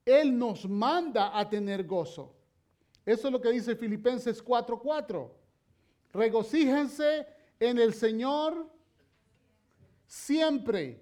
Él 0.05 0.37
nos 0.37 0.67
manda 0.67 1.37
a 1.37 1.49
tener 1.49 1.85
gozo. 1.85 2.35
Eso 3.05 3.27
es 3.27 3.31
lo 3.31 3.41
que 3.41 3.49
dice 3.49 3.75
Filipenses 3.75 4.43
4:4. 4.43 5.31
Regocíjense 6.11 7.25
en 7.59 7.79
el 7.79 7.93
Señor 7.93 8.69
siempre. 10.09 10.99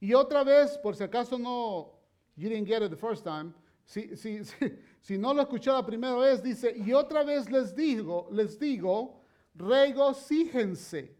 Y 0.00 0.12
otra 0.12 0.44
vez, 0.44 0.76
por 0.78 0.96
si 0.96 1.04
acaso 1.04 1.38
no, 1.38 1.98
you 2.36 2.48
didn't 2.48 2.66
get 2.66 2.82
it 2.82 2.90
the 2.90 2.96
first 2.96 3.24
time, 3.24 3.54
si, 3.84 4.16
si, 4.16 4.44
si, 4.44 4.78
si 5.00 5.16
no 5.16 5.32
lo 5.32 5.42
escuchó 5.42 5.72
la 5.72 5.86
primera 5.86 6.16
vez, 6.16 6.42
dice, 6.42 6.74
y 6.76 6.92
otra 6.92 7.24
vez 7.24 7.50
les 7.50 7.74
digo, 7.74 8.28
les 8.32 8.58
digo, 8.58 9.22
regocíjense. 9.54 11.16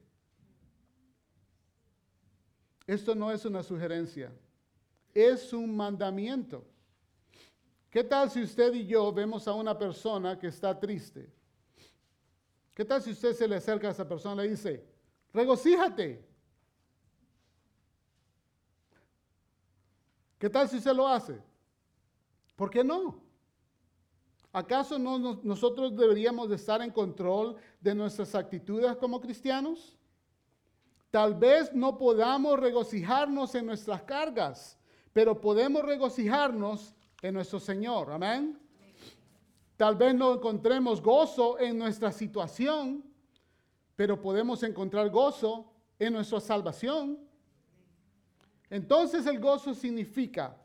Esto 2.87 3.15
no 3.15 3.31
es 3.31 3.45
una 3.45 3.63
sugerencia, 3.63 4.33
es 5.15 5.53
un 5.53 5.77
mandamiento. 5.77 6.67
¿Qué 7.91 8.03
tal 8.03 8.31
si 8.31 8.43
usted 8.43 8.75
y 8.75 8.87
yo 8.87 9.13
vemos 9.13 9.47
a 9.47 9.53
una 9.53 9.77
persona 9.79 10.39
que 10.39 10.49
está 10.49 10.79
triste? 10.79 11.31
¿Qué 12.75 12.85
tal 12.85 13.03
si 13.03 13.11
usted 13.11 13.35
se 13.35 13.49
le 13.49 13.57
acerca 13.57 13.89
a 13.89 13.91
esa 13.91 14.09
persona 14.09 14.43
y 14.43 14.47
le 14.47 14.51
dice, 14.53 14.85
regocíjate? 15.33 16.28
¿Qué 20.39 20.49
tal 20.49 20.68
si 20.68 20.80
se 20.80 20.95
lo 20.95 21.07
hace? 21.09 21.41
¿Por 22.57 22.70
qué 22.70 22.84
no? 22.84 23.20
¿Acaso 24.53 24.99
no 24.99 25.18
nos- 25.18 25.45
nosotros 25.45 25.95
deberíamos 25.97 26.49
de 26.49 26.57
estar 26.57 26.80
en 26.80 26.91
control 26.91 27.57
de 27.80 27.95
nuestras 27.95 28.34
actitudes 28.34 28.97
como 28.97 29.20
cristianos? 29.20 29.97
Tal 31.11 31.34
vez 31.34 31.72
no 31.74 31.97
podamos 31.99 32.59
regocijarnos 32.59 33.55
en 33.55 33.66
nuestras 33.66 34.03
cargas, 34.03 34.78
pero 35.12 35.41
podemos 35.41 35.82
regocijarnos 35.82 36.95
en 37.22 37.34
nuestro 37.34 37.59
Señor. 37.61 38.11
Amén. 38.12 38.59
Tal 39.76 39.95
vez 39.97 40.14
no 40.14 40.34
encontremos 40.34 41.01
gozo 41.01 41.59
en 41.59 41.78
nuestra 41.78 42.11
situación, 42.12 43.05
pero 43.97 44.20
podemos 44.20 44.62
encontrar 44.62 45.09
gozo 45.11 45.70
en 45.99 46.12
nuestra 46.14 46.41
salvación. 46.41 47.18
Entonces 48.71 49.27
el 49.27 49.41
gozo 49.41 49.75
significa 49.75 50.57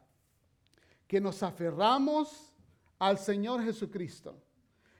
que 1.07 1.21
nos 1.21 1.41
aferramos 1.43 2.53
al 2.99 3.17
Señor 3.17 3.63
Jesucristo 3.63 4.35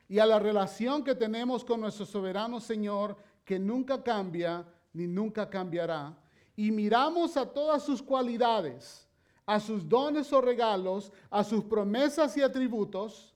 y 0.07 0.19
a 0.19 0.25
la 0.25 0.39
relación 0.39 1.03
que 1.03 1.15
tenemos 1.15 1.63
con 1.63 1.81
nuestro 1.81 2.05
soberano 2.05 2.59
Señor 2.59 3.17
que 3.43 3.59
nunca 3.59 4.01
cambia 4.03 4.65
ni 4.93 5.07
nunca 5.07 5.49
cambiará. 5.49 6.15
Y 6.55 6.71
miramos 6.71 7.35
a 7.35 7.45
todas 7.45 7.83
sus 7.83 8.01
cualidades, 8.01 9.07
a 9.45 9.59
sus 9.59 9.87
dones 9.87 10.31
o 10.31 10.39
regalos, 10.39 11.11
a 11.29 11.43
sus 11.43 11.63
promesas 11.63 12.37
y 12.37 12.41
atributos 12.41 13.33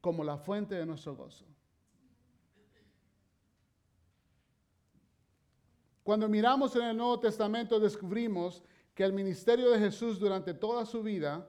como 0.00 0.22
la 0.22 0.36
fuente 0.36 0.74
de 0.74 0.86
nuestro 0.86 1.16
gozo. 1.16 1.49
Cuando 6.10 6.28
miramos 6.28 6.74
en 6.74 6.82
el 6.82 6.96
Nuevo 6.96 7.20
Testamento 7.20 7.78
descubrimos 7.78 8.64
que 8.96 9.04
el 9.04 9.12
ministerio 9.12 9.70
de 9.70 9.78
Jesús 9.78 10.18
durante 10.18 10.52
toda 10.54 10.84
su 10.84 11.04
vida 11.04 11.48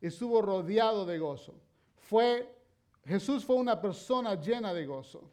estuvo 0.00 0.40
rodeado 0.40 1.04
de 1.04 1.18
gozo. 1.18 1.56
Jesús 3.04 3.44
fue 3.44 3.56
una 3.56 3.80
persona 3.80 4.36
llena 4.36 4.72
de 4.72 4.86
gozo. 4.86 5.28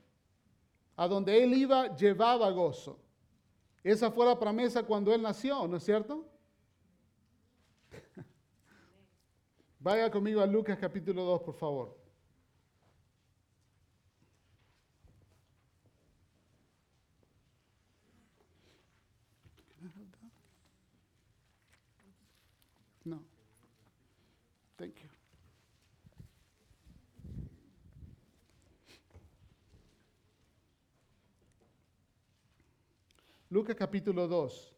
A 0.96 1.08
donde 1.08 1.44
él 1.44 1.54
iba 1.54 1.96
llevaba 1.96 2.50
gozo. 2.50 2.98
Esa 3.84 4.10
fue 4.10 4.26
la 4.26 4.40
promesa 4.40 4.82
cuando 4.82 5.14
él 5.14 5.22
nació, 5.22 5.68
¿no 5.68 5.78
es 5.78 5.84
cierto? 5.84 6.26
Vaya 9.82 10.10
conmigo 10.10 10.42
a 10.42 10.48
Lucas 10.48 10.80
capítulo 10.82 11.24
2, 11.26 11.42
por 11.44 11.54
favor. 11.54 12.04
No. 23.06 23.20
Thank 24.78 25.04
you. 25.04 25.10
Lucas 33.54 33.76
capítulo 33.76 34.28
2, 34.28 34.76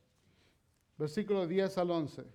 versículo 0.97 1.47
10 1.47 1.77
al 1.77 1.91
11. 1.91 2.25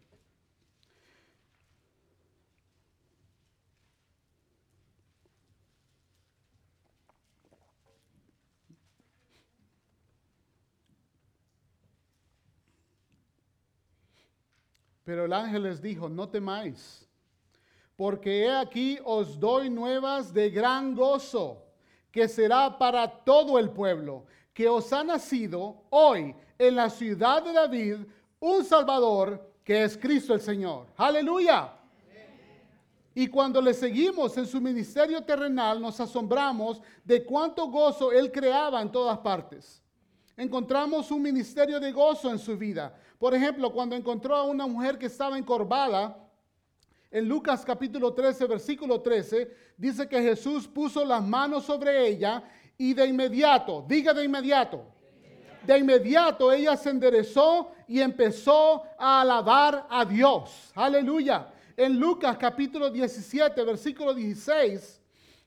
Pero 15.05 15.27
el 15.27 15.35
ángel 15.35 15.65
les 15.65 15.83
dijo, 15.83 16.09
no 16.09 16.31
temáis, 16.31 17.07
porque 17.97 18.45
he 18.45 18.51
aquí 18.51 18.99
os 19.05 19.39
doy 19.39 19.69
nuevas 19.69 20.33
de 20.33 20.49
gran 20.49 20.95
gozo, 20.95 21.67
que 22.11 22.27
será 22.27 22.79
para 22.79 23.07
todo 23.25 23.59
el 23.59 23.69
pueblo, 23.69 24.25
que 24.53 24.69
os 24.69 24.93
ha 24.93 25.05
nacido 25.05 25.85
hoy 25.91 26.35
en 26.59 26.77
la 26.77 26.91
ciudad 26.91 27.43
de 27.43 27.53
David 27.53 27.97
un 28.39 28.65
Salvador, 28.65 29.53
que 29.65 29.85
es 29.85 29.97
Cristo 29.97 30.35
el 30.35 30.41
Señor. 30.41 30.87
Aleluya. 30.97 31.75
Y 33.15 33.27
cuando 33.27 33.61
le 33.61 33.75
seguimos 33.75 34.37
en 34.39 34.47
su 34.47 34.61
ministerio 34.61 35.23
terrenal, 35.23 35.81
nos 35.81 35.99
asombramos 36.01 36.81
de 37.05 37.25
cuánto 37.25 37.67
gozo 37.67 38.13
él 38.13 38.31
creaba 38.31 38.81
en 38.81 38.91
todas 38.91 39.19
partes. 39.19 39.83
encontramos 40.37 41.11
un 41.11 41.21
ministerio 41.21 41.79
de 41.79 41.93
gozo 41.93 42.31
en 42.31 42.39
su 42.39 42.57
vida. 42.57 42.95
Por 43.19 43.35
ejemplo, 43.35 43.71
cuando 43.71 43.95
encontró 43.95 44.35
a 44.35 44.45
una 44.45 44.67
mujer 44.67 44.97
que 44.97 45.05
estaba 45.05 45.37
encorvada, 45.37 46.17
en 47.11 47.29
Lucas 47.29 47.65
capítulo 47.65 48.15
13, 48.15 48.47
versículo 48.47 49.01
13, 49.01 49.55
dice 49.77 50.09
que 50.09 50.23
Jesús 50.23 50.69
puso 50.69 51.05
las 51.05 51.23
manos 51.23 51.65
sobre 51.65 52.07
ella 52.07 52.43
y 52.81 52.95
de 52.95 53.07
inmediato, 53.07 53.85
diga 53.87 54.15
de 54.15 54.25
inmediato, 54.25 54.83
de 55.67 55.77
inmediato 55.77 56.51
ella 56.51 56.75
se 56.79 56.89
enderezó 56.89 57.73
y 57.87 58.01
empezó 58.01 58.85
a 58.99 59.21
alabar 59.21 59.87
a 59.91 60.03
Dios. 60.07 60.73
Aleluya. 60.75 61.47
En 61.77 62.01
Lucas 62.01 62.39
capítulo 62.39 62.89
17, 62.89 63.63
versículo 63.65 64.15
16, 64.15 64.99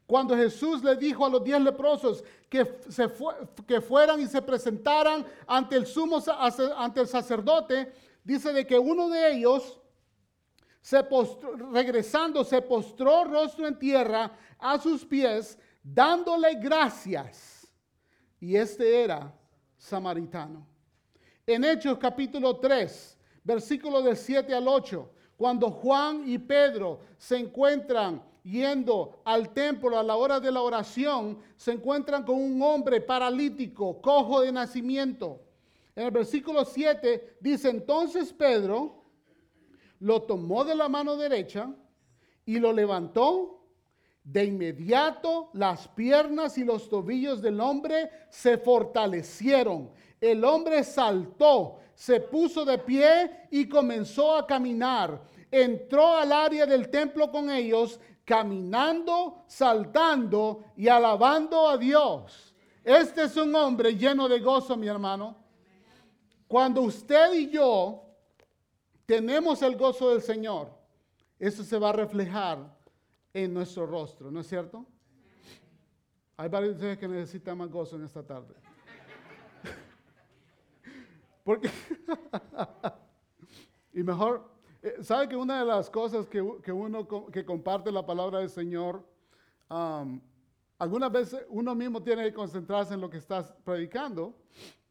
cuando 0.05 0.37
Jesús 0.37 0.83
le 0.83 0.95
dijo 0.95 1.25
a 1.25 1.29
los 1.29 1.43
diez 1.43 1.59
leprosos 1.59 2.23
que, 2.47 2.77
se 2.87 3.81
fueran 3.81 4.21
y 4.21 4.27
se 4.27 4.43
presentaran 4.43 5.25
ante 5.47 5.75
el 5.75 5.87
sumo 5.87 6.21
ante 6.77 7.01
el 7.01 7.07
sacerdote, 7.07 7.93
dice 8.23 8.53
de 8.53 8.67
que 8.67 8.77
uno 8.77 9.09
de 9.09 9.33
ellos 9.33 9.81
se 10.83 11.03
regresando 11.71 12.43
se 12.43 12.61
postró 12.61 13.23
rostro 13.23 13.65
en 13.65 13.79
tierra 13.79 14.37
a 14.59 14.77
sus 14.77 15.03
pies, 15.03 15.57
dándole 15.83 16.55
gracias. 16.55 17.67
Y 18.39 18.55
este 18.55 19.03
era 19.03 19.33
samaritano. 19.77 20.65
En 21.45 21.63
Hechos 21.63 21.97
capítulo 21.97 22.57
3, 22.57 23.17
versículo 23.43 24.01
del 24.01 24.15
7 24.15 24.53
al 24.53 24.67
8, 24.67 25.09
cuando 25.35 25.69
Juan 25.69 26.23
y 26.25 26.37
Pedro 26.37 27.01
se 27.17 27.37
encuentran 27.37 28.23
yendo 28.43 29.21
al 29.25 29.53
templo 29.53 29.97
a 29.97 30.03
la 30.03 30.15
hora 30.15 30.39
de 30.39 30.51
la 30.51 30.61
oración, 30.61 31.39
se 31.57 31.71
encuentran 31.73 32.23
con 32.23 32.35
un 32.35 32.61
hombre 32.61 33.01
paralítico, 33.01 34.01
cojo 34.01 34.41
de 34.41 34.51
nacimiento. 34.51 35.41
En 35.95 36.05
el 36.05 36.11
versículo 36.11 36.65
7 36.65 37.37
dice, 37.39 37.69
entonces 37.69 38.33
Pedro 38.33 39.03
lo 39.99 40.21
tomó 40.23 40.65
de 40.65 40.75
la 40.75 40.89
mano 40.89 41.15
derecha 41.15 41.73
y 42.45 42.59
lo 42.59 42.73
levantó. 42.73 43.62
De 44.23 44.45
inmediato 44.45 45.49
las 45.53 45.87
piernas 45.89 46.57
y 46.57 46.63
los 46.63 46.87
tobillos 46.87 47.41
del 47.41 47.59
hombre 47.59 48.09
se 48.29 48.57
fortalecieron. 48.57 49.91
El 50.21 50.45
hombre 50.45 50.83
saltó, 50.85 51.79
se 51.93 52.21
puso 52.21 52.63
de 52.63 52.77
pie 52.77 53.47
y 53.51 53.67
comenzó 53.67 54.35
a 54.35 54.47
caminar. 54.47 55.21
Entró 55.51 56.15
al 56.15 56.31
área 56.31 56.65
del 56.65 56.89
templo 56.89 57.29
con 57.29 57.49
ellos 57.49 57.99
caminando, 58.23 59.43
saltando 59.47 60.63
y 60.77 60.87
alabando 60.87 61.67
a 61.67 61.77
Dios. 61.77 62.55
Este 62.81 63.23
es 63.23 63.35
un 63.35 63.53
hombre 63.55 63.95
lleno 63.95 64.29
de 64.29 64.39
gozo, 64.39 64.77
mi 64.77 64.87
hermano. 64.87 65.35
Cuando 66.47 66.81
usted 66.81 67.33
y 67.33 67.49
yo 67.49 68.05
tenemos 69.05 69.61
el 69.61 69.75
gozo 69.75 70.11
del 70.11 70.21
Señor, 70.21 70.71
eso 71.37 71.63
se 71.63 71.77
va 71.77 71.89
a 71.89 71.93
reflejar 71.93 72.82
en 73.33 73.53
nuestro 73.53 73.85
rostro, 73.85 74.31
¿no 74.31 74.41
es 74.41 74.47
cierto? 74.47 74.85
Hay 76.37 76.49
varios 76.49 76.71
de 76.71 76.75
ustedes 76.75 76.97
que 76.97 77.07
necesitan 77.07 77.57
más 77.57 77.69
gozo 77.69 77.95
en 77.95 78.03
esta 78.03 78.25
tarde. 78.25 78.53
Porque, 81.43 81.69
y 83.93 84.03
mejor, 84.03 84.53
eh, 84.83 84.97
¿Sabe 85.01 85.29
que 85.29 85.35
una 85.37 85.59
de 85.59 85.65
las 85.65 85.89
cosas 85.89 86.27
que, 86.27 86.41
uno 86.41 87.07
que 87.31 87.45
comparte 87.45 87.89
la 87.89 88.05
palabra 88.05 88.39
del 88.39 88.49
Señor, 88.49 89.01
algunas 90.77 91.09
veces 91.09 91.45
uno 91.47 91.73
mismo 91.73 92.03
tiene 92.03 92.25
que 92.25 92.33
concentrarse 92.33 92.93
en 92.93 92.99
lo 92.99 93.09
que 93.09 93.17
estás 93.17 93.53
predicando, 93.63 94.35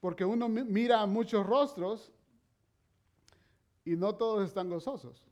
porque 0.01 0.25
uno 0.25 0.49
mira 0.49 1.05
muchos 1.05 1.47
rostros 1.47 2.11
y 3.85 3.95
no 3.95 4.15
todos 4.15 4.49
están 4.49 4.71
gozosos. 4.71 5.23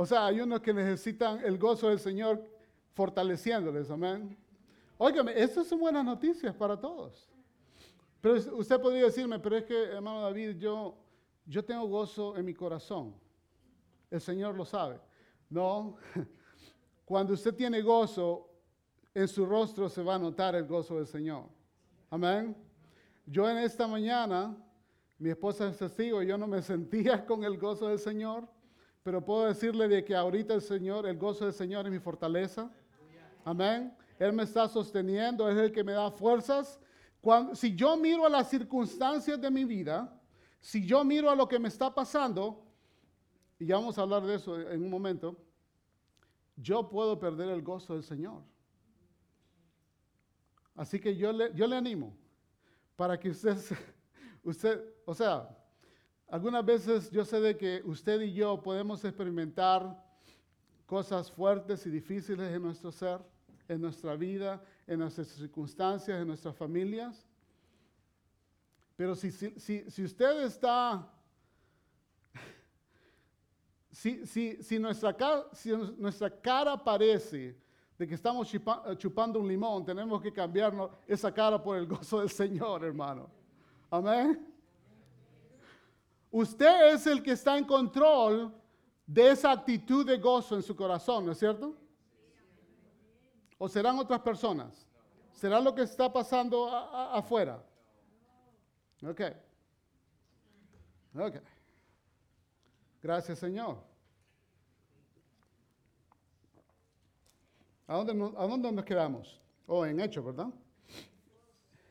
O 0.00 0.06
sea, 0.06 0.24
hay 0.24 0.40
unos 0.40 0.60
que 0.60 0.72
necesitan 0.72 1.44
el 1.44 1.58
gozo 1.58 1.90
del 1.90 1.98
Señor 1.98 2.42
fortaleciéndoles, 2.94 3.90
amén. 3.90 4.34
Óigame, 4.96 5.38
estas 5.38 5.66
son 5.66 5.78
buenas 5.78 6.02
noticias 6.02 6.54
para 6.54 6.80
todos. 6.80 7.28
Pero 8.22 8.34
usted 8.56 8.80
podría 8.80 9.04
decirme, 9.04 9.38
pero 9.38 9.58
es 9.58 9.64
que, 9.64 9.74
hermano 9.74 10.22
David, 10.22 10.56
yo 10.56 10.96
yo 11.44 11.62
tengo 11.62 11.86
gozo 11.86 12.34
en 12.38 12.46
mi 12.46 12.54
corazón. 12.54 13.14
El 14.10 14.22
Señor 14.22 14.54
lo 14.54 14.64
sabe. 14.64 14.98
No, 15.50 15.96
cuando 17.04 17.34
usted 17.34 17.54
tiene 17.54 17.82
gozo, 17.82 18.48
en 19.12 19.28
su 19.28 19.44
rostro 19.44 19.86
se 19.90 20.02
va 20.02 20.14
a 20.14 20.18
notar 20.18 20.54
el 20.54 20.64
gozo 20.64 20.96
del 20.96 21.08
Señor. 21.08 21.44
Amén. 22.08 22.56
Yo 23.26 23.50
en 23.50 23.58
esta 23.58 23.86
mañana, 23.86 24.56
mi 25.18 25.28
esposa 25.28 25.68
es 25.68 25.76
testigo, 25.76 26.22
yo 26.22 26.38
no 26.38 26.46
me 26.46 26.62
sentía 26.62 27.26
con 27.26 27.44
el 27.44 27.58
gozo 27.58 27.88
del 27.88 27.98
Señor, 27.98 28.48
pero 29.02 29.24
puedo 29.24 29.46
decirle 29.46 29.88
de 29.88 30.04
que 30.04 30.14
ahorita 30.14 30.54
el 30.54 30.62
Señor, 30.62 31.06
el 31.06 31.16
gozo 31.16 31.44
del 31.44 31.54
Señor 31.54 31.86
es 31.86 31.92
mi 31.92 31.98
fortaleza. 31.98 32.70
Amén. 33.44 33.96
Él 34.18 34.32
me 34.32 34.42
está 34.42 34.68
sosteniendo, 34.68 35.48
es 35.48 35.56
el 35.56 35.72
que 35.72 35.82
me 35.82 35.92
da 35.92 36.10
fuerzas. 36.10 36.78
Si 37.54 37.74
yo 37.74 37.96
miro 37.96 38.26
a 38.26 38.28
las 38.28 38.50
circunstancias 38.50 39.40
de 39.40 39.50
mi 39.50 39.64
vida, 39.64 40.20
si 40.60 40.86
yo 40.86 41.02
miro 41.04 41.30
a 41.30 41.34
lo 41.34 41.48
que 41.48 41.58
me 41.58 41.68
está 41.68 41.94
pasando, 41.94 42.62
y 43.58 43.66
ya 43.66 43.76
vamos 43.76 43.98
a 43.98 44.02
hablar 44.02 44.24
de 44.24 44.34
eso 44.34 44.60
en 44.60 44.82
un 44.82 44.90
momento, 44.90 45.36
yo 46.56 46.88
puedo 46.88 47.18
perder 47.18 47.48
el 47.48 47.62
gozo 47.62 47.94
del 47.94 48.02
Señor. 48.02 48.42
Así 50.74 51.00
que 51.00 51.16
yo 51.16 51.32
le, 51.32 51.54
yo 51.54 51.66
le 51.66 51.76
animo 51.76 52.14
para 52.96 53.18
que 53.18 53.30
usted, 53.30 53.56
usted, 54.44 54.82
o 55.06 55.14
sea, 55.14 55.48
algunas 56.30 56.64
veces 56.64 57.10
yo 57.10 57.24
sé 57.24 57.40
de 57.40 57.56
que 57.56 57.82
usted 57.84 58.20
y 58.20 58.32
yo 58.32 58.62
podemos 58.62 59.04
experimentar 59.04 60.00
cosas 60.86 61.30
fuertes 61.30 61.84
y 61.86 61.90
difíciles 61.90 62.52
en 62.52 62.62
nuestro 62.62 62.92
ser, 62.92 63.18
en 63.68 63.80
nuestra 63.80 64.14
vida, 64.14 64.62
en 64.86 65.00
nuestras 65.00 65.26
circunstancias, 65.26 66.20
en 66.20 66.28
nuestras 66.28 66.56
familias. 66.56 67.26
Pero 68.96 69.16
si, 69.16 69.30
si, 69.30 70.04
usted 70.04 70.44
está, 70.44 71.08
si, 73.90 74.24
si, 74.26 74.78
nuestra 74.78 75.16
si 75.52 75.70
nuestra 75.98 76.30
cara 76.30 76.76
parece 76.76 77.56
de 77.98 78.06
que 78.06 78.14
estamos 78.14 78.48
chupando 78.98 79.40
un 79.40 79.48
limón, 79.48 79.84
tenemos 79.84 80.22
que 80.22 80.32
cambiar 80.32 80.72
esa 81.08 81.32
cara 81.34 81.60
por 81.60 81.76
el 81.76 81.86
gozo 81.86 82.20
del 82.20 82.30
Señor, 82.30 82.84
hermano. 82.84 83.28
Amén. 83.90 84.49
Usted 86.30 86.94
es 86.94 87.06
el 87.06 87.22
que 87.22 87.32
está 87.32 87.58
en 87.58 87.64
control 87.64 88.54
de 89.06 89.32
esa 89.32 89.50
actitud 89.50 90.06
de 90.06 90.18
gozo 90.18 90.54
en 90.54 90.62
su 90.62 90.76
corazón, 90.76 91.26
¿no 91.26 91.32
es 91.32 91.38
cierto? 91.38 91.76
¿O 93.58 93.68
serán 93.68 93.98
otras 93.98 94.20
personas? 94.20 94.86
¿Será 95.32 95.60
lo 95.60 95.74
que 95.74 95.82
está 95.82 96.12
pasando 96.12 96.68
afuera? 96.68 97.62
Ok. 99.04 99.20
Ok. 101.18 101.36
Gracias, 103.02 103.38
Señor. 103.38 103.78
¿A 107.88 107.96
dónde, 107.96 108.32
¿A 108.36 108.46
dónde 108.46 108.70
nos 108.70 108.84
quedamos? 108.84 109.40
Oh, 109.66 109.84
en 109.84 109.98
hecho, 109.98 110.22
¿verdad? 110.22 110.50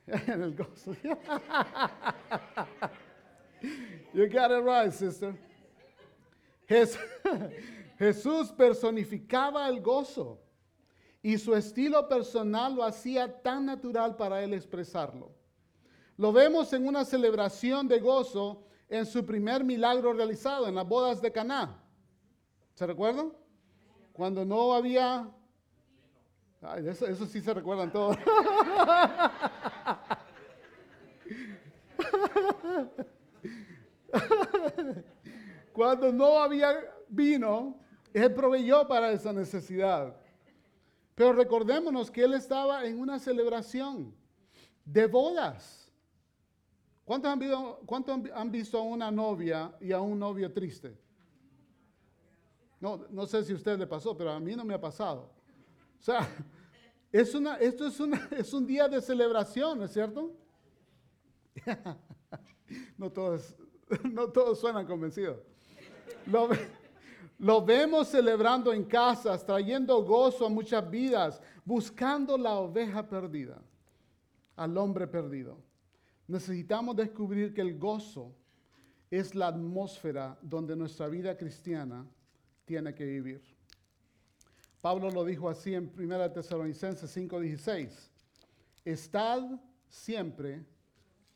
en 0.27 0.41
el 0.41 0.55
gozo. 0.55 0.95
you 4.13 4.27
got 4.27 4.51
it 4.51 4.63
right, 4.63 4.91
sister. 4.91 5.35
Jesús 7.97 8.51
personificaba 8.51 9.67
el 9.67 9.81
gozo 9.81 10.39
y 11.21 11.37
su 11.37 11.55
estilo 11.55 12.07
personal 12.07 12.75
lo 12.75 12.83
hacía 12.83 13.41
tan 13.41 13.65
natural 13.65 14.15
para 14.15 14.41
él 14.43 14.53
expresarlo. 14.53 15.31
Lo 16.15 16.31
vemos 16.31 16.71
en 16.73 16.87
una 16.87 17.05
celebración 17.05 17.87
de 17.87 17.99
gozo 17.99 18.63
en 18.87 19.05
su 19.05 19.25
primer 19.25 19.63
milagro 19.63 20.13
realizado 20.13 20.67
en 20.67 20.75
las 20.75 20.87
bodas 20.87 21.21
de 21.21 21.31
Caná. 21.31 21.81
¿Se 22.73 22.85
recuerdan? 22.85 23.33
Cuando 24.13 24.45
no 24.45 24.73
había 24.73 25.29
eso, 26.85 27.07
eso, 27.07 27.25
sí 27.25 27.39
se 27.39 27.53
recuerdan 27.53 27.91
todos. 27.91 28.17
Cuando 35.73 36.11
no 36.11 36.39
había 36.39 36.75
vino, 37.07 37.79
Él 38.13 38.33
proveyó 38.33 38.87
para 38.87 39.11
esa 39.11 39.33
necesidad. 39.33 40.15
Pero 41.15 41.33
recordémonos 41.33 42.09
que 42.09 42.23
Él 42.23 42.33
estaba 42.33 42.85
en 42.85 42.99
una 42.99 43.19
celebración 43.19 44.15
de 44.85 45.05
bodas. 45.07 45.79
¿Cuántos 47.09 47.31
han, 47.31 48.51
visto, 48.51 48.77
a 48.77 48.83
una 48.83 49.09
novia 49.09 49.75
y 49.81 49.91
a 49.91 49.99
un 49.99 50.19
novio 50.19 50.53
triste? 50.53 50.95
No, 52.79 53.05
no 53.09 53.25
sé 53.25 53.43
si 53.43 53.51
a 53.51 53.55
usted 53.55 53.79
le 53.79 53.87
pasó, 53.87 54.15
pero 54.15 54.31
a 54.31 54.39
mí 54.39 54.55
no 54.55 54.63
me 54.63 54.75
ha 54.75 54.79
pasado. 54.79 55.31
O 55.99 56.03
sea, 56.03 56.27
esto 57.11 57.39
es, 58.31 58.53
un 58.53 58.67
día 58.67 58.87
de 58.87 59.01
celebración, 59.01 59.81
¿es 59.81 59.91
cierto? 59.91 60.35
no, 62.97 63.11
todos, 63.11 63.55
no 64.11 64.29
todos 64.29 64.59
suenan 64.59 64.85
convencidos. 64.85 65.37
Lo, 66.25 66.47
ve- 66.47 66.67
lo 67.39 67.63
vemos 67.65 68.07
celebrando 68.09 68.73
en 68.73 68.83
casas, 68.85 69.45
trayendo 69.45 70.03
gozo 70.03 70.45
a 70.45 70.49
muchas 70.49 70.89
vidas, 70.89 71.41
buscando 71.65 72.37
la 72.37 72.55
oveja 72.55 73.07
perdida, 73.07 73.61
al 74.55 74.77
hombre 74.77 75.07
perdido. 75.07 75.57
Necesitamos 76.27 76.95
descubrir 76.95 77.53
que 77.53 77.61
el 77.61 77.79
gozo 77.79 78.35
es 79.09 79.33
la 79.33 79.47
atmósfera 79.47 80.37
donde 80.41 80.75
nuestra 80.75 81.07
vida 81.07 81.35
cristiana 81.35 82.05
tiene 82.65 82.93
que 82.93 83.05
vivir. 83.05 83.41
Pablo 84.81 85.09
lo 85.09 85.25
dijo 85.25 85.49
así 85.49 85.73
en 85.73 85.91
1 85.97 86.31
Tesalonicenses 86.31 87.09
5:16. 87.17 88.11
Estad 88.85 89.59
siempre 89.87 90.63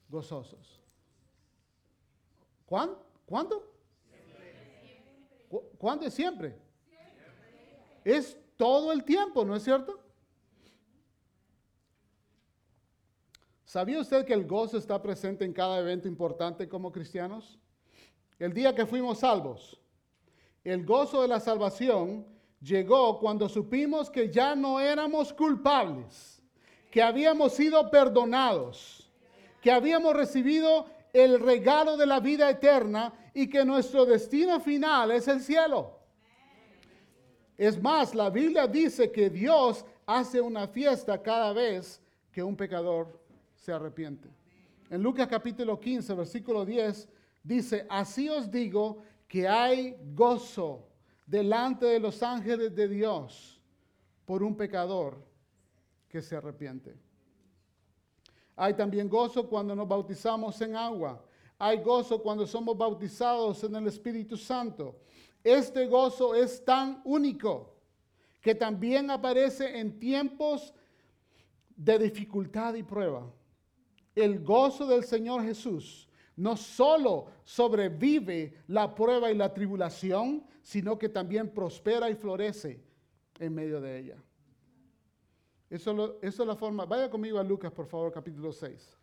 gozosos. 0.07 0.82
¿Cuán- 2.65 2.95
¿Cuándo? 3.25 3.71
¿Cu- 5.49 5.63
¿Cuándo 5.77 6.05
es 6.07 6.13
siempre? 6.13 6.55
Es 8.03 8.37
todo 8.57 8.91
el 8.91 9.03
tiempo, 9.03 9.45
¿no 9.45 9.55
es 9.55 9.63
cierto? 9.63 9.99
¿Sabía 13.65 13.99
usted 13.99 14.25
que 14.25 14.33
el 14.33 14.45
gozo 14.45 14.77
está 14.77 15.01
presente 15.01 15.45
en 15.45 15.53
cada 15.53 15.79
evento 15.79 16.07
importante 16.07 16.67
como 16.69 16.91
cristianos? 16.91 17.57
El 18.37 18.53
día 18.53 18.75
que 18.75 18.85
fuimos 18.85 19.19
salvos, 19.19 19.79
el 20.63 20.85
gozo 20.85 21.21
de 21.21 21.27
la 21.27 21.39
salvación 21.39 22.25
llegó 22.61 23.19
cuando 23.19 23.49
supimos 23.49 24.09
que 24.09 24.29
ya 24.31 24.55
no 24.55 24.79
éramos 24.79 25.33
culpables, 25.33 26.41
que 26.91 27.01
habíamos 27.01 27.53
sido 27.53 27.89
perdonados, 27.89 29.09
que 29.61 29.71
habíamos 29.71 30.13
recibido 30.13 30.85
el 31.13 31.39
regalo 31.39 31.95
de 31.95 32.07
la 32.07 32.19
vida 32.19 32.49
eterna 32.49 33.13
y 33.35 33.47
que 33.47 33.63
nuestro 33.63 34.05
destino 34.05 34.59
final 34.59 35.11
es 35.11 35.27
el 35.27 35.41
cielo. 35.41 35.99
Es 37.55 37.79
más, 37.79 38.15
la 38.15 38.31
Biblia 38.31 38.67
dice 38.67 39.11
que 39.11 39.29
Dios 39.29 39.85
hace 40.07 40.41
una 40.41 40.67
fiesta 40.67 41.21
cada 41.21 41.53
vez 41.53 42.01
que 42.31 42.41
un 42.41 42.57
pecador 42.57 43.21
se 43.53 43.71
arrepiente. 43.71 44.27
En 44.89 45.03
Lucas 45.03 45.27
capítulo 45.27 45.79
15, 45.79 46.15
versículo 46.15 46.65
10, 46.65 47.07
dice, 47.43 47.85
así 47.89 48.27
os 48.27 48.49
digo 48.49 49.03
que 49.27 49.47
hay 49.47 49.95
gozo 50.15 50.89
delante 51.27 51.85
de 51.85 51.99
los 51.99 52.23
ángeles 52.23 52.75
de 52.75 52.87
Dios 52.87 53.61
por 54.25 54.41
un 54.41 54.57
pecador 54.57 55.23
que 56.09 56.21
se 56.21 56.35
arrepiente. 56.35 56.95
Hay 58.55 58.73
también 58.73 59.09
gozo 59.09 59.47
cuando 59.47 59.75
nos 59.75 59.87
bautizamos 59.87 60.59
en 60.61 60.75
agua. 60.75 61.23
Hay 61.57 61.79
gozo 61.79 62.21
cuando 62.21 62.45
somos 62.45 62.77
bautizados 62.77 63.63
en 63.63 63.75
el 63.75 63.87
Espíritu 63.87 64.37
Santo. 64.37 64.95
Este 65.43 65.87
gozo 65.87 66.35
es 66.35 66.63
tan 66.63 67.01
único 67.03 67.73
que 68.41 68.53
también 68.53 69.09
aparece 69.09 69.79
en 69.79 69.99
tiempos 69.99 70.73
de 71.75 71.97
dificultad 71.99 72.75
y 72.75 72.83
prueba. 72.83 73.31
El 74.15 74.43
gozo 74.43 74.85
del 74.85 75.03
Señor 75.03 75.43
Jesús 75.43 76.07
no 76.35 76.57
solo 76.57 77.27
sobrevive 77.43 78.63
la 78.67 78.93
prueba 78.93 79.31
y 79.31 79.35
la 79.35 79.53
tribulación, 79.53 80.43
sino 80.61 80.97
que 80.97 81.09
también 81.09 81.49
prospera 81.49 82.09
y 82.09 82.15
florece 82.15 82.83
en 83.39 83.53
medio 83.53 83.81
de 83.81 83.99
ella. 83.99 84.17
Eso, 85.73 85.91
lo- 85.91 86.19
eso 86.21 86.43
es 86.43 86.47
la 86.47 86.55
forma. 86.55 86.85
Vaya 86.85 87.09
conmigo 87.09 87.39
a 87.39 87.43
Lucas, 87.43 87.71
por 87.71 87.87
favor, 87.87 88.11
capítulo 88.11 88.51
6. 88.53 88.95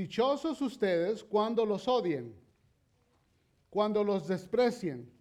Dichosos 0.00 0.62
ustedes 0.62 1.22
cuando 1.22 1.66
los 1.66 1.86
odien, 1.86 2.34
cuando 3.68 4.02
los 4.02 4.26
desprecien, 4.26 5.12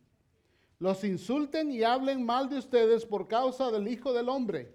los 0.80 1.04
insulten 1.04 1.70
y 1.70 1.84
hablen 1.84 2.26
mal 2.26 2.48
de 2.48 2.60
ustedes 2.60 3.06
por 3.06 3.28
causa 3.28 3.70
del 3.72 3.90
Hijo 3.90 4.14
del 4.14 4.30
Hombre. 4.30 4.74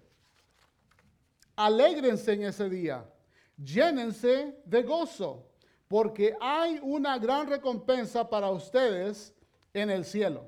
Alégrense 1.55 2.33
en 2.33 2.43
ese 2.43 2.69
día, 2.69 3.11
llénense 3.57 4.55
de 4.63 4.83
gozo, 4.83 5.49
porque 5.87 6.37
hay 6.39 6.79
una 6.83 7.17
gran 7.17 7.47
recompensa 7.47 8.29
para 8.29 8.51
ustedes 8.51 9.33
en 9.73 9.89
el 9.89 10.05
cielo. 10.05 10.45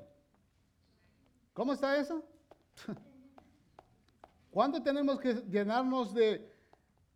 ¿Cómo 1.56 1.74
está 1.74 1.98
eso? 1.98 2.24
¿Cuándo 4.52 4.84
tenemos 4.84 5.20
que 5.20 5.34
llenarnos 5.50 6.14
de 6.14 6.48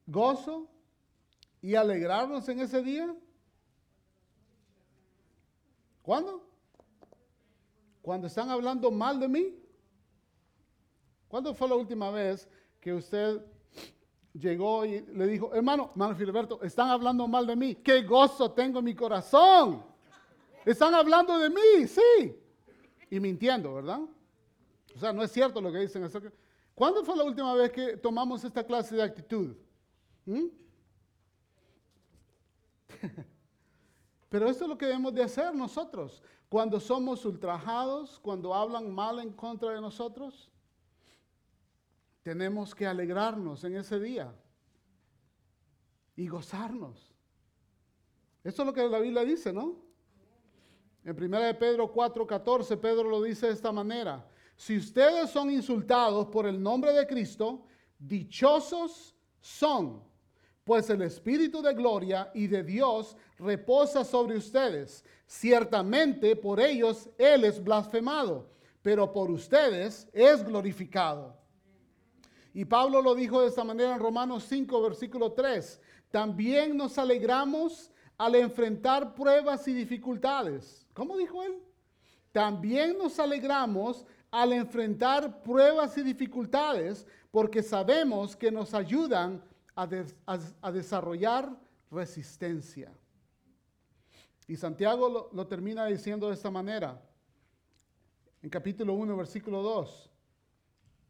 gozo 0.07 0.71
y 1.61 1.75
alegrarnos 1.75 2.47
en 2.49 2.59
ese 2.59 2.81
día? 2.81 3.15
¿Cuándo? 6.01 6.43
Cuando 8.01 8.27
están 8.27 8.49
hablando 8.49 8.89
mal 8.89 9.19
de 9.19 9.27
mí. 9.27 9.55
¿Cuándo 11.27 11.53
fue 11.53 11.69
la 11.69 11.75
última 11.75 12.09
vez 12.09 12.49
que 12.79 12.93
usted 12.93 13.41
llegó 14.33 14.85
y 14.85 15.01
le 15.01 15.27
dijo, 15.27 15.53
hermano, 15.53 15.89
hermano 15.91 16.15
Filiberto, 16.15 16.61
están 16.63 16.89
hablando 16.89 17.27
mal 17.27 17.45
de 17.45 17.55
mí? 17.55 17.75
¡Qué 17.75 18.01
gozo 18.01 18.51
tengo 18.51 18.79
en 18.79 18.85
mi 18.85 18.95
corazón! 18.95 19.83
Están 20.65 20.93
hablando 20.93 21.37
de 21.39 21.49
mí, 21.49 21.87
sí. 21.87 22.35
Y 23.09 23.19
mintiendo, 23.19 23.73
¿verdad? 23.75 24.01
O 24.95 24.99
sea, 24.99 25.13
no 25.13 25.23
es 25.23 25.31
cierto 25.31 25.61
lo 25.61 25.71
que 25.71 25.79
dicen. 25.79 26.09
¿Cuándo 26.75 27.03
fue 27.03 27.15
la 27.15 27.23
última 27.23 27.53
vez 27.53 27.71
que 27.71 27.97
tomamos 27.97 28.43
esta 28.43 28.63
clase 28.63 28.95
de 28.95 29.03
actitud? 29.03 29.55
¿Mm? 30.25 30.47
Pero 34.29 34.49
esto 34.49 34.63
es 34.63 34.69
lo 34.69 34.77
que 34.77 34.85
debemos 34.85 35.13
de 35.13 35.23
hacer 35.23 35.53
nosotros. 35.53 36.23
Cuando 36.47 36.79
somos 36.79 37.25
ultrajados, 37.25 38.19
cuando 38.19 38.53
hablan 38.53 38.93
mal 38.93 39.19
en 39.19 39.31
contra 39.33 39.71
de 39.71 39.81
nosotros, 39.81 40.49
tenemos 42.23 42.73
que 42.75 42.85
alegrarnos 42.85 43.63
en 43.63 43.75
ese 43.75 43.99
día 43.99 44.33
y 46.15 46.27
gozarnos. 46.27 47.13
Eso 48.43 48.61
es 48.61 48.65
lo 48.65 48.73
que 48.73 48.87
la 48.87 48.99
Biblia 48.99 49.23
dice, 49.23 49.51
¿no? 49.51 49.75
En 51.03 51.15
1 51.15 51.39
de 51.39 51.53
Pedro 51.55 51.91
4:14, 51.91 52.77
Pedro 52.77 53.09
lo 53.09 53.21
dice 53.21 53.47
de 53.47 53.53
esta 53.53 53.71
manera. 53.71 54.27
Si 54.55 54.77
ustedes 54.77 55.29
son 55.31 55.49
insultados 55.49 56.27
por 56.27 56.45
el 56.45 56.61
nombre 56.61 56.93
de 56.93 57.07
Cristo, 57.07 57.65
dichosos 57.97 59.15
son, 59.39 60.03
pues 60.71 60.89
el 60.89 61.01
Espíritu 61.01 61.61
de 61.61 61.73
gloria 61.73 62.31
y 62.33 62.47
de 62.47 62.63
Dios 62.63 63.17
reposa 63.37 64.05
sobre 64.05 64.37
ustedes. 64.37 65.03
Ciertamente 65.27 66.33
por 66.37 66.61
ellos 66.61 67.09
Él 67.17 67.43
es 67.43 67.61
blasfemado, 67.61 68.49
pero 68.81 69.11
por 69.11 69.29
ustedes 69.29 70.07
es 70.13 70.45
glorificado. 70.45 71.35
Y 72.53 72.63
Pablo 72.63 73.01
lo 73.01 73.13
dijo 73.15 73.41
de 73.41 73.49
esta 73.49 73.65
manera 73.65 73.95
en 73.95 73.99
Romanos 73.99 74.45
5, 74.47 74.81
versículo 74.81 75.33
3. 75.33 75.81
También 76.09 76.77
nos 76.77 76.97
alegramos 76.97 77.91
al 78.17 78.35
enfrentar 78.35 79.13
pruebas 79.13 79.67
y 79.67 79.73
dificultades. 79.73 80.87
¿Cómo 80.93 81.17
dijo 81.17 81.43
él? 81.43 81.61
También 82.31 82.97
nos 82.97 83.19
alegramos 83.19 84.05
al 84.31 84.53
enfrentar 84.53 85.43
pruebas 85.43 85.97
y 85.97 86.03
dificultades 86.03 87.05
porque 87.29 87.61
sabemos 87.61 88.37
que 88.37 88.53
nos 88.53 88.73
ayudan 88.73 89.43
a, 89.75 89.87
des- 89.87 90.15
a- 90.25 90.39
a 90.61 90.71
desarrollar 90.71 91.55
resistencia. 91.89 92.91
Y 94.47 94.55
Santiago 94.57 95.07
lo, 95.09 95.29
lo 95.33 95.47
termina 95.47 95.85
diciendo 95.85 96.27
de 96.27 96.33
esta 96.33 96.49
manera, 96.51 97.01
en 98.41 98.49
capítulo 98.49 98.93
1, 98.93 99.15
versículo 99.15 99.61
2. 99.61 100.09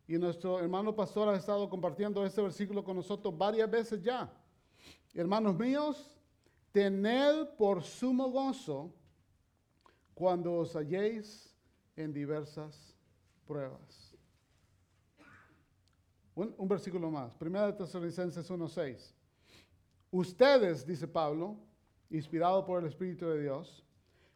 Y 0.08 0.18
nuestro 0.18 0.60
hermano 0.60 0.94
pastor 0.96 1.30
ha 1.30 1.38
estado 1.38 1.70
compartiendo 1.70 2.26
este 2.26 2.42
versículo 2.42 2.84
con 2.84 2.98
nosotros 2.98 3.36
varias 3.38 3.70
veces 3.72 4.02
ya. 4.02 4.32
Hermanos 5.14 5.58
míos, 5.58 6.18
tened 6.72 7.48
por 7.58 7.84
sumo 7.84 8.30
gozo 8.30 8.94
cuando 10.14 10.54
os 10.56 10.76
halléis 10.76 11.56
en 11.96 12.14
diversas 12.14 12.96
pruebas. 13.48 14.11
Un, 16.58 16.68
versículo 16.68 17.12
más, 17.12 17.36
1 17.40 17.68
de 17.68 17.74
Tesalonicenses 17.74 18.50
1.6. 18.50 19.14
Ustedes, 20.10 20.86
dice 20.86 21.08
Pablo, 21.08 21.58
inspirado 22.10 22.66
por 22.66 22.82
el 22.82 22.88
Espíritu 22.88 23.28
de 23.28 23.44
Dios, 23.44 23.86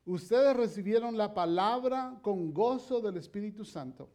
ustedes 0.06 0.56
recibieron 0.56 1.18
la 1.18 1.34
palabra 1.34 2.20
con 2.22 2.54
gozo 2.54 3.02
del 3.02 3.18
Espíritu 3.18 3.66
Santo, 3.66 4.10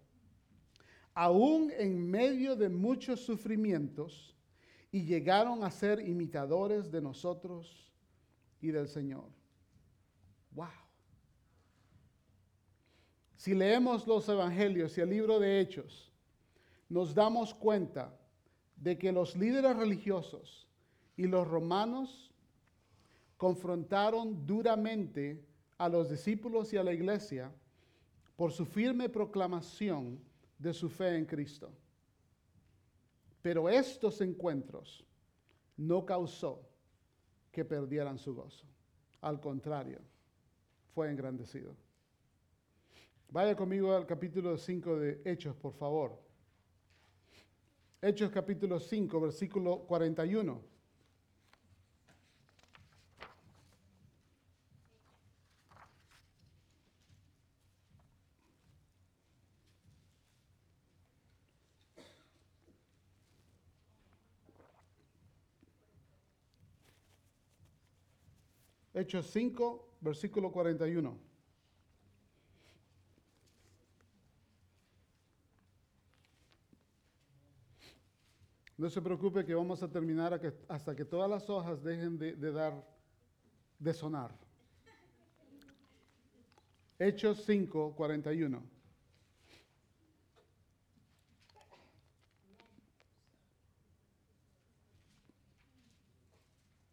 aún 1.15 1.73
en 1.77 2.09
medio 2.09 2.55
de 2.55 2.69
muchos 2.69 3.21
sufrimientos, 3.21 4.37
y 4.93 5.05
llegaron 5.05 5.65
a 5.65 5.71
ser 5.71 6.01
imitadores 6.07 6.91
de 6.91 7.01
nosotros 7.01 7.93
y 8.61 8.69
del 8.69 8.87
Señor. 8.87 9.29
Wow. 10.53 10.67
Si 13.37 13.55
leemos 13.55 14.07
los 14.07 14.29
evangelios 14.29 14.97
y 14.97 15.01
el 15.01 15.11
libro 15.11 15.39
de 15.41 15.61
Hechos, 15.61 16.10
nos 16.91 17.15
damos 17.15 17.55
cuenta 17.55 18.13
de 18.77 18.99
que 18.99 19.13
los 19.13 19.37
líderes 19.37 19.77
religiosos 19.77 20.69
y 21.17 21.27
los 21.27 21.47
romanos 21.47 22.35
confrontaron 23.37 24.45
duramente 24.45 25.43
a 25.79 25.89
los 25.89 26.11
discípulos 26.11 26.73
y 26.73 26.77
a 26.77 26.85
la 26.85 26.93
iglesia 26.93 27.51
por 28.37 28.53
su 28.53 28.67
firme 28.67 29.09
proclamación 29.09 30.21
de 30.59 30.75
su 30.75 30.91
fe 30.91 31.17
en 31.17 31.25
Cristo. 31.25 31.71
Pero 33.41 33.69
estos 33.69 34.21
encuentros 34.21 35.05
no 35.77 36.05
causó 36.05 36.69
que 37.53 37.65
perdieran 37.65 38.19
su 38.19 38.35
gozo. 38.35 38.67
Al 39.21 39.41
contrario, 39.41 40.01
fue 40.93 41.11
engrandecido. 41.11 41.75
Vaya 43.31 43.55
conmigo 43.55 43.95
al 43.95 44.07
capítulo 44.07 44.59
5 44.59 44.97
de 44.97 45.23
Hechos, 45.25 45.55
por 45.55 45.73
favor. 45.73 46.30
Hechos 48.03 48.31
capítulo 48.31 48.81
5, 48.81 49.21
versículo 49.21 49.87
41. 49.87 50.65
Hechos 68.95 69.27
5, 69.27 69.97
versículo 70.01 70.51
41. 70.51 71.30
No 78.81 78.89
se 78.89 79.03
preocupe 79.03 79.45
que 79.45 79.55
vamos 79.55 79.83
a 79.83 79.89
terminar 79.89 80.41
hasta 80.67 80.97
que 80.97 81.05
todas 81.05 81.29
las 81.29 81.51
hojas 81.51 81.83
dejen 81.83 82.17
de, 82.17 82.35
de 82.35 82.51
dar, 82.51 82.73
de 83.79 83.93
sonar. 83.93 84.31
Hechos 86.99 87.45
5, 87.45 87.95
41. 87.95 88.63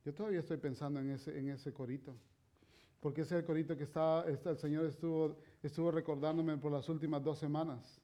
Yo 0.04 0.14
todavía 0.14 0.40
estoy 0.40 0.58
pensando 0.58 1.00
en 1.00 1.12
ese, 1.12 1.38
en 1.40 1.50
ese 1.50 1.74
corito, 1.74 2.14
porque 3.00 3.22
ese 3.22 3.36
es 3.36 3.40
el 3.42 3.46
corito 3.46 3.78
que 3.78 3.84
está, 3.84 4.28
está- 4.30 4.50
el 4.52 4.58
Señor 4.58 4.86
estuvo, 4.86 5.38
estuvo 5.64 5.92
recordándome 5.92 6.58
por 6.58 6.72
las 6.72 6.88
últimas 6.90 7.24
dos 7.24 7.40
semanas. 7.40 8.02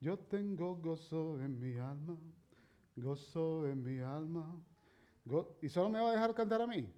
Yo 0.00 0.18
tengo 0.18 0.74
gozo 0.76 1.40
en 1.40 1.58
mi 1.60 1.78
alma, 1.78 2.16
gozo 2.96 3.66
en 3.66 3.82
mi 3.82 4.00
alma. 4.00 4.54
¿Y 5.62 5.68
solo 5.68 5.88
me 5.90 6.00
va 6.00 6.10
a 6.10 6.12
dejar 6.12 6.34
cantar 6.34 6.62
a 6.62 6.66
mí? 6.66 6.88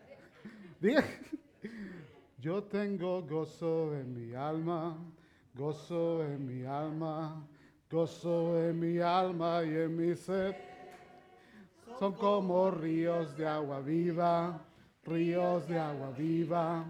Diga. 0.80 1.04
Yo 2.38 2.64
tengo 2.64 3.22
gozo 3.22 3.94
en 3.94 4.14
mi 4.14 4.34
alma, 4.34 4.96
gozo 5.54 6.24
en 6.24 6.46
mi 6.46 6.64
alma, 6.64 7.46
gozo 7.90 8.58
en 8.58 8.80
mi 8.80 8.98
alma 8.98 9.62
y 9.62 9.76
en 9.76 9.94
mi 9.94 10.14
ser 10.16 10.70
son 12.00 12.14
como 12.14 12.70
ríos 12.70 13.36
de 13.36 13.46
agua 13.46 13.80
viva, 13.80 14.58
ríos 15.04 15.68
de 15.68 15.78
agua 15.78 16.10
viva, 16.16 16.86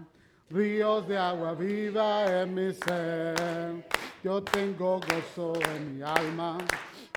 ríos 0.49 1.05
de 1.05 1.17
agua 1.17 1.53
viva 1.53 2.41
en 2.41 2.53
mi 2.53 2.73
ser. 2.73 3.85
Yo 4.23 4.41
tengo 4.41 5.01
gozo 5.01 5.53
en 5.75 5.97
mi 5.97 6.01
alma, 6.01 6.57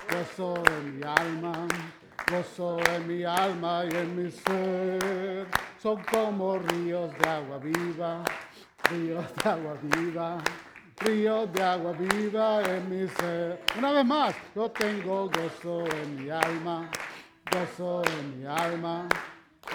gozo 0.09 0.53
en 0.77 0.99
mi 0.99 1.03
alma, 1.03 1.67
gozo 2.29 2.77
en 2.93 3.07
mi 3.07 3.23
alma 3.23 3.83
y 3.85 3.95
en 3.95 4.15
mi 4.15 4.31
ser. 4.31 5.47
Son 5.81 6.01
como 6.03 6.57
ríos 6.57 7.11
de 7.19 7.29
agua 7.29 7.57
viva, 7.57 8.23
ríos 8.89 9.25
de 9.35 9.49
agua 9.49 9.77
viva. 9.81 10.37
Ríos 10.97 11.51
de 11.51 11.61
agua 11.61 11.91
viva 11.91 12.61
en 12.63 12.89
mi 12.89 13.07
ser. 13.09 13.61
Una 13.77 13.91
vez 13.91 14.05
más, 14.05 14.35
yo 14.55 14.71
tengo 14.71 15.29
gozo 15.29 15.83
en 15.87 16.23
mi 16.23 16.29
alma, 16.29 16.89
gozo 17.51 18.01
en 18.19 18.39
mi 18.39 18.45
alma, 18.45 19.05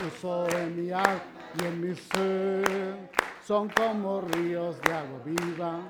gozo 0.01 0.49
en 0.57 0.83
mi 0.83 0.91
alma 0.91 1.23
y 1.61 1.65
en 1.67 1.81
mi 1.81 1.95
ser. 1.95 3.11
Son 3.47 3.69
como 3.69 4.23
ríos 4.23 4.81
de 4.81 4.93
agua 4.93 5.21
viva, 5.25 5.81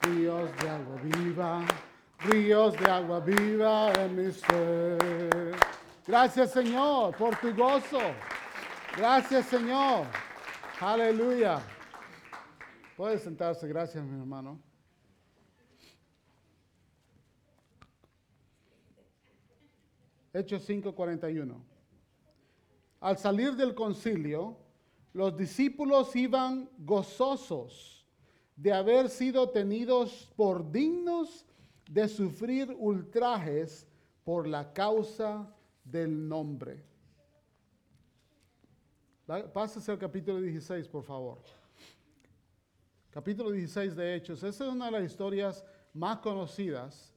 ríos 0.00 0.50
de 0.56 0.68
agua 0.68 0.96
viva, 1.02 1.60
ríos 2.24 2.74
de 2.78 2.90
agua 2.90 3.20
viva 3.20 3.92
en 3.92 4.16
mi 4.16 4.32
ser. 4.32 5.54
Gracias 6.06 6.52
Señor 6.52 7.16
por 7.16 7.36
tu 7.36 7.54
gozo. 7.54 8.00
Gracias 8.96 9.46
Señor. 9.46 10.06
Aleluya. 10.80 11.60
Puede 12.96 13.18
sentarse, 13.18 13.66
gracias 13.68 14.04
mi 14.04 14.18
hermano. 14.18 14.60
Hechos 20.32 20.68
5:41. 20.68 21.62
Al 23.00 23.18
salir 23.18 23.54
del 23.54 23.74
concilio, 23.74 24.56
los 25.12 25.36
discípulos 25.36 26.16
iban 26.16 26.68
gozosos 26.78 28.06
de 28.56 28.72
haber 28.72 29.08
sido 29.08 29.50
tenidos 29.50 30.32
por 30.36 30.70
dignos 30.70 31.46
de 31.88 32.08
sufrir 32.08 32.74
ultrajes 32.78 33.86
por 34.24 34.46
la 34.46 34.72
causa 34.72 35.54
del 35.84 36.28
nombre. 36.28 36.82
Pásese 39.52 39.90
al 39.90 39.98
capítulo 39.98 40.40
16, 40.40 40.88
por 40.88 41.02
favor. 41.02 41.38
Capítulo 43.10 43.50
16 43.50 43.96
de 43.96 44.16
Hechos. 44.16 44.42
Esa 44.42 44.64
es 44.66 44.72
una 44.72 44.86
de 44.86 44.92
las 44.92 45.04
historias 45.04 45.64
más 45.92 46.18
conocidas. 46.18 47.14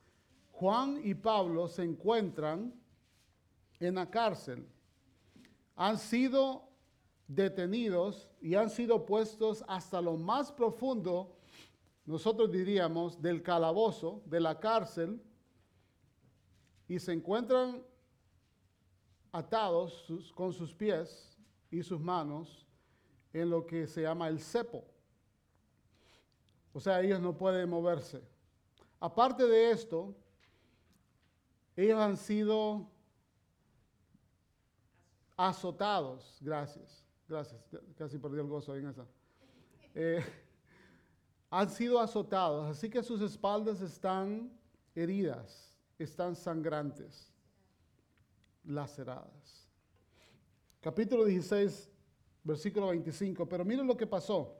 Juan 0.51 0.99
y 1.03 1.13
Pablo 1.13 1.67
se 1.67 1.83
encuentran 1.83 2.73
en 3.79 3.95
la 3.95 4.09
cárcel. 4.09 4.67
Han 5.75 5.97
sido 5.97 6.67
detenidos 7.27 8.29
y 8.41 8.55
han 8.55 8.69
sido 8.69 9.05
puestos 9.05 9.63
hasta 9.67 10.01
lo 10.01 10.15
más 10.17 10.51
profundo, 10.51 11.36
nosotros 12.07 12.49
diríamos, 12.49 13.21
del 13.21 13.43
calabozo, 13.43 14.23
de 14.25 14.39
la 14.39 14.57
cárcel, 14.59 15.21
y 16.87 16.99
se 16.99 17.11
encuentran 17.11 17.83
atados 19.33 20.07
con 20.33 20.53
sus 20.53 20.73
pies 20.73 21.37
y 21.69 21.83
sus 21.83 21.99
manos 21.99 22.65
en 23.33 23.49
lo 23.49 23.65
que 23.65 23.87
se 23.87 24.03
llama 24.03 24.29
el 24.29 24.39
cepo. 24.39 24.85
O 26.71 26.79
sea, 26.79 27.01
ellos 27.01 27.19
no 27.19 27.37
pueden 27.37 27.69
moverse. 27.69 28.23
Aparte 29.01 29.45
de 29.45 29.71
esto, 29.71 30.15
ellos 31.75 31.99
han 31.99 32.15
sido 32.15 32.89
azotados. 35.35 36.37
Gracias, 36.39 37.05
gracias. 37.27 37.61
Casi 37.97 38.17
perdí 38.17 38.39
el 38.39 38.47
gozo 38.47 38.77
en 38.77 38.87
esa. 38.87 39.05
Eh, 39.93 40.23
han 41.49 41.69
sido 41.69 41.99
azotados, 41.99 42.69
así 42.69 42.89
que 42.89 43.01
sus 43.01 43.21
espaldas 43.21 43.81
están 43.81 44.51
heridas, 44.93 45.73
están 45.97 46.35
sangrantes, 46.35 47.31
laceradas. 48.65 49.69
Capítulo 50.81 51.25
16, 51.25 51.89
versículo 52.43 52.87
25. 52.87 53.47
Pero 53.47 53.63
miren 53.65 53.87
lo 53.87 53.95
que 53.95 54.07
pasó. 54.07 54.55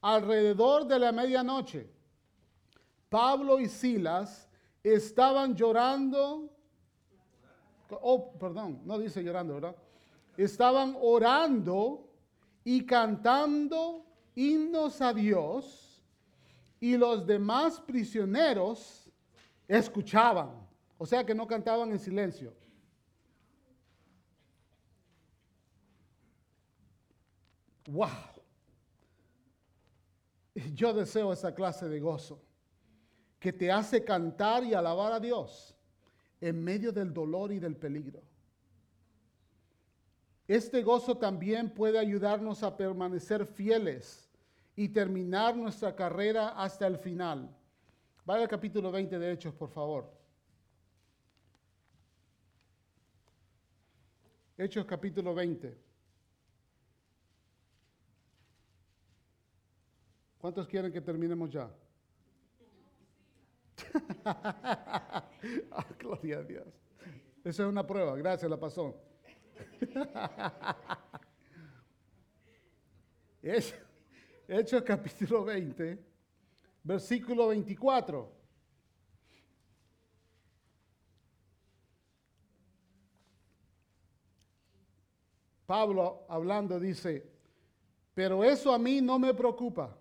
Alrededor 0.00 0.86
de 0.86 0.98
la 0.98 1.12
medianoche, 1.12 1.90
Pablo 3.08 3.58
y 3.58 3.68
Silas 3.68 4.48
estaban 4.82 5.56
llorando. 5.56 6.50
Oh, 7.90 8.32
perdón, 8.32 8.82
no 8.84 8.98
dice 8.98 9.24
llorando, 9.24 9.54
¿verdad? 9.54 9.76
Estaban 10.36 10.96
orando 11.00 12.06
y 12.64 12.84
cantando 12.84 14.04
himnos 14.36 15.00
a 15.00 15.12
Dios 15.12 15.87
y 16.80 16.96
los 16.96 17.26
demás 17.26 17.80
prisioneros 17.80 19.10
escuchaban. 19.66 20.50
O 20.96 21.06
sea 21.06 21.24
que 21.24 21.34
no 21.34 21.46
cantaban 21.46 21.90
en 21.90 21.98
silencio. 21.98 22.52
wow. 27.88 28.08
Yo 30.74 30.92
deseo 30.92 31.32
esa 31.32 31.54
clase 31.54 31.88
de 31.88 32.00
gozo 32.00 32.40
que 33.38 33.52
te 33.52 33.70
hace 33.70 34.04
cantar 34.04 34.64
y 34.64 34.74
alabar 34.74 35.12
a 35.12 35.20
Dios 35.20 35.74
en 36.40 36.62
medio 36.62 36.92
del 36.92 37.12
dolor 37.12 37.52
y 37.52 37.58
del 37.58 37.76
peligro. 37.76 38.20
Este 40.46 40.82
gozo 40.82 41.16
también 41.16 41.70
puede 41.70 41.98
ayudarnos 41.98 42.62
a 42.62 42.76
permanecer 42.76 43.46
fieles 43.46 44.27
y 44.78 44.88
terminar 44.90 45.56
nuestra 45.56 45.96
carrera 45.96 46.50
hasta 46.50 46.86
el 46.86 46.98
final. 46.98 47.50
Vaya 48.24 48.44
al 48.44 48.48
capítulo 48.48 48.92
20 48.92 49.18
de 49.18 49.32
Hechos, 49.32 49.52
por 49.52 49.70
favor. 49.70 50.08
Hechos 54.56 54.86
capítulo 54.86 55.34
20. 55.34 55.76
¿Cuántos 60.38 60.68
quieren 60.68 60.92
que 60.92 61.00
terminemos 61.00 61.50
ya? 61.50 61.68
Ah, 65.70 65.86
gloria 65.98 66.38
a 66.38 66.42
Dios. 66.42 66.66
Esa 67.42 67.64
es 67.64 67.68
una 67.68 67.84
prueba. 67.84 68.16
Gracias, 68.16 68.48
la 68.48 68.60
pasó. 68.60 68.94
Es- 73.42 73.74
Hechos 74.50 74.82
capítulo 74.82 75.44
20, 75.44 75.98
versículo 76.82 77.48
24. 77.48 78.32
Pablo 85.66 86.24
hablando 86.30 86.80
dice, 86.80 87.30
pero 88.14 88.42
eso 88.42 88.72
a 88.72 88.78
mí 88.78 89.02
no 89.02 89.18
me 89.18 89.34
preocupa. 89.34 89.94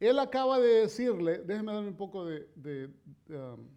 Él 0.00 0.18
acaba 0.18 0.58
de 0.58 0.80
decirle, 0.80 1.38
déjeme 1.44 1.72
darle 1.74 1.88
un 1.90 1.96
poco 1.96 2.24
de, 2.26 2.48
de, 2.56 2.90
um, 3.28 3.68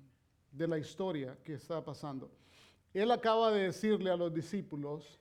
de 0.52 0.68
la 0.68 0.80
historia 0.80 1.38
que 1.44 1.54
está 1.54 1.86
pasando. 1.86 2.32
Él 2.96 3.12
acaba 3.12 3.52
de 3.52 3.66
decirle 3.66 4.10
a 4.10 4.18
los 4.18 4.34
discípulos 4.34 5.20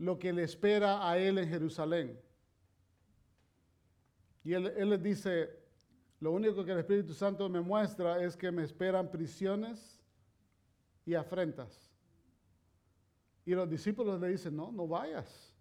lo 0.00 0.18
que 0.18 0.32
le 0.32 0.44
espera 0.44 1.06
a 1.08 1.18
él 1.18 1.36
en 1.36 1.46
Jerusalén. 1.48 2.18
Y 4.42 4.54
él, 4.54 4.72
él 4.76 4.88
les 4.88 5.02
dice, 5.02 5.50
lo 6.20 6.32
único 6.32 6.64
que 6.64 6.72
el 6.72 6.78
Espíritu 6.78 7.12
Santo 7.12 7.48
me 7.50 7.60
muestra 7.60 8.22
es 8.24 8.34
que 8.34 8.50
me 8.50 8.64
esperan 8.64 9.10
prisiones 9.10 10.00
y 11.04 11.14
afrentas. 11.14 11.90
Y 13.44 13.54
los 13.54 13.68
discípulos 13.68 14.18
le 14.18 14.28
dicen, 14.28 14.56
no, 14.56 14.72
no 14.72 14.88
vayas. 14.88 15.54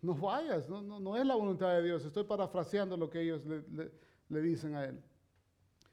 No 0.00 0.14
vayas, 0.14 0.68
no, 0.68 0.80
no, 0.80 1.00
no 1.00 1.16
es 1.16 1.26
la 1.26 1.34
voluntad 1.34 1.72
de 1.74 1.82
Dios. 1.82 2.04
Estoy 2.04 2.22
parafraseando 2.24 2.96
lo 2.96 3.10
que 3.10 3.20
ellos 3.20 3.44
le, 3.44 3.90
le- 4.28 4.42
dicen 4.42 4.76
a 4.76 4.84
él. 4.84 5.02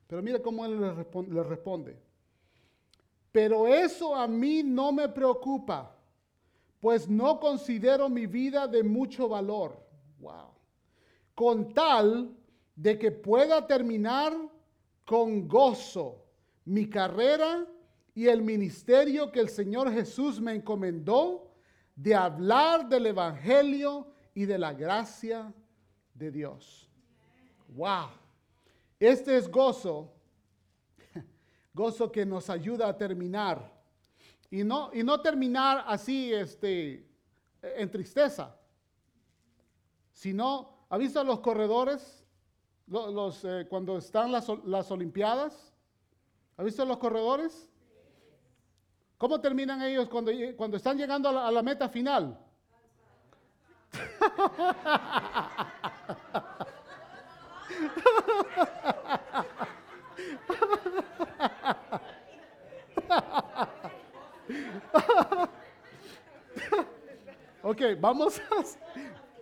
Pero 0.05 0.21
mira 0.21 0.39
cómo 0.39 0.63
él 0.63 0.79
le 0.79 0.91
respon- 0.93 1.27
le 1.27 1.41
responde. 1.43 1.99
Pero 3.31 3.67
eso 3.67 4.15
a 4.15 4.27
mí 4.27 4.61
no 4.63 4.91
me 4.91 5.09
preocupa, 5.09 5.96
pues 6.79 7.07
no 7.09 7.39
considero 7.39 8.09
mi 8.09 8.27
vida 8.27 8.67
de 8.67 8.83
mucho 8.83 9.27
valor. 9.27 9.85
Wow. 10.19 10.51
Con 11.33 11.73
tal 11.73 12.35
de 12.75 12.97
que 12.97 13.11
pueda 13.11 13.65
terminar 13.65 14.33
con 15.05 15.47
gozo 15.47 16.23
mi 16.65 16.89
carrera 16.89 17.65
y 18.13 18.27
el 18.27 18.41
ministerio 18.41 19.31
que 19.31 19.39
el 19.39 19.49
Señor 19.49 19.91
Jesús 19.91 20.39
me 20.39 20.53
encomendó 20.53 21.51
de 21.95 22.13
hablar 22.13 22.87
del 22.87 23.07
Evangelio 23.07 24.07
y 24.33 24.45
de 24.45 24.57
la 24.57 24.73
gracia 24.73 25.53
de 26.13 26.31
Dios. 26.31 26.89
Wow. 27.69 28.09
Este 28.99 29.37
es 29.37 29.49
gozo, 29.49 30.11
gozo 31.73 32.11
que 32.11 32.25
nos 32.25 32.49
ayuda 32.49 32.87
a 32.87 32.97
terminar. 32.97 33.76
Y 34.49 34.63
no, 34.63 34.89
y 34.93 35.03
no 35.03 35.19
terminar 35.21 35.83
así 35.87 36.33
este, 36.33 37.05
en 37.61 37.91
tristeza, 37.91 38.55
sino, 40.13 40.85
¿ha 40.89 40.97
visto 40.97 41.23
los 41.23 41.39
corredores 41.41 42.23
Lo- 42.87 43.11
los, 43.11 43.43
eh, 43.43 43.67
cuando 43.69 43.97
están 43.97 44.31
las, 44.31 44.47
las 44.63 44.89
Olimpiadas? 44.91 45.73
¿Ha 46.55 46.63
visto 46.63 46.85
los 46.85 46.97
corredores? 46.97 47.69
¿Cómo 49.17 49.41
terminan 49.41 49.81
ellos 49.81 50.07
cuando, 50.07 50.31
cuando 50.55 50.77
están 50.77 50.97
llegando 50.97 51.27
a 51.29 51.33
la, 51.33 51.47
a 51.47 51.51
la 51.51 51.61
meta 51.61 51.89
final? 51.89 52.39
Ok, 67.69 67.81
vamos 67.99 68.39
a... 68.39 68.63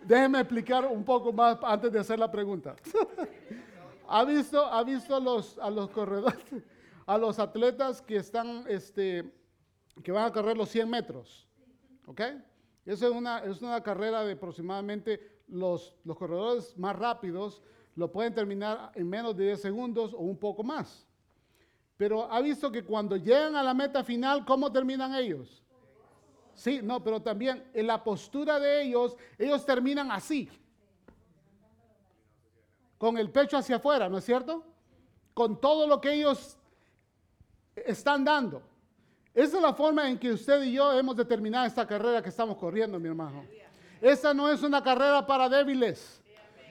Déjeme 0.03 0.39
explicar 0.39 0.84
un 0.88 1.06
poco 1.06 1.31
más 1.31 1.60
antes 1.61 1.91
de 1.91 1.99
hacer 1.99 2.18
la 2.18 2.31
pregunta. 2.31 2.76
¿Ha 4.07 4.23
visto, 4.23 4.65
ha 4.65 4.84
visto 4.84 5.15
a, 5.15 5.19
los, 5.19 5.60
a 5.60 5.69
los 5.69 5.91
corredores, 5.91 6.39
a 7.06 7.19
los 7.19 7.38
atletas 7.38 8.02
que 8.02 8.15
están, 8.15 8.65
este, 8.68 9.31
que 10.02 10.11
van 10.11 10.26
a 10.26 10.31
correr 10.31 10.57
los 10.57 10.69
100 10.69 10.89
metros? 10.89 11.47
¿Ok? 12.07 12.22
Esa 12.88 13.06
es 13.06 13.11
una, 13.11 13.43
es 13.43 13.61
una 13.61 13.84
carrera 13.84 14.23
de 14.23 14.34
aproximadamente 14.34 15.43
los, 15.47 15.95
los 16.03 16.18
corredores 16.18 16.76
más 16.80 16.95
rápidos 16.95 17.61
lo 17.93 18.11
pueden 18.11 18.34
terminar 18.34 18.91
en 18.95 19.07
menos 19.07 19.38
de 19.38 19.43
10 19.45 19.61
segundos 19.61 20.15
o 20.15 20.22
un 20.22 20.38
poco 20.39 20.64
más. 20.64 21.07
Pero 21.95 22.23
ha 22.31 22.41
visto 22.41 22.72
que 22.72 22.84
cuando 22.84 23.18
llegan 23.18 23.56
a 23.56 23.61
la 23.61 23.76
meta 23.76 24.03
final, 24.03 24.43
¿cómo 24.45 24.72
terminan 24.72 25.14
ellos? 25.14 25.61
Sí, 26.56 26.80
no, 26.82 27.03
pero 27.03 27.22
también 27.22 27.69
en 27.73 27.86
la 27.86 28.03
postura 28.03 28.60
de 28.60 28.82
ellos, 28.84 29.15
ellos 29.38 29.65
terminan 29.65 30.10
así. 30.11 30.49
Con 32.98 33.18
el 33.18 33.30
pecho 33.30 33.57
hacia 33.57 33.76
afuera, 33.76 34.07
¿no 34.10 34.18
es 34.18 34.23
cierto? 34.26 34.64
Con 35.34 35.60
todo 35.60 35.86
lo 35.86 35.99
que 35.99 36.14
ellos 36.14 36.57
están 37.76 38.23
dando. 38.23 38.61
Esa 39.34 39.57
es 39.57 39.61
la 39.64 39.73
forma 39.73 40.10
en 40.10 40.18
que 40.18 40.32
usted 40.32 40.64
y 40.64 40.72
yo 40.73 40.98
hemos 40.98 41.15
de 41.18 41.26
terminar 41.26 41.68
esta 41.68 41.86
carrera 41.86 42.22
que 42.22 42.30
estamos 42.30 42.56
corriendo, 42.57 42.98
mi 42.99 43.10
hermano. 43.10 43.44
Esa 44.02 44.34
no 44.34 44.49
es 44.49 44.64
una 44.64 44.82
carrera 44.82 45.26
para 45.27 45.49
débiles. 45.49 46.22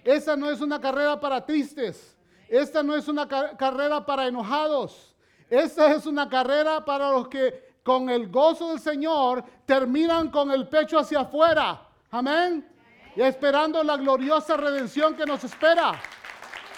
Esa 0.02 0.34
no 0.34 0.50
es 0.50 0.60
una 0.62 0.80
carrera 0.80 1.20
para 1.20 1.44
tristes. 1.44 2.16
Esta 2.48 2.82
no 2.82 2.94
es 2.96 3.06
una 3.06 3.28
ca- 3.28 3.54
carrera 3.56 4.04
para 4.04 4.26
enojados. 4.26 5.14
Esta 5.50 5.92
es 5.94 6.06
una 6.06 6.26
carrera 6.28 6.82
para 6.84 7.10
los 7.12 7.28
que 7.28 7.73
con 7.84 8.08
el 8.08 8.28
gozo 8.28 8.70
del 8.70 8.80
Señor 8.80 9.44
terminan 9.66 10.30
con 10.30 10.50
el 10.50 10.66
pecho 10.66 10.98
hacia 10.98 11.20
afuera. 11.20 11.86
Amén. 12.10 12.66
Y 13.14 13.20
esperando 13.20 13.84
la 13.84 13.98
gloriosa 13.98 14.56
redención 14.56 15.14
que 15.14 15.26
nos 15.26 15.44
espera. 15.44 16.00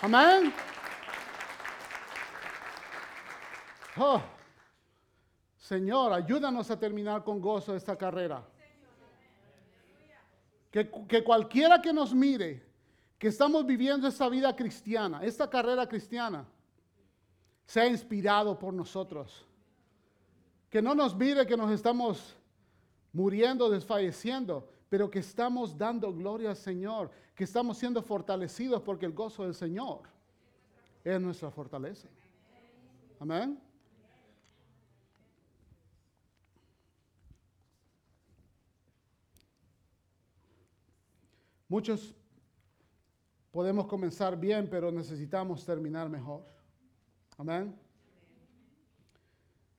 Amén. 0.03 0.53
Oh. 3.97 4.21
Señor, 5.57 6.13
ayúdanos 6.13 6.71
a 6.71 6.79
terminar 6.79 7.23
con 7.23 7.41
gozo 7.41 7.75
esta 7.77 7.97
carrera. 7.97 8.45
Que, 10.73 10.91
que 11.09 11.23
cualquiera 11.23 11.81
que 11.81 11.93
nos 11.93 12.13
mire, 12.13 12.67
que 13.17 13.29
estamos 13.29 13.65
viviendo 13.65 14.09
esta 14.09 14.29
vida 14.29 14.55
cristiana, 14.57 15.23
esta 15.23 15.49
carrera 15.49 15.89
cristiana, 15.89 16.45
sea 17.65 17.87
inspirado 17.87 18.59
por 18.59 18.75
nosotros. 18.75 19.47
Que 20.77 20.83
no 20.83 20.95
nos 20.95 21.17
mire 21.17 21.47
que 21.47 21.57
nos 21.57 21.71
estamos 21.71 22.37
muriendo, 23.11 23.71
desfalleciendo, 23.71 24.69
pero 24.91 25.11
que 25.11 25.21
estamos 25.21 25.79
dando 25.79 26.13
gloria 26.13 26.51
al 26.51 26.57
Señor, 26.57 27.11
que 27.35 27.45
estamos 27.45 27.79
siendo 27.79 28.03
fortalecidos 28.03 28.83
porque 28.83 29.07
el 29.07 29.15
gozo 29.15 29.45
del 29.45 29.55
Señor 29.55 30.03
es 31.03 31.19
nuestra 31.19 31.51
fortaleza. 31.51 32.09
Amén. 33.19 33.59
Muchos 41.71 42.15
podemos 43.51 43.87
comenzar 43.87 44.39
bien, 44.39 44.69
pero 44.69 44.93
necesitamos 44.93 45.65
terminar 45.65 46.11
mejor. 46.11 46.45
Amén. 47.39 47.86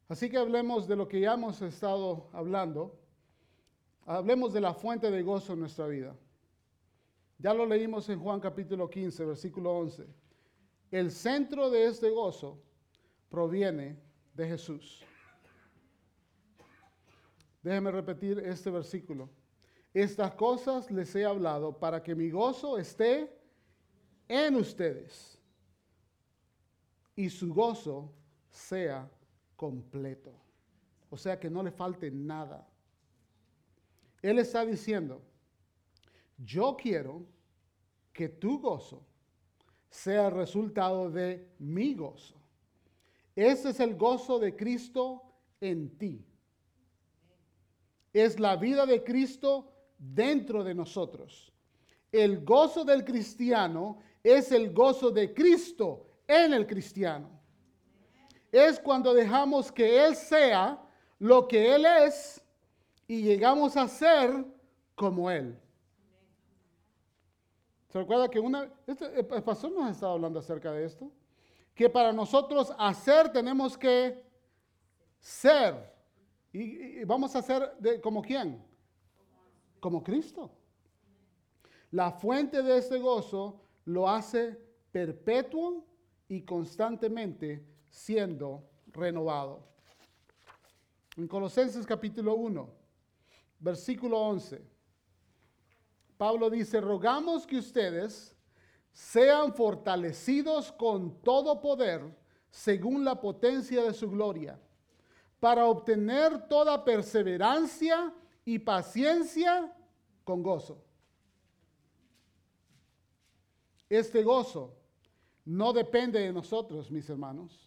Así 0.07 0.29
que 0.29 0.38
hablemos 0.38 0.88
de 0.88 0.95
lo 0.95 1.07
que 1.07 1.19
ya 1.19 1.34
hemos 1.34 1.61
estado 1.61 2.29
hablando. 2.31 2.97
Hablemos 4.05 4.53
de 4.53 4.61
la 4.61 4.73
fuente 4.73 5.11
de 5.11 5.21
gozo 5.21 5.53
en 5.53 5.59
nuestra 5.59 5.88
vida. 5.88 6.15
Ya 7.39 7.53
lo 7.53 7.65
leímos 7.65 8.07
en 8.09 8.19
Juan 8.19 8.39
capítulo 8.39 8.89
15, 8.89 9.25
versículo 9.25 9.77
11. 9.77 10.07
El 10.91 11.11
centro 11.11 11.69
de 11.69 11.85
este 11.85 12.09
gozo 12.09 12.57
proviene 13.29 13.99
de 14.34 14.47
Jesús. 14.47 15.03
Déjeme 17.61 17.91
repetir 17.91 18.39
este 18.39 18.69
versículo. 18.69 19.29
Estas 19.93 20.34
cosas 20.35 20.89
les 20.89 21.13
he 21.15 21.25
hablado 21.25 21.77
para 21.77 22.01
que 22.01 22.15
mi 22.15 22.29
gozo 22.29 22.77
esté 22.77 23.29
en 24.27 24.55
ustedes 24.55 25.38
y 27.15 27.29
su 27.29 27.53
gozo 27.53 28.13
sea 28.49 29.09
completo. 29.57 30.31
O 31.09 31.17
sea, 31.17 31.38
que 31.38 31.49
no 31.49 31.61
le 31.61 31.71
falte 31.71 32.09
nada. 32.09 32.65
Él 34.21 34.39
está 34.39 34.65
diciendo, 34.65 35.21
yo 36.38 36.77
quiero 36.77 37.25
que 38.13 38.29
tu 38.29 38.59
gozo 38.59 39.05
sea 39.89 40.27
el 40.27 40.34
resultado 40.34 41.09
de 41.09 41.49
mi 41.59 41.93
gozo. 41.93 42.35
Ese 43.35 43.69
es 43.69 43.79
el 43.79 43.95
gozo 43.95 44.39
de 44.39 44.55
Cristo 44.55 45.23
en 45.59 45.97
ti. 45.97 46.25
Es 48.13 48.39
la 48.39 48.55
vida 48.55 48.85
de 48.85 49.03
Cristo 49.03 49.71
dentro 49.97 50.63
de 50.63 50.73
nosotros. 50.73 51.51
El 52.11 52.43
gozo 52.43 52.84
del 52.84 53.03
cristiano 53.03 53.99
es 54.23 54.51
el 54.51 54.73
gozo 54.73 55.11
de 55.11 55.34
Cristo 55.34 56.07
en 56.27 56.53
el 56.53 56.65
cristiano. 56.65 57.36
Es 58.51 58.79
cuando 58.79 59.13
dejamos 59.13 59.71
que 59.71 60.05
Él 60.05 60.15
sea 60.15 60.81
lo 61.19 61.47
que 61.47 61.75
Él 61.75 61.85
es 61.85 62.41
y 63.07 63.21
llegamos 63.21 63.75
a 63.77 63.87
ser 63.87 64.45
como 64.95 65.29
Él. 65.29 65.57
¿Se 67.89 67.99
recuerda 67.99 68.29
que 68.29 68.39
una, 68.39 68.69
este, 68.85 69.19
el 69.19 69.43
pastor 69.43 69.71
nos 69.71 69.85
ha 69.85 69.91
estado 69.91 70.13
hablando 70.13 70.39
acerca 70.39 70.71
de 70.71 70.85
esto? 70.85 71.11
Que 71.73 71.89
para 71.89 72.11
nosotros 72.11 72.73
hacer 72.77 73.31
tenemos 73.31 73.77
que 73.77 74.23
ser. 75.19 75.93
Y, 76.51 77.03
vamos 77.05 77.35
a 77.35 77.41
ser 77.41 77.77
como 78.01 78.21
quién? 78.21 78.63
Como 79.79 80.03
Cristo. 80.03 80.51
La 81.91 82.11
fuente 82.11 82.61
de 82.61 82.77
este 82.77 82.99
gozo 82.99 83.61
lo 83.85 84.09
hace 84.09 84.59
perpetuo 84.91 85.85
y 86.27 86.41
constantemente 86.41 87.63
siendo 87.89 88.64
renovado. 88.88 89.64
En 91.15 91.27
Colosenses 91.27 91.85
capítulo 91.85 92.35
1, 92.35 92.69
versículo 93.59 94.19
11, 94.19 94.61
Pablo 96.18 96.49
dice, 96.49 96.81
rogamos 96.81 97.45
que 97.45 97.57
ustedes 97.57 98.35
sean 98.91 99.53
fortalecidos 99.53 100.72
con 100.72 101.22
todo 101.22 101.59
poder 101.61 102.01
según 102.49 103.05
la 103.05 103.19
potencia 103.19 103.84
de 103.84 103.93
su 103.93 104.09
gloria, 104.09 104.59
para 105.39 105.68
obtener 105.68 106.47
toda 106.47 106.84
perseverancia 106.84 108.11
y 108.43 108.57
paciencia 108.57 109.72
con 110.23 110.41
gozo. 110.41 110.84
Este 113.89 114.23
gozo 114.23 114.76
no 115.45 115.72
depende 115.72 116.19
de 116.19 116.34
nosotros, 116.34 116.89
mis 116.91 117.09
hermanos. 117.09 117.66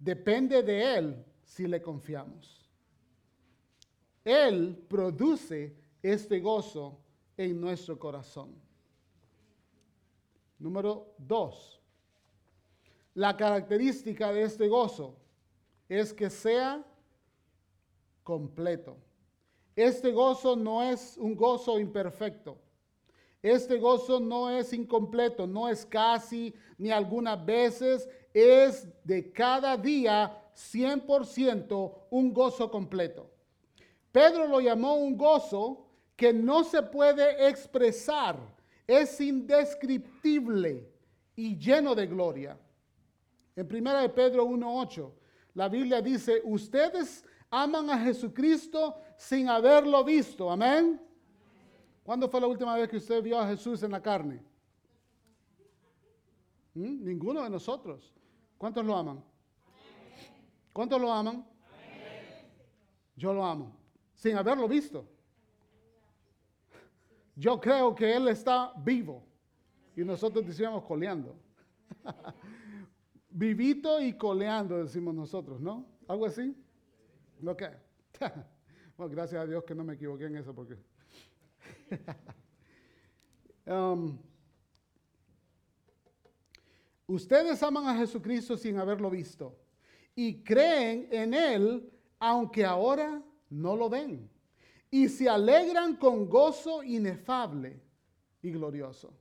Depende 0.00 0.62
de 0.62 0.96
Él 0.96 1.24
si 1.44 1.66
le 1.66 1.82
confiamos. 1.82 2.66
Él 4.24 4.82
produce 4.88 5.76
este 6.02 6.40
gozo 6.40 6.98
en 7.36 7.60
nuestro 7.60 7.98
corazón. 7.98 8.54
Número 10.58 11.14
dos. 11.18 11.82
La 13.12 13.36
característica 13.36 14.32
de 14.32 14.42
este 14.42 14.68
gozo 14.68 15.18
es 15.86 16.14
que 16.14 16.30
sea 16.30 16.82
completo. 18.22 18.96
Este 19.76 20.12
gozo 20.12 20.56
no 20.56 20.82
es 20.82 21.18
un 21.18 21.36
gozo 21.36 21.78
imperfecto. 21.78 22.58
Este 23.42 23.78
gozo 23.78 24.20
no 24.20 24.50
es 24.50 24.72
incompleto, 24.72 25.46
no 25.46 25.68
es 25.68 25.86
casi 25.86 26.54
ni 26.76 26.90
algunas 26.90 27.44
veces, 27.44 28.08
es 28.32 28.88
de 29.04 29.32
cada 29.32 29.76
día 29.76 30.40
100% 30.54 31.94
un 32.10 32.32
gozo 32.32 32.70
completo. 32.70 33.30
Pedro 34.12 34.46
lo 34.46 34.60
llamó 34.60 34.94
un 34.94 35.16
gozo 35.16 35.86
que 36.16 36.32
no 36.32 36.64
se 36.64 36.82
puede 36.82 37.48
expresar, 37.48 38.36
es 38.86 39.20
indescriptible 39.20 40.92
y 41.34 41.56
lleno 41.56 41.94
de 41.94 42.06
gloria. 42.06 42.58
En 43.56 43.66
1 43.66 44.00
de 44.02 44.08
Pedro 44.10 44.46
1.8, 44.46 45.12
la 45.54 45.68
Biblia 45.68 46.02
dice, 46.02 46.42
ustedes 46.44 47.24
aman 47.50 47.90
a 47.90 47.98
Jesucristo 47.98 48.96
sin 49.16 49.48
haberlo 49.48 50.04
visto. 50.04 50.50
Amén. 50.50 51.00
¿Cuándo 52.02 52.28
fue 52.28 52.40
la 52.40 52.46
última 52.46 52.76
vez 52.76 52.88
que 52.88 52.96
usted 52.96 53.22
vio 53.22 53.38
a 53.38 53.48
Jesús 53.48 53.82
en 53.82 53.92
la 53.92 54.02
carne? 54.02 54.42
¿Mm? 56.74 57.04
Ninguno 57.04 57.42
de 57.42 57.50
nosotros. 57.50 58.12
¿Cuántos 58.60 58.84
lo 58.84 58.94
aman? 58.94 59.24
¿Cuántos 60.74 61.00
lo 61.00 61.10
aman? 61.10 61.46
Yo 63.16 63.32
lo 63.32 63.42
amo, 63.42 63.74
sin 64.12 64.36
haberlo 64.36 64.68
visto. 64.68 65.08
Yo 67.34 67.58
creo 67.58 67.94
que 67.94 68.14
Él 68.14 68.28
está 68.28 68.74
vivo 68.76 69.24
y 69.96 70.04
nosotros 70.04 70.46
decíamos 70.46 70.84
coleando. 70.84 71.34
Vivito 73.30 73.98
y 73.98 74.12
coleando, 74.12 74.84
decimos 74.84 75.14
nosotros, 75.14 75.58
¿no? 75.58 75.86
¿Algo 76.06 76.26
así? 76.26 76.54
Ok. 77.46 77.62
bueno, 78.98 79.10
gracias 79.10 79.40
a 79.42 79.46
Dios 79.46 79.64
que 79.64 79.74
no 79.74 79.84
me 79.84 79.94
equivoqué 79.94 80.26
en 80.26 80.36
eso 80.36 80.54
porque 80.54 80.76
um, 83.66 84.18
ustedes 87.10 87.62
aman 87.62 87.86
a 87.86 87.96
Jesucristo 87.96 88.56
sin 88.56 88.78
haberlo 88.78 89.10
visto 89.10 89.58
y 90.14 90.42
creen 90.42 91.08
en 91.10 91.34
Él 91.34 91.92
aunque 92.18 92.64
ahora 92.64 93.22
no 93.48 93.74
lo 93.74 93.88
ven 93.88 94.30
y 94.90 95.08
se 95.08 95.28
alegran 95.28 95.96
con 95.96 96.28
gozo 96.28 96.82
inefable 96.82 97.80
y 98.42 98.50
glorioso. 98.50 99.12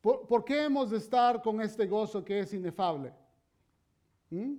¿Por, 0.00 0.44
qué 0.44 0.64
hemos 0.64 0.90
de 0.90 0.96
estar 0.96 1.42
con 1.42 1.60
este 1.60 1.86
gozo 1.86 2.24
que 2.24 2.40
es 2.40 2.54
inefable? 2.54 3.12
¿Mm? 4.30 4.54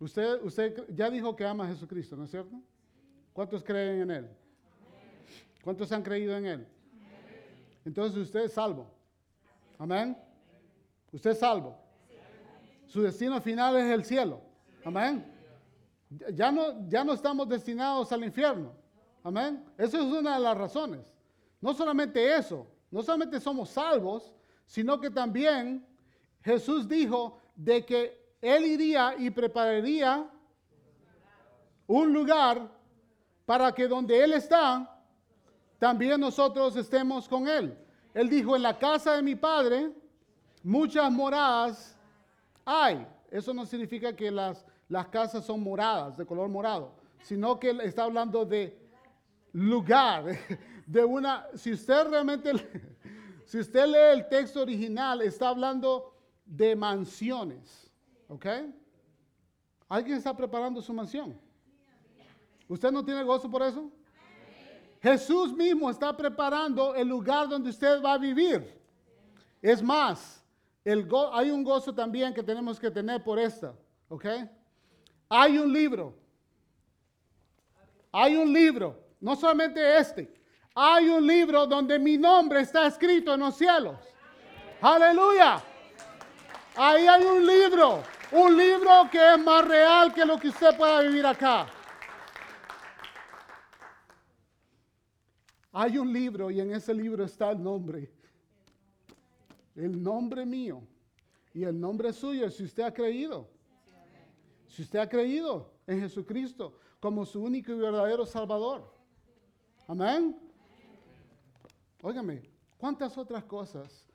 Usted, 0.00 0.42
usted 0.42 0.94
ya 0.94 1.08
dijo 1.10 1.36
que 1.36 1.44
ama 1.44 1.64
a 1.64 1.68
Jesucristo, 1.68 2.16
¿no 2.16 2.24
es 2.24 2.30
cierto? 2.30 2.60
¿Cuántos 3.32 3.62
creen 3.62 4.02
en 4.02 4.10
Él? 4.10 4.45
¿Cuántos 5.66 5.90
han 5.90 6.04
creído 6.04 6.36
en 6.36 6.46
Él? 6.46 6.66
Entonces 7.84 8.20
usted 8.20 8.44
es 8.44 8.52
salvo. 8.52 8.86
Amén. 9.80 10.16
Usted 11.10 11.30
es 11.30 11.40
salvo. 11.40 11.76
Su 12.86 13.02
destino 13.02 13.40
final 13.40 13.76
es 13.76 13.90
el 13.90 14.04
cielo. 14.04 14.40
Amén. 14.84 15.26
Ya 16.32 16.52
no, 16.52 16.88
ya 16.88 17.02
no 17.02 17.14
estamos 17.14 17.48
destinados 17.48 18.12
al 18.12 18.22
infierno. 18.22 18.74
Amén. 19.24 19.64
Eso 19.76 19.98
es 19.98 20.04
una 20.04 20.36
de 20.36 20.40
las 20.44 20.56
razones. 20.56 21.00
No 21.60 21.74
solamente 21.74 22.36
eso, 22.36 22.64
no 22.88 23.02
solamente 23.02 23.40
somos 23.40 23.70
salvos, 23.70 24.32
sino 24.66 25.00
que 25.00 25.10
también 25.10 25.84
Jesús 26.42 26.86
dijo 26.86 27.40
de 27.56 27.84
que 27.84 28.36
él 28.40 28.66
iría 28.66 29.16
y 29.18 29.30
prepararía 29.30 30.30
un 31.88 32.12
lugar 32.12 32.70
para 33.44 33.72
que 33.72 33.88
donde 33.88 34.22
Él 34.22 34.34
está, 34.34 34.95
también 35.78 36.20
nosotros 36.20 36.76
estemos 36.76 37.28
con 37.28 37.48
Él. 37.48 37.76
Él 38.14 38.30
dijo, 38.30 38.56
en 38.56 38.62
la 38.62 38.78
casa 38.78 39.16
de 39.16 39.22
mi 39.22 39.34
Padre, 39.34 39.92
muchas 40.62 41.10
moradas 41.12 41.96
hay. 42.64 43.06
Eso 43.30 43.52
no 43.52 43.66
significa 43.66 44.14
que 44.14 44.30
las, 44.30 44.64
las 44.88 45.06
casas 45.08 45.44
son 45.44 45.62
moradas, 45.62 46.16
de 46.16 46.24
color 46.24 46.48
morado, 46.48 46.94
sino 47.22 47.58
que 47.58 47.70
está 47.82 48.04
hablando 48.04 48.44
de 48.44 48.78
lugar, 49.52 50.24
de 50.86 51.04
una, 51.04 51.46
si 51.54 51.72
usted 51.72 52.08
realmente, 52.08 52.52
si 53.44 53.58
usted 53.58 53.86
lee 53.86 54.18
el 54.18 54.28
texto 54.28 54.62
original, 54.62 55.20
está 55.22 55.48
hablando 55.48 56.14
de 56.44 56.74
mansiones. 56.74 57.90
¿Ok? 58.28 58.46
¿Alguien 59.88 60.18
está 60.18 60.36
preparando 60.36 60.80
su 60.82 60.92
mansión? 60.92 61.38
¿Usted 62.68 62.90
no 62.90 63.04
tiene 63.04 63.22
gozo 63.22 63.48
por 63.50 63.62
eso? 63.62 63.90
Jesús 65.02 65.52
mismo 65.52 65.90
está 65.90 66.16
preparando 66.16 66.94
el 66.94 67.08
lugar 67.08 67.48
donde 67.48 67.70
usted 67.70 68.02
va 68.02 68.14
a 68.14 68.18
vivir. 68.18 68.76
Es 69.62 69.82
más, 69.82 70.42
hay 71.32 71.50
un 71.50 71.64
gozo 71.64 71.94
también 71.94 72.32
que 72.32 72.42
tenemos 72.42 72.78
que 72.78 72.90
tener 72.90 73.22
por 73.22 73.38
esta. 73.38 73.74
¿Ok? 74.08 74.24
Hay 75.28 75.58
un 75.58 75.72
libro. 75.72 76.14
Hay 78.12 78.36
un 78.36 78.52
libro. 78.52 78.98
No 79.20 79.34
solamente 79.34 79.98
este. 79.98 80.32
Hay 80.74 81.08
un 81.08 81.26
libro 81.26 81.66
donde 81.66 81.98
mi 81.98 82.16
nombre 82.16 82.60
está 82.60 82.86
escrito 82.86 83.34
en 83.34 83.40
los 83.40 83.56
cielos. 83.56 83.96
Aleluya. 84.80 85.62
Ahí 86.76 87.06
hay 87.06 87.24
un 87.24 87.46
libro 87.46 88.02
Un 88.30 88.56
libro 88.56 89.08
que 89.10 89.34
es 89.34 89.38
más 89.38 89.66
real 89.66 90.12
que 90.12 90.24
lo 90.24 90.38
que 90.38 90.48
usted 90.48 90.76
pueda 90.76 91.00
vivir 91.00 91.24
acá. 91.24 91.66
Hay 95.78 95.98
un 95.98 96.10
libro 96.10 96.50
y 96.50 96.58
en 96.58 96.72
ese 96.72 96.94
libro 96.94 97.22
está 97.22 97.50
el 97.50 97.62
nombre. 97.62 98.10
El 99.74 100.02
nombre 100.02 100.46
mío 100.46 100.82
y 101.52 101.64
el 101.64 101.78
nombre 101.78 102.14
suyo 102.14 102.48
si 102.50 102.64
usted 102.64 102.84
ha 102.84 102.94
creído. 102.94 103.46
Si 104.68 104.80
usted 104.80 105.00
ha 105.00 105.06
creído 105.06 105.70
en 105.86 106.00
Jesucristo 106.00 106.78
como 106.98 107.26
su 107.26 107.42
único 107.42 107.72
y 107.72 107.76
verdadero 107.76 108.24
Salvador. 108.24 108.90
Amén. 109.86 110.40
Óigame, 112.00 112.48
¿cuántas 112.78 113.18
otras 113.18 113.44
cosas 113.44 114.08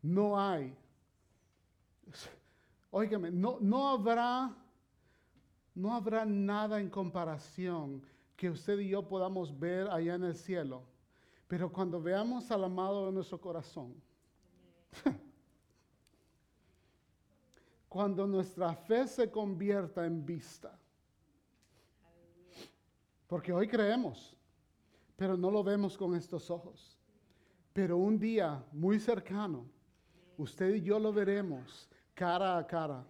no 0.00 0.38
hay? 0.40 0.72
Óigame, 2.92 3.32
no, 3.32 3.58
no 3.60 3.88
habrá, 3.88 4.54
no 5.74 5.92
habrá 5.92 6.24
nada 6.24 6.78
en 6.80 6.88
comparación 6.88 8.04
que 8.36 8.50
usted 8.50 8.78
y 8.78 8.90
yo 8.90 9.08
podamos 9.08 9.58
ver 9.58 9.88
allá 9.90 10.14
en 10.14 10.22
el 10.22 10.36
cielo. 10.36 10.84
Pero 11.48 11.72
cuando 11.72 12.00
veamos 12.00 12.50
al 12.50 12.62
amado 12.64 13.06
de 13.06 13.12
nuestro 13.12 13.40
corazón, 13.40 13.94
cuando 17.88 18.26
nuestra 18.26 18.74
fe 18.74 19.08
se 19.08 19.30
convierta 19.30 20.04
en 20.04 20.24
vista, 20.24 20.78
porque 23.26 23.50
hoy 23.52 23.66
creemos, 23.66 24.36
pero 25.16 25.36
no 25.38 25.50
lo 25.50 25.64
vemos 25.64 25.96
con 25.96 26.14
estos 26.14 26.50
ojos. 26.50 26.98
Pero 27.72 27.96
un 27.96 28.18
día 28.18 28.62
muy 28.72 29.00
cercano, 29.00 29.66
usted 30.36 30.74
y 30.74 30.82
yo 30.82 30.98
lo 30.98 31.12
veremos 31.12 31.88
cara 32.14 32.58
a 32.58 32.66
cara, 32.66 33.06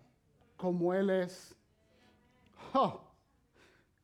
como 0.56 0.94
Él 0.94 1.10
es. 1.10 1.56
Oh, 2.72 3.00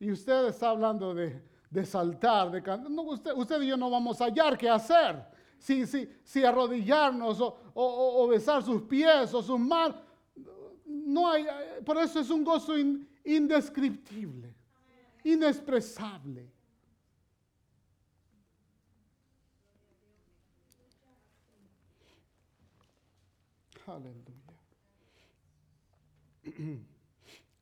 y 0.00 0.10
usted 0.10 0.48
está 0.48 0.70
hablando 0.70 1.14
de, 1.14 1.42
de 1.74 1.84
saltar, 1.84 2.52
de 2.52 2.62
cantar. 2.62 2.88
No, 2.88 3.02
usted, 3.02 3.32
usted 3.34 3.60
y 3.62 3.66
yo 3.66 3.76
no 3.76 3.90
vamos 3.90 4.20
a 4.20 4.26
hallar 4.26 4.56
qué 4.56 4.68
hacer. 4.70 5.26
Si, 5.58 5.84
si, 5.86 6.08
si 6.22 6.44
arrodillarnos 6.44 7.40
o, 7.40 7.58
o, 7.74 8.22
o, 8.22 8.28
besar 8.28 8.62
sus 8.62 8.82
pies 8.82 9.34
o 9.34 9.42
sus 9.42 9.58
manos. 9.58 9.96
No 10.84 11.28
hay, 11.28 11.46
por 11.84 11.98
eso 11.98 12.20
es 12.20 12.30
un 12.30 12.44
gozo 12.44 12.78
in, 12.78 13.08
indescriptible, 13.24 14.54
inexpresable. 15.24 16.48
Aleluya. 23.86 24.22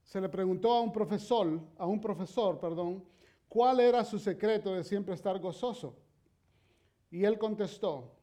Se 0.05 0.20
le 0.20 0.28
preguntó 0.28 0.70
a 0.72 0.82
un 0.82 0.93
profesor, 0.93 1.59
a 1.78 1.86
un 1.86 1.98
profesor, 1.98 2.59
perdón, 2.59 3.02
cuál 3.53 3.81
era 3.81 4.03
su 4.03 4.19
secreto 4.19 4.74
de 4.74 4.83
siempre 4.83 5.15
estar 5.15 5.39
gozoso. 5.39 5.95
Y 7.11 7.23
él 7.27 7.39
contestó, 7.39 8.16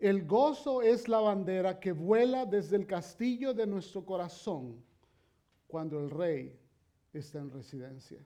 el 0.00 0.26
gozo 0.26 0.82
es 0.82 1.06
la 1.06 1.20
bandera 1.20 1.78
que 1.78 1.92
vuela 1.92 2.44
desde 2.44 2.74
el 2.74 2.88
castillo 2.88 3.54
de 3.54 3.64
nuestro 3.64 4.04
corazón 4.04 4.84
cuando 5.68 6.00
el 6.00 6.10
rey 6.10 6.58
está 7.12 7.38
en 7.38 7.52
residencia. 7.52 8.18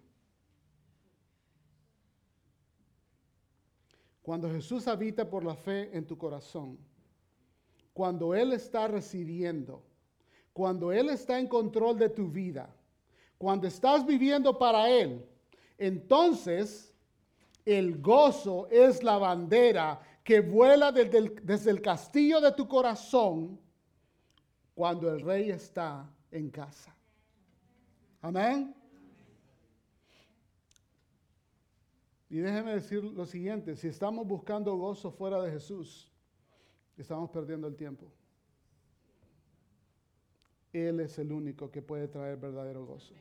Cuando 4.22 4.48
Jesús 4.48 4.88
habita 4.88 5.28
por 5.28 5.44
la 5.44 5.54
fe 5.54 5.94
en 5.94 6.06
tu 6.06 6.16
corazón, 6.16 6.78
cuando 7.92 8.34
Él 8.34 8.54
está 8.54 8.88
residiendo, 8.88 9.84
cuando 10.54 10.90
Él 10.90 11.10
está 11.10 11.38
en 11.38 11.46
control 11.46 11.98
de 11.98 12.08
tu 12.08 12.30
vida, 12.30 12.74
cuando 13.40 13.66
estás 13.66 14.04
viviendo 14.04 14.58
para 14.58 14.90
Él, 14.90 15.26
entonces 15.78 16.94
el 17.64 17.98
gozo 17.98 18.68
es 18.68 19.02
la 19.02 19.16
bandera 19.16 19.98
que 20.22 20.40
vuela 20.40 20.92
desde 20.92 21.70
el, 21.70 21.80
castillo 21.80 22.38
de 22.38 22.52
tu 22.52 22.68
corazón 22.68 23.58
cuando 24.74 25.10
el 25.10 25.22
rey 25.22 25.50
está 25.50 26.06
en 26.30 26.50
casa. 26.50 26.94
Amén. 28.20 28.74
Y 32.28 32.36
déjeme 32.40 32.74
decir 32.74 33.02
lo 33.02 33.24
siguiente, 33.24 33.74
si 33.74 33.88
estamos 33.88 34.26
buscando 34.26 34.76
gozo 34.76 35.10
fuera 35.10 35.40
de 35.40 35.50
Jesús, 35.50 36.12
estamos 36.98 37.30
perdiendo 37.30 37.66
el 37.66 37.74
tiempo. 37.74 38.04
Él 40.74 41.00
es 41.00 41.18
el 41.18 41.32
único 41.32 41.70
que 41.70 41.80
puede 41.80 42.06
traer 42.06 42.36
verdadero 42.36 42.84
gozo. 42.84 43.14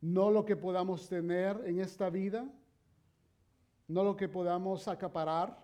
No 0.00 0.30
lo 0.30 0.44
que 0.44 0.56
podamos 0.56 1.08
tener 1.08 1.62
en 1.66 1.80
esta 1.80 2.08
vida, 2.08 2.48
no 3.88 4.04
lo 4.04 4.16
que 4.16 4.28
podamos 4.28 4.88
acaparar. 4.88 5.58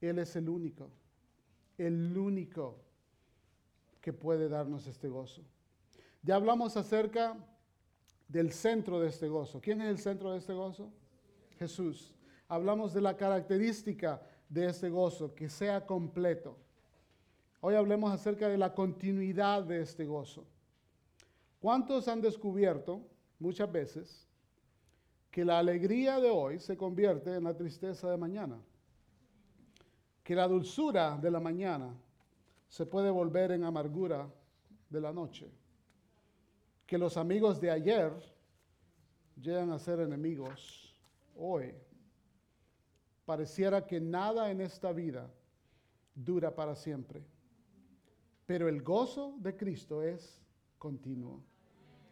Él 0.00 0.18
es 0.18 0.36
el 0.36 0.48
único, 0.48 0.90
el 1.78 2.16
único 2.16 2.78
que 4.00 4.12
puede 4.12 4.48
darnos 4.48 4.86
este 4.86 5.08
gozo. 5.08 5.42
Ya 6.22 6.34
hablamos 6.34 6.76
acerca 6.76 7.36
del 8.28 8.52
centro 8.52 9.00
de 9.00 9.08
este 9.08 9.28
gozo. 9.28 9.60
¿Quién 9.60 9.80
es 9.80 9.88
el 9.88 9.98
centro 9.98 10.32
de 10.32 10.38
este 10.38 10.52
gozo? 10.52 10.92
Jesús. 11.58 12.14
Hablamos 12.48 12.92
de 12.92 13.00
la 13.00 13.16
característica 13.16 14.20
de 14.48 14.66
este 14.66 14.88
gozo, 14.88 15.34
que 15.34 15.48
sea 15.48 15.86
completo. 15.86 16.56
Hoy 17.60 17.74
hablemos 17.74 18.12
acerca 18.12 18.48
de 18.48 18.58
la 18.58 18.74
continuidad 18.74 19.62
de 19.62 19.80
este 19.80 20.04
gozo. 20.04 20.44
¿Cuántos 21.66 22.06
han 22.06 22.20
descubierto 22.20 23.02
muchas 23.40 23.72
veces 23.72 24.24
que 25.32 25.44
la 25.44 25.58
alegría 25.58 26.20
de 26.20 26.30
hoy 26.30 26.60
se 26.60 26.76
convierte 26.76 27.34
en 27.34 27.42
la 27.42 27.56
tristeza 27.56 28.08
de 28.08 28.16
mañana? 28.16 28.56
Que 30.22 30.36
la 30.36 30.46
dulzura 30.46 31.18
de 31.18 31.28
la 31.28 31.40
mañana 31.40 31.92
se 32.68 32.86
puede 32.86 33.10
volver 33.10 33.50
en 33.50 33.64
amargura 33.64 34.32
de 34.88 35.00
la 35.00 35.12
noche. 35.12 35.50
Que 36.86 36.98
los 36.98 37.16
amigos 37.16 37.60
de 37.60 37.72
ayer 37.72 38.12
llegan 39.34 39.72
a 39.72 39.80
ser 39.80 39.98
enemigos 39.98 40.96
hoy. 41.34 41.74
Pareciera 43.24 43.84
que 43.84 44.00
nada 44.00 44.52
en 44.52 44.60
esta 44.60 44.92
vida 44.92 45.28
dura 46.14 46.54
para 46.54 46.76
siempre. 46.76 47.24
Pero 48.46 48.68
el 48.68 48.84
gozo 48.84 49.34
de 49.40 49.56
Cristo 49.56 50.04
es 50.04 50.40
continuo. 50.78 51.42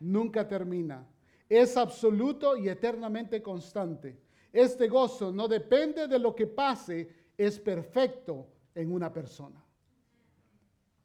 Nunca 0.05 0.47
termina. 0.47 1.07
Es 1.49 1.79
absoluto 1.79 2.59
y 2.59 2.69
eternamente 2.69 3.43
constante. 3.43 4.21
Este 4.53 4.87
gozo 4.87 5.33
no 5.33 5.49
depende 5.49 6.07
de 6.07 6.19
lo 6.19 6.35
que 6.35 6.47
pase, 6.47 7.09
es 7.39 7.59
perfecto 7.59 8.47
en 8.75 8.93
una 8.93 9.11
persona. 9.11 9.65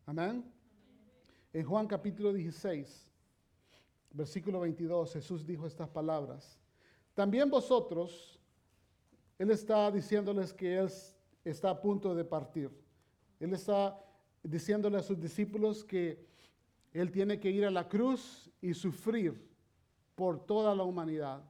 Amén. 0.06 0.44
En 1.54 1.66
Juan 1.66 1.88
capítulo 1.88 2.34
16, 2.34 3.10
versículo 4.12 4.60
22, 4.60 5.14
Jesús 5.14 5.46
dijo 5.46 5.66
estas 5.66 5.88
palabras. 5.88 6.60
También 7.14 7.50
vosotros, 7.50 8.38
Él 9.38 9.50
está 9.52 9.90
diciéndoles 9.92 10.54
que 10.54 10.78
Él 10.78 10.90
está 11.46 11.70
a 11.70 11.82
punto 11.82 12.14
de 12.14 12.26
partir. 12.26 12.70
Él 13.40 13.54
está 13.54 13.98
diciéndole 14.44 14.98
a 14.98 15.04
sus 15.04 15.18
discípulos 15.18 15.86
que 15.86 16.28
Él 16.92 17.10
tiene 17.12 17.40
que 17.40 17.50
ir 17.50 17.66
a 17.66 17.72
la 17.72 17.88
cruz 17.88 18.49
y 18.62 18.74
sufrir 18.74 19.48
por 20.16 20.46
toda 20.46 20.76
la 20.76 20.84
humanidad. 20.84 21.44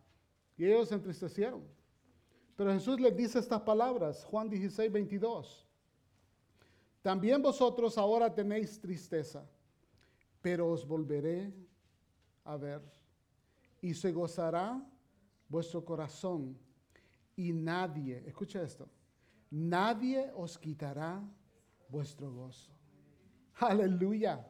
Y 0.57 0.65
ellos 0.65 0.89
se 0.89 0.95
entristecieron. 0.95 1.63
Pero 2.55 2.73
Jesús 2.73 2.99
les 2.99 3.15
dice 3.15 3.39
estas 3.39 3.61
palabras, 3.61 4.25
Juan 4.25 4.49
16, 4.49 4.91
22. 4.91 5.65
También 7.01 7.41
vosotros 7.41 7.97
ahora 7.97 8.33
tenéis 8.33 8.79
tristeza, 8.79 9.49
pero 10.41 10.69
os 10.69 10.85
volveré 10.85 11.53
a 12.43 12.57
ver 12.57 12.81
y 13.81 13.93
se 13.93 14.11
gozará 14.11 14.85
vuestro 15.47 15.83
corazón 15.85 16.57
y 17.35 17.53
nadie, 17.53 18.21
escucha 18.27 18.61
esto, 18.61 18.89
nadie 19.49 20.29
os 20.35 20.57
quitará 20.57 21.23
vuestro 21.87 22.31
gozo. 22.33 22.71
Aleluya. 23.59 24.45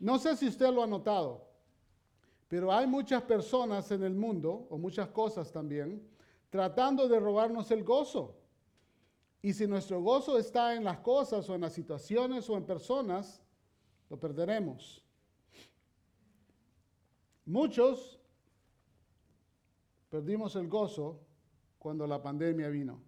No 0.00 0.18
sé 0.18 0.36
si 0.36 0.48
usted 0.48 0.68
lo 0.72 0.82
ha 0.82 0.86
notado, 0.86 1.51
pero 2.52 2.70
hay 2.70 2.86
muchas 2.86 3.22
personas 3.22 3.90
en 3.92 4.02
el 4.02 4.14
mundo, 4.14 4.66
o 4.68 4.76
muchas 4.76 5.08
cosas 5.08 5.50
también, 5.50 6.06
tratando 6.50 7.08
de 7.08 7.18
robarnos 7.18 7.70
el 7.70 7.82
gozo. 7.82 8.36
Y 9.40 9.54
si 9.54 9.66
nuestro 9.66 10.02
gozo 10.02 10.36
está 10.36 10.74
en 10.74 10.84
las 10.84 10.98
cosas 10.98 11.48
o 11.48 11.54
en 11.54 11.62
las 11.62 11.72
situaciones 11.72 12.50
o 12.50 12.58
en 12.58 12.66
personas, 12.66 13.42
lo 14.10 14.20
perderemos. 14.20 15.02
Muchos 17.46 18.20
perdimos 20.10 20.54
el 20.54 20.68
gozo 20.68 21.20
cuando 21.78 22.06
la 22.06 22.20
pandemia 22.20 22.68
vino. 22.68 23.00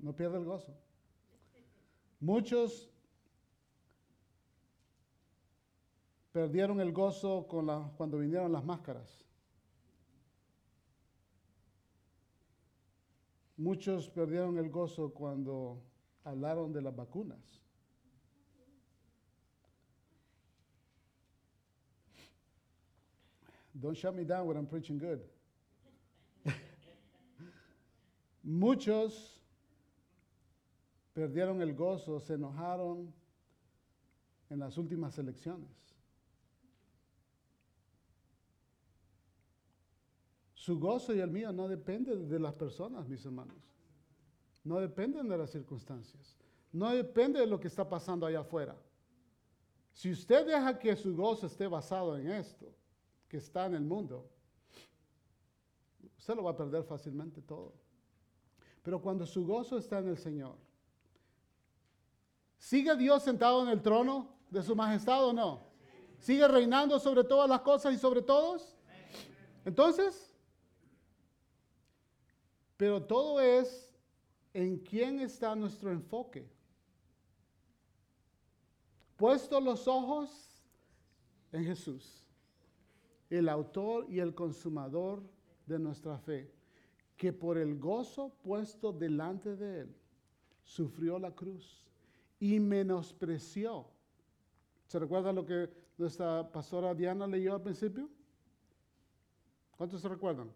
no 0.00 0.16
pierde 0.16 0.38
el 0.38 0.46
gozo. 0.46 0.74
Muchos 2.20 2.90
perdieron 6.38 6.80
el 6.80 6.92
gozo 6.92 7.48
cuando 7.48 8.18
vinieron 8.18 8.52
las 8.52 8.64
máscaras. 8.64 9.24
Muchos 13.56 14.08
perdieron 14.08 14.56
el 14.56 14.70
gozo 14.70 15.12
cuando 15.12 15.82
hablaron 16.22 16.72
de 16.72 16.80
las 16.80 16.94
vacunas. 16.94 17.60
Don't 23.74 23.96
shut 23.96 24.14
me 24.14 24.24
down 24.24 24.46
when 24.46 24.56
I'm 24.56 24.68
preaching 24.68 25.00
good. 25.00 25.18
Muchos 28.44 29.40
perdieron 31.14 31.60
el 31.62 31.74
gozo, 31.74 32.20
se 32.20 32.34
enojaron 32.34 33.12
en 34.50 34.60
las 34.60 34.78
últimas 34.78 35.18
elecciones. 35.18 35.87
Su 40.68 40.78
gozo 40.78 41.14
y 41.14 41.20
el 41.20 41.30
mío 41.30 41.50
no 41.50 41.66
dependen 41.66 42.28
de 42.28 42.38
las 42.38 42.54
personas, 42.54 43.08
mis 43.08 43.24
hermanos. 43.24 43.56
No 44.64 44.78
dependen 44.78 45.26
de 45.26 45.38
las 45.38 45.50
circunstancias. 45.50 46.36
No 46.72 46.90
depende 46.90 47.40
de 47.40 47.46
lo 47.46 47.58
que 47.58 47.68
está 47.68 47.88
pasando 47.88 48.26
allá 48.26 48.40
afuera. 48.40 48.76
Si 49.94 50.12
usted 50.12 50.46
deja 50.46 50.78
que 50.78 50.94
su 50.94 51.16
gozo 51.16 51.46
esté 51.46 51.66
basado 51.66 52.18
en 52.18 52.30
esto, 52.30 52.70
que 53.28 53.38
está 53.38 53.64
en 53.64 53.76
el 53.76 53.80
mundo, 53.80 54.28
usted 56.18 56.34
lo 56.34 56.42
va 56.42 56.50
a 56.50 56.56
perder 56.58 56.84
fácilmente 56.84 57.40
todo. 57.40 57.72
Pero 58.82 59.00
cuando 59.00 59.24
su 59.24 59.46
gozo 59.46 59.78
está 59.78 60.00
en 60.00 60.08
el 60.08 60.18
Señor, 60.18 60.56
¿sigue 62.58 62.94
Dios 62.94 63.22
sentado 63.22 63.62
en 63.62 63.70
el 63.70 63.80
trono 63.80 64.36
de 64.50 64.62
su 64.62 64.76
majestad 64.76 65.24
o 65.28 65.32
no? 65.32 65.62
¿Sigue 66.18 66.46
reinando 66.46 67.00
sobre 67.00 67.24
todas 67.24 67.48
las 67.48 67.62
cosas 67.62 67.94
y 67.94 67.96
sobre 67.96 68.20
todos? 68.20 68.76
Entonces, 69.64 70.27
pero 72.78 73.02
todo 73.02 73.40
es 73.40 73.92
en 74.54 74.78
quién 74.78 75.18
está 75.18 75.54
nuestro 75.54 75.90
enfoque. 75.90 76.48
Puesto 79.16 79.60
los 79.60 79.88
ojos 79.88 80.62
en 81.50 81.64
Jesús, 81.64 82.24
el 83.28 83.48
autor 83.48 84.06
y 84.08 84.20
el 84.20 84.32
consumador 84.32 85.24
de 85.66 85.80
nuestra 85.80 86.18
fe, 86.18 86.54
que 87.16 87.32
por 87.32 87.58
el 87.58 87.80
gozo 87.80 88.32
puesto 88.44 88.92
delante 88.92 89.56
de 89.56 89.80
él, 89.80 89.96
sufrió 90.62 91.18
la 91.18 91.34
cruz 91.34 91.84
y 92.38 92.60
menospreció. 92.60 93.88
¿Se 94.86 95.00
recuerda 95.00 95.32
lo 95.32 95.44
que 95.44 95.68
nuestra 95.98 96.48
pastora 96.52 96.94
Diana 96.94 97.26
leyó 97.26 97.54
al 97.54 97.62
principio? 97.62 98.08
¿Cuántos 99.76 100.00
se 100.00 100.08
recuerdan? 100.08 100.48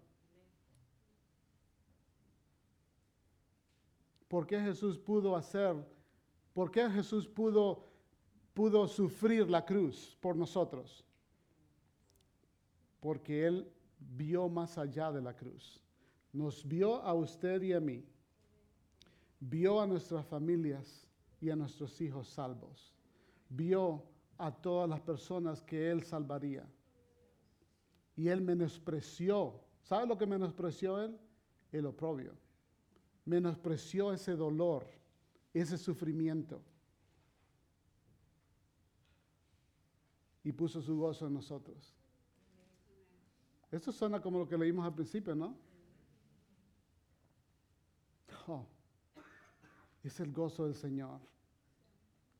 ¿Por 4.32 4.46
qué 4.46 4.58
Jesús 4.58 4.98
pudo 4.98 5.36
hacer? 5.36 5.76
¿Por 6.54 6.70
qué 6.70 6.88
Jesús 6.88 7.28
pudo, 7.28 7.84
pudo 8.54 8.88
sufrir 8.88 9.50
la 9.50 9.62
cruz 9.62 10.16
por 10.22 10.34
nosotros? 10.34 11.04
Porque 12.98 13.46
Él 13.46 13.70
vio 13.98 14.48
más 14.48 14.78
allá 14.78 15.12
de 15.12 15.20
la 15.20 15.36
cruz. 15.36 15.84
Nos 16.32 16.66
vio 16.66 17.02
a 17.02 17.12
usted 17.12 17.60
y 17.60 17.74
a 17.74 17.80
mí. 17.80 18.06
Vio 19.38 19.78
a 19.78 19.86
nuestras 19.86 20.24
familias 20.24 21.06
y 21.38 21.50
a 21.50 21.56
nuestros 21.56 22.00
hijos 22.00 22.26
salvos. 22.26 22.94
Vio 23.50 24.02
a 24.38 24.50
todas 24.50 24.88
las 24.88 25.02
personas 25.02 25.60
que 25.60 25.90
Él 25.90 26.04
salvaría. 26.04 26.66
Y 28.16 28.28
Él 28.28 28.40
menospreció. 28.40 29.60
¿Sabe 29.82 30.06
lo 30.06 30.16
que 30.16 30.24
menospreció 30.24 31.02
Él? 31.02 31.18
El 31.70 31.84
oprobio 31.84 32.32
menospreció 33.24 34.12
ese 34.12 34.34
dolor, 34.34 34.86
ese 35.52 35.78
sufrimiento. 35.78 36.60
Y 40.44 40.52
puso 40.52 40.82
su 40.82 40.96
gozo 40.96 41.26
en 41.26 41.34
nosotros. 41.34 41.94
Esto 43.70 43.92
suena 43.92 44.20
como 44.20 44.38
lo 44.38 44.48
que 44.48 44.58
leímos 44.58 44.84
al 44.84 44.94
principio, 44.94 45.34
¿no? 45.34 45.56
Es 50.02 50.18
el 50.18 50.32
gozo 50.32 50.64
del 50.64 50.74
Señor. 50.74 51.20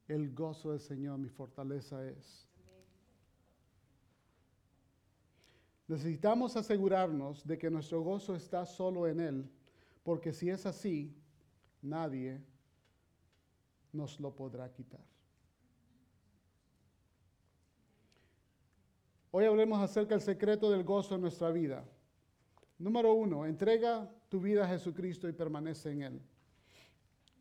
El 0.09 0.35
gozo 0.35 0.73
del 0.73 0.81
Señor, 0.81 1.19
mi 1.19 1.29
fortaleza 1.29 2.05
es. 2.07 2.49
Necesitamos 5.87 6.57
asegurarnos 6.57 7.47
de 7.47 7.57
que 7.57 7.71
nuestro 7.71 8.03
gozo 8.03 8.35
está 8.35 8.67
solo 8.67 9.07
en 9.07 9.21
Él 9.21 9.51
porque 10.03 10.33
si 10.33 10.51
es 10.51 10.67
así, 10.67 11.15
nadie 11.81 12.41
nos 13.93 14.19
lo 14.19 14.35
podrá 14.35 14.71
quitar. 14.73 15.05
Hoy 19.31 19.45
hablemos 19.45 19.81
acerca 19.81 20.15
del 20.15 20.23
secreto 20.23 20.71
del 20.71 20.85
gozo 20.85 21.15
en 21.15 21.23
nuestra 21.23 21.51
vida. 21.51 21.85
Número 22.79 23.15
uno, 23.15 23.47
entrega 23.47 24.11
tu 24.29 24.41
vida 24.41 24.65
a 24.65 24.69
Jesucristo 24.69 25.29
y 25.29 25.33
permanece 25.33 25.91
en 25.91 26.03
Él. 26.03 26.23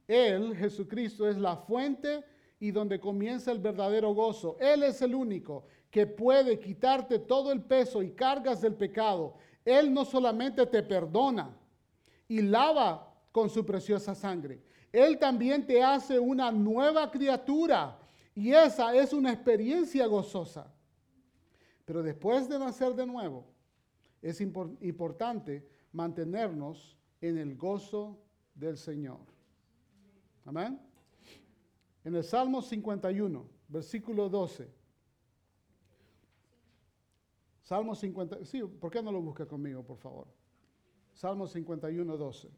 Él, 0.07 0.55
Jesucristo, 0.55 1.27
es 1.27 1.37
la 1.37 1.57
fuente 1.57 2.23
y 2.59 2.71
donde 2.71 2.99
comienza 2.99 3.51
el 3.51 3.59
verdadero 3.59 4.13
gozo. 4.13 4.55
Él 4.59 4.83
es 4.83 5.01
el 5.01 5.15
único 5.15 5.65
que 5.89 6.05
puede 6.05 6.59
quitarte 6.59 7.19
todo 7.19 7.51
el 7.51 7.61
peso 7.61 8.01
y 8.03 8.11
cargas 8.11 8.61
del 8.61 8.75
pecado. 8.75 9.35
Él 9.65 9.93
no 9.93 10.05
solamente 10.05 10.65
te 10.65 10.83
perdona, 10.83 11.57
y 12.31 12.41
lava 12.41 13.13
con 13.33 13.49
su 13.49 13.65
preciosa 13.65 14.15
sangre. 14.15 14.63
Él 14.93 15.19
también 15.19 15.67
te 15.67 15.83
hace 15.83 16.17
una 16.17 16.49
nueva 16.49 17.11
criatura 17.11 17.99
y 18.33 18.53
esa 18.53 18.95
es 18.95 19.11
una 19.11 19.33
experiencia 19.33 20.05
gozosa. 20.07 20.73
Pero 21.83 22.01
después 22.01 22.47
de 22.47 22.57
nacer 22.57 22.93
de 22.95 23.05
nuevo, 23.05 23.45
es 24.21 24.39
impor- 24.39 24.77
importante 24.79 25.67
mantenernos 25.91 26.95
en 27.19 27.37
el 27.37 27.57
gozo 27.57 28.17
del 28.55 28.77
Señor. 28.77 29.19
Amén. 30.45 30.79
En 32.05 32.15
el 32.15 32.23
Salmo 32.23 32.61
51, 32.61 33.45
versículo 33.67 34.29
12. 34.29 34.71
Salmo 37.61 37.93
50, 37.93 38.45
sí, 38.45 38.63
¿por 38.63 38.89
qué 38.89 39.03
no 39.03 39.11
lo 39.11 39.21
busca 39.21 39.45
conmigo, 39.45 39.83
por 39.83 39.97
favor? 39.97 40.27
Salmo 41.13 41.47
51, 41.47 42.17
12. 42.17 42.49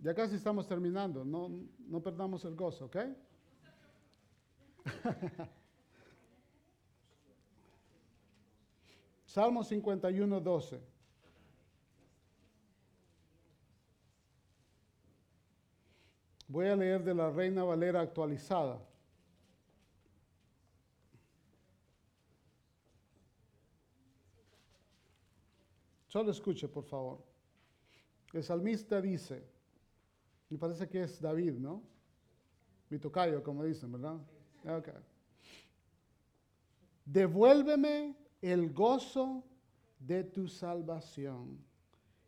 Ya 0.00 0.14
casi 0.14 0.36
estamos 0.36 0.66
terminando, 0.66 1.24
no, 1.24 1.50
no 1.88 2.00
perdamos 2.00 2.44
el 2.44 2.54
gozo, 2.54 2.84
¿ok? 2.86 2.96
Salmo 9.26 9.62
51, 9.62 10.40
12. 10.40 10.80
Voy 16.48 16.66
a 16.66 16.74
leer 16.76 17.04
de 17.04 17.14
la 17.14 17.30
Reina 17.30 17.62
Valera 17.62 18.00
actualizada. 18.00 18.87
Solo 26.08 26.30
escuche, 26.30 26.68
por 26.68 26.84
favor. 26.84 27.22
El 28.32 28.42
salmista 28.42 29.00
dice, 29.00 29.46
me 30.48 30.58
parece 30.58 30.88
que 30.88 31.02
es 31.02 31.20
David, 31.20 31.52
¿no? 31.52 31.82
Mi 32.88 32.98
tocayo, 32.98 33.42
como 33.42 33.62
dicen, 33.62 33.92
¿verdad? 33.92 34.16
Ok. 34.64 34.88
Devuélveme 37.04 38.16
el 38.40 38.72
gozo 38.72 39.44
de 39.98 40.24
tu 40.24 40.48
salvación 40.48 41.58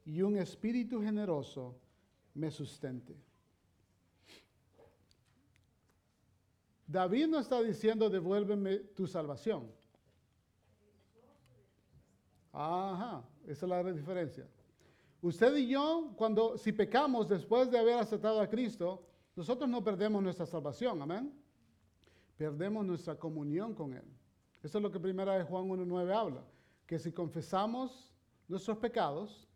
y 0.05 0.23
un 0.23 0.37
espíritu 0.37 1.01
generoso 1.03 1.79
me 2.35 2.51
sustente. 2.51 3.17
David 6.87 7.29
no 7.29 7.39
está 7.39 7.63
diciendo 7.63 8.11
devuélveme 8.11 8.79
tu 8.79 9.07
salvación. 9.07 9.71
Ajá, 12.53 13.23
esa 13.51 13.67
es 13.67 13.71
la 13.71 13.93
diferencia. 13.93 14.47
Usted 15.23 15.57
y 15.57 15.69
yo, 15.69 16.13
cuando 16.17 16.57
si 16.57 16.73
pecamos 16.73 17.29
después 17.29 17.71
de 17.71 17.79
haber 17.79 17.99
aceptado 17.99 18.41
a 18.41 18.49
Cristo, 18.49 19.07
nosotros 19.35 19.69
no 19.69 19.83
perdemos 19.83 20.23
nuestra 20.23 20.47
salvación, 20.47 21.03
amén. 21.03 21.35
Perdemos 22.37 22.87
nuestra 22.87 23.17
comunión 23.17 23.75
con 23.75 23.93
Él. 23.93 24.05
Eso 24.63 24.79
es 24.79 24.83
lo 24.83 24.91
que 24.91 25.01
primera 25.01 25.37
de 25.37 25.45
Juan 25.45 25.69
1.9 25.69 26.15
habla, 26.15 26.45
que 26.87 26.99
si 26.99 27.13
confesamos 27.13 28.15
nuestros 28.49 28.79
pecados, 28.79 29.49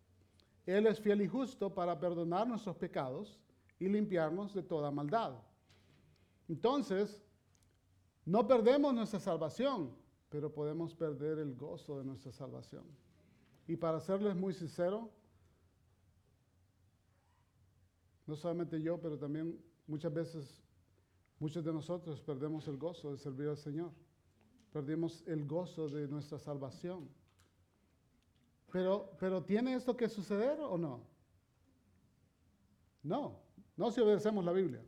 Él 0.66 0.86
es 0.86 1.00
fiel 1.00 1.22
y 1.22 1.28
justo 1.28 1.72
para 1.72 1.98
perdonar 1.98 2.46
nuestros 2.48 2.76
pecados 2.76 3.38
y 3.78 3.88
limpiarnos 3.88 4.54
de 4.54 4.62
toda 4.62 4.90
maldad. 4.90 5.34
Entonces, 6.48 7.22
no 8.24 8.46
perdemos 8.46 8.92
nuestra 8.92 9.20
salvación, 9.20 9.94
pero 10.28 10.52
podemos 10.52 10.94
perder 10.94 11.38
el 11.38 11.54
gozo 11.54 11.98
de 11.98 12.04
nuestra 12.04 12.32
salvación. 12.32 12.84
Y 13.66 13.76
para 13.76 14.00
serles 14.00 14.36
muy 14.36 14.52
sincero, 14.52 15.10
no 18.26 18.36
solamente 18.36 18.80
yo, 18.80 19.00
pero 19.00 19.18
también 19.18 19.58
muchas 19.86 20.12
veces 20.12 20.62
muchos 21.38 21.64
de 21.64 21.72
nosotros 21.72 22.20
perdemos 22.20 22.68
el 22.68 22.76
gozo 22.76 23.12
de 23.12 23.18
servir 23.18 23.48
al 23.48 23.56
Señor. 23.56 23.90
Perdemos 24.72 25.22
el 25.26 25.46
gozo 25.46 25.88
de 25.88 26.08
nuestra 26.08 26.38
salvación. 26.38 27.08
Pero, 28.70 29.10
pero 29.18 29.42
¿tiene 29.42 29.74
esto 29.74 29.96
que 29.96 30.08
suceder 30.08 30.58
o 30.60 30.76
no? 30.76 31.00
No, 33.02 33.38
no 33.76 33.90
si 33.90 34.00
obedecemos 34.00 34.44
la 34.44 34.52
Biblia. 34.52 34.82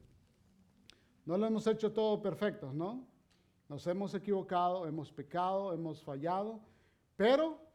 No 1.25 1.37
lo 1.37 1.47
hemos 1.47 1.67
hecho 1.67 1.93
todo 1.93 2.21
perfectos, 2.21 2.75
¿no? 2.75 3.07
Nos 3.69 3.87
hemos 3.87 4.15
equivocado, 4.15 4.87
hemos 4.87 5.13
pecado, 5.13 5.73
hemos 5.73 6.03
fallado, 6.03 6.61
pero 7.17 7.66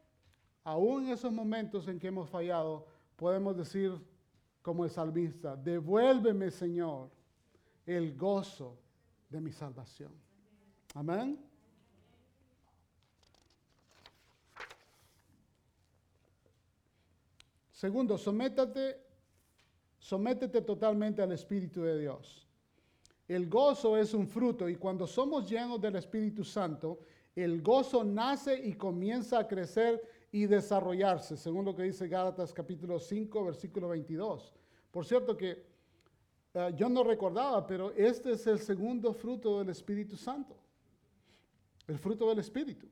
aún 0.64 1.06
en 1.06 1.14
esos 1.14 1.32
momentos 1.32 1.88
en 1.88 2.00
que 2.00 2.08
hemos 2.08 2.30
fallado, 2.30 2.86
podemos 3.16 3.58
decir 3.58 3.94
como 4.62 4.86
el 4.86 4.92
salmista, 4.92 5.56
devuélveme 5.56 6.52
Señor 6.52 7.10
el 7.86 8.16
gozo 8.16 8.78
de 9.30 9.42
mi 9.42 9.52
salvación. 9.52 10.12
Amén. 10.94 11.40
Segundo, 17.72 18.16
sométate, 18.16 19.02
sométete 19.98 20.62
totalmente 20.62 21.22
al 21.24 21.32
Espíritu 21.32 21.82
de 21.82 21.98
Dios. 22.00 22.48
El 23.28 23.50
gozo 23.50 23.98
es 23.98 24.14
un 24.14 24.28
fruto 24.28 24.70
y 24.70 24.76
cuando 24.76 25.08
somos 25.08 25.50
llenos 25.50 25.82
del 25.82 25.96
Espíritu 25.96 26.44
Santo, 26.44 27.00
el 27.36 27.62
gozo 27.62 28.04
nace 28.04 28.54
y 28.68 28.74
comienza 28.74 29.40
a 29.40 29.48
crecer 29.48 30.00
y 30.32 30.45
desarrollarse, 30.45 31.36
según 31.36 31.66
lo 31.66 31.76
que 31.76 31.84
dice 31.84 32.08
Gálatas 32.08 32.53
capítulo 32.53 32.99
5, 32.99 33.44
versículo 33.44 33.90
22. 33.90 34.53
Por 34.90 35.06
cierto 35.06 35.36
que 35.36 35.64
eh, 36.53 36.74
yo 36.76 36.90
no 36.90 37.03
recordaba, 37.03 37.66
pero 37.68 37.91
este 37.91 38.32
es 38.32 38.48
el 38.48 38.60
segundo 38.60 39.14
fruto 39.14 39.60
del 39.60 39.70
Espíritu 39.70 40.16
Santo. 40.16 40.56
El 41.88 41.98
fruto 41.98 42.30
del 42.30 42.40
Espíritu. 42.40 42.88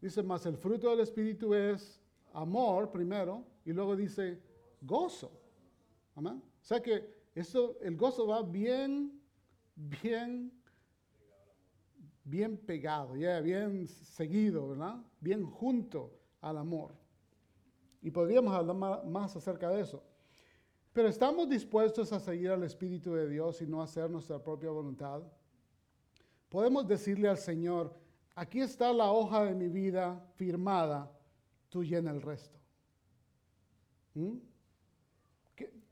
Dice 0.00 0.22
más, 0.22 0.46
el 0.46 0.56
fruto 0.56 0.90
del 0.90 1.00
Espíritu 1.00 1.54
es 1.54 2.00
amor 2.32 2.90
primero 2.90 3.44
y 3.64 3.72
luego 3.72 3.96
dice 3.96 4.38
gozo. 4.80 5.32
Amén. 6.14 6.42
O 6.62 6.64
sea 6.64 6.82
que 6.82 7.14
eso, 7.34 7.76
el 7.80 7.96
gozo 7.96 8.26
va 8.26 8.42
bien, 8.42 9.20
bien, 9.74 10.52
bien 12.26 12.58
pegado, 12.58 13.16
ya 13.16 13.40
bien 13.40 13.86
seguido, 13.86 14.68
¿verdad? 14.68 14.96
Bien 15.20 15.46
junto 15.46 16.12
al 16.40 16.58
amor. 16.58 16.92
Y 18.02 18.10
podríamos 18.10 18.52
hablar 18.52 19.06
más 19.06 19.36
acerca 19.36 19.70
de 19.70 19.80
eso. 19.80 20.02
Pero 20.92 21.08
estamos 21.08 21.48
dispuestos 21.48 22.12
a 22.12 22.18
seguir 22.18 22.50
al 22.50 22.64
Espíritu 22.64 23.14
de 23.14 23.28
Dios 23.28 23.62
y 23.62 23.66
no 23.66 23.80
hacer 23.80 24.10
nuestra 24.10 24.42
propia 24.42 24.70
voluntad. 24.70 25.22
Podemos 26.48 26.86
decirle 26.86 27.28
al 27.28 27.38
Señor, 27.38 27.94
aquí 28.34 28.60
está 28.60 28.92
la 28.92 29.12
hoja 29.12 29.44
de 29.44 29.54
mi 29.54 29.68
vida 29.68 30.26
firmada, 30.34 31.10
tú 31.68 31.84
llena 31.84 32.10
el 32.10 32.22
resto. 32.22 32.58
¿Mm? 34.14 34.38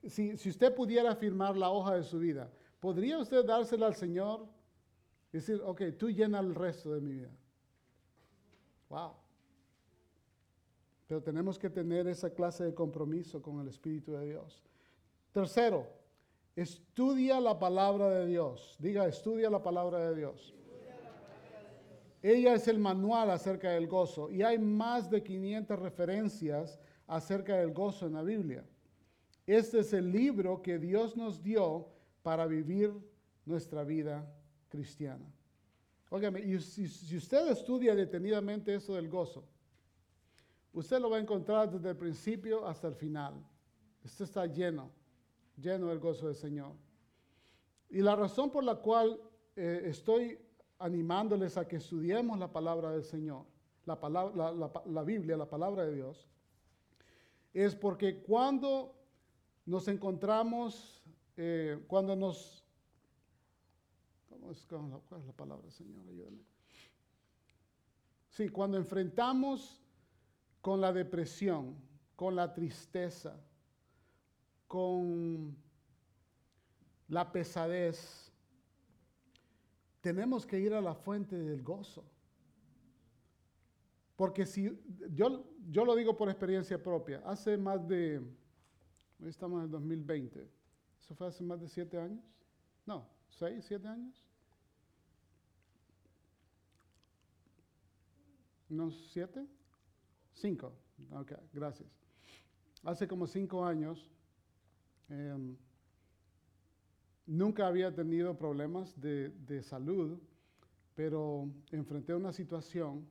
Si, 0.09 0.36
si, 0.36 0.51
usted 0.51 0.74
pudiera 0.74 1.15
firmar 1.15 1.56
la 1.56 1.70
hoja 1.70 1.94
de 1.94 2.02
su 2.02 2.19
vida, 2.19 2.51
¿podría 2.81 3.19
usted 3.19 3.44
dársela 3.44 3.86
al 3.86 3.94
Señor? 3.94 4.47
Decir, 5.35 5.61
ok, 5.65 5.82
tú 5.98 6.11
llena 6.11 6.39
el 6.39 6.55
resto 6.55 6.94
de 6.94 7.01
mi 7.01 7.11
vida. 7.11 7.36
Wow. 8.89 9.15
Pero 11.09 11.20
tenemos 11.24 11.59
que 11.59 11.69
tener 11.69 12.06
esa 12.06 12.31
clase 12.31 12.62
de 12.62 12.73
compromiso 12.73 13.43
con 13.43 13.61
el 13.61 13.66
Espíritu 13.66 14.12
de 14.12 14.27
Dios. 14.27 14.62
Tercero, 15.32 15.89
estudia 16.55 17.40
la 17.40 17.59
palabra 17.59 18.11
de 18.11 18.27
Dios. 18.27 18.77
Diga, 18.78 19.09
estudia 19.09 19.51
la 19.51 19.61
palabra 19.61 20.09
de 20.09 20.15
Dios. 20.15 20.55
Ella 22.23 22.55
es 22.55 22.69
el 22.69 22.78
manual 22.78 23.28
acerca 23.32 23.70
del 23.70 23.89
gozo 23.89 24.31
y 24.31 24.43
hay 24.43 24.61
más 24.61 25.11
de 25.11 25.24
500 25.24 25.81
referencias 25.81 26.78
acerca 27.09 27.56
del 27.56 27.73
gozo 27.73 28.06
en 28.06 28.12
la 28.12 28.23
Biblia. 28.23 28.65
Este 29.48 29.81
es 29.81 29.93
el 29.94 30.12
libro 30.12 30.62
que 30.62 30.78
Dios 30.78 31.16
nos 31.16 31.43
dio 31.43 31.89
para 32.23 32.47
vivir 32.47 32.94
nuestra 33.44 33.82
vida 33.82 34.32
cristiana. 34.75 35.25
Óigame, 36.11 36.41
y 36.41 36.59
si, 36.59 37.17
usted 37.17 37.49
estudia 37.49 37.95
detenidamente 37.95 38.75
eso 38.75 38.95
del 38.95 39.09
gozo, 39.09 39.45
usted 40.73 40.99
lo 41.01 41.11
va 41.11 41.19
a 41.19 41.21
encontrar 41.21 41.71
desde 41.71 41.91
el 41.91 41.97
principio 41.97 42.67
hasta 42.67 42.89
el 42.89 42.95
final. 42.95 43.35
Esto 44.03 44.25
está 44.25 44.47
lleno 44.47 44.91
lleno 45.57 45.89
del 45.89 45.99
gozo 45.99 46.27
del 46.27 46.35
Señor. 46.35 46.73
Y 47.91 48.01
la 48.01 48.17
razón 48.17 48.51
por 48.51 48.65
la 48.65 48.77
cual 48.77 49.21
eh, 49.57 49.83
estoy 49.85 50.39
animándoles 50.79 51.57
a 51.57 51.67
que 51.67 51.77
estudiemos 51.77 52.39
la 52.39 52.53
palabra 52.53 52.91
del 52.91 53.05
Señor, 53.05 53.45
la, 53.87 54.01
palabra, 54.01 54.53
la, 54.87 55.03
Biblia, 55.03 55.37
la 55.37 55.49
palabra 55.49 55.85
de 55.85 55.95
Dios, 55.95 56.29
es 57.53 57.75
porque 57.77 58.21
cuando 58.23 58.95
nos 59.67 59.87
encontramos, 59.89 61.05
eh, 61.37 61.83
cuando 61.87 62.17
nos... 62.17 62.64
¿cómo 64.69 64.97
es, 64.97 65.03
¿Cuál 65.09 65.21
es 65.21 65.27
la 65.27 65.33
palabra, 65.33 65.71
Señor? 65.71 66.07
Ayúdame. 66.09 66.39
Sí, 68.29 68.49
cuando 68.49 68.77
enfrentamos 68.77 69.81
con 70.61 70.81
la 70.81 70.93
depresión, 70.93 71.77
con 72.16 72.35
la 72.35 72.53
tristeza, 72.53 73.41
con 74.66 75.57
la 77.09 77.31
pesadez, 77.31 78.33
tenemos 80.01 80.45
que 80.47 80.59
ir 80.59 80.75
a 80.75 80.81
la 80.81 80.95
fuente 80.95 81.37
del 81.37 81.62
gozo. 81.62 82.05
Porque 84.16 84.47
si, 84.47 84.71
yo, 85.11 85.45
yo 85.71 85.85
lo 85.85 85.95
digo 85.97 86.16
por 86.16 86.29
experiencia 86.29 86.83
propia, 86.83 87.23
hace 87.25 87.57
más 87.57 87.87
de, 87.87 88.19
hoy 89.21 89.29
estamos 89.29 89.59
en 89.59 89.65
el 89.65 89.71
2020, 89.71 90.49
eso 91.01 91.15
fue 91.15 91.27
hace 91.27 91.43
más 91.43 91.61
de 91.61 91.69
siete 91.69 91.99
años, 91.99 92.25
no, 92.87 93.09
seis, 93.29 93.65
siete 93.66 93.89
años. 93.89 94.24
¿No 98.77 98.91
siete? 98.91 99.47
Cinco. 100.33 100.73
Ok, 101.11 101.33
gracias. 101.53 101.89
Hace 102.83 103.09
como 103.09 103.27
cinco 103.27 103.65
años 103.65 104.11
Em, 105.09 105.57
nunca 107.27 107.67
había 107.67 107.95
tenido 107.95 108.37
problemas 108.37 108.99
de, 109.01 109.31
de, 109.31 109.63
salud, 109.63 110.19
pero 110.95 111.49
enfrenté 111.73 112.15
una 112.15 112.33
situación 112.33 113.07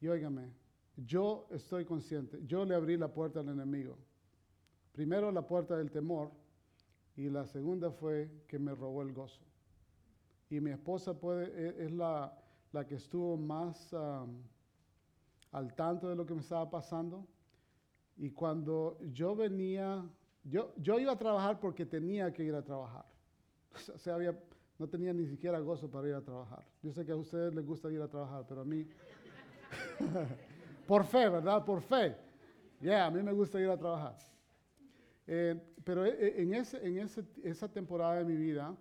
y 0.00 0.08
óigame, 0.08 0.52
yo 0.96 1.46
estoy 1.50 1.84
consciente, 1.84 2.40
yo 2.46 2.64
le 2.64 2.74
abrí 2.74 2.96
la 2.96 3.12
puerta 3.12 3.40
al 3.40 3.48
enemigo. 3.48 3.96
Primero 4.92 5.32
la 5.32 5.46
puerta 5.46 5.76
del 5.76 5.90
temor 5.90 6.30
y 7.16 7.28
la 7.30 7.46
segunda 7.46 7.90
fue 7.90 8.30
que 8.46 8.58
me 8.58 8.74
robó 8.74 9.02
el 9.02 9.12
gozo. 9.12 9.42
Y 10.50 10.60
mi 10.60 10.70
esposa 10.70 11.18
puede, 11.18 11.46
e, 11.46 11.86
es 11.86 11.92
la, 11.92 12.36
la 12.72 12.86
que 12.86 12.96
estuvo 12.96 13.36
más 13.36 13.94
al 15.52 15.74
tanto 15.74 16.08
de 16.08 16.16
lo 16.16 16.26
que 16.26 16.34
me 16.34 16.40
estaba 16.40 16.68
pasando. 16.68 17.26
Y 18.16 18.30
cuando 18.30 18.98
yo 19.12 19.34
venía 19.34 20.04
yo, 20.44 20.72
yo 20.76 20.98
iba 20.98 21.12
a 21.12 21.18
trabajar 21.18 21.60
porque 21.60 21.86
tenía 21.86 22.32
que 22.32 22.42
ir 22.42 22.54
a 22.54 22.62
trabajar. 22.62 23.04
O 23.94 23.98
sea, 23.98 24.16
había, 24.16 24.38
no 24.78 24.88
tenía 24.88 25.12
ni 25.12 25.26
siquiera 25.26 25.58
gozo 25.60 25.90
para 25.90 26.08
ir 26.08 26.14
a 26.14 26.20
trabajar. 26.20 26.64
Yo 26.82 26.92
sé 26.92 27.04
que 27.04 27.12
a 27.12 27.16
ustedes 27.16 27.54
les 27.54 27.64
gusta 27.64 27.90
ir 27.90 28.02
a 28.02 28.08
trabajar, 28.08 28.44
pero 28.46 28.62
a 28.62 28.64
mí, 28.64 28.86
por 30.86 31.04
fe, 31.04 31.28
¿verdad? 31.28 31.64
Por 31.64 31.80
fe. 31.80 32.16
Ya, 32.80 33.06
a 33.06 33.10
mí 33.10 33.22
me 33.22 33.32
gusta 33.32 33.60
ir 33.60 33.70
a 33.70 33.78
trabajar. 33.78 34.16
Eh, 35.26 35.58
pero 35.84 36.04
eh, 36.04 36.16
eh, 36.18 36.34
en, 36.42 36.54
ese, 36.54 36.86
en 36.86 36.98
ese, 36.98 37.24
esa 37.42 37.68
temporada 37.68 38.16
de 38.16 38.24
mi 38.24 38.36
vida, 38.36 38.76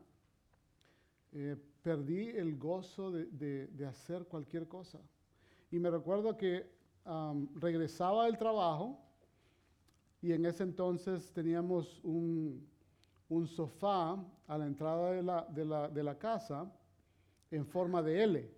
perdí 1.81 2.29
el 2.29 2.57
gozo 2.57 3.11
de, 3.11 3.67
de, 3.67 3.85
hacer 3.85 4.25
cualquier 4.25 4.67
cosa. 4.67 4.99
Y 5.71 5.79
me 5.79 5.89
recuerdo 5.89 6.37
que 6.37 6.69
regresaba 7.55 8.25
del 8.25 8.37
trabajo 8.37 8.99
y 10.21 10.33
en 10.33 10.45
ese 10.45 10.63
entonces 10.63 11.31
teníamos 11.31 11.99
un, 12.03 12.67
sofá 13.47 14.23
a 14.47 14.57
la 14.57 14.67
entrada 14.67 15.11
de 15.49 16.03
la, 16.03 16.17
casa 16.19 16.71
en 17.49 17.65
forma 17.65 18.03
de 18.03 18.23
L. 18.23 18.51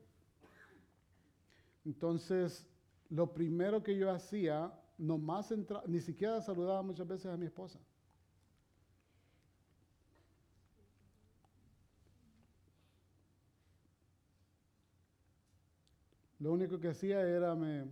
Entonces, 1.85 2.67
lo 3.09 3.31
primero 3.31 3.83
que 3.83 3.95
yo 3.95 4.11
hacía, 4.11 4.73
nomás 4.97 5.51
entra, 5.51 5.83
ni 5.85 6.01
siquiera 6.01 6.41
saludaba 6.41 6.81
muchas 6.81 7.07
veces 7.07 7.27
a 7.27 7.37
mi 7.37 7.45
esposa. 7.45 7.79
Lo 16.43 16.51
único 16.51 16.77
que 16.77 16.89
hacía 16.89 17.21
era 17.21 17.55
me, 17.55 17.85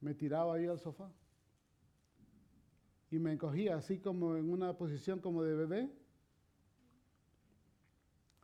me 0.00 0.12
tiraba 0.12 0.56
ahí 0.56 0.66
al 0.66 0.80
sofá 0.80 1.08
y 3.12 3.20
me 3.20 3.32
encogía 3.32 3.76
así 3.76 4.00
como 4.00 4.34
en 4.36 4.50
una 4.50 4.76
posición 4.76 5.20
como 5.20 5.44
de 5.44 5.54
bebé 5.54 5.92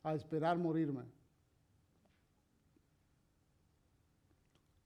a 0.04 0.14
esperar 0.14 0.58
morirme. 0.58 1.02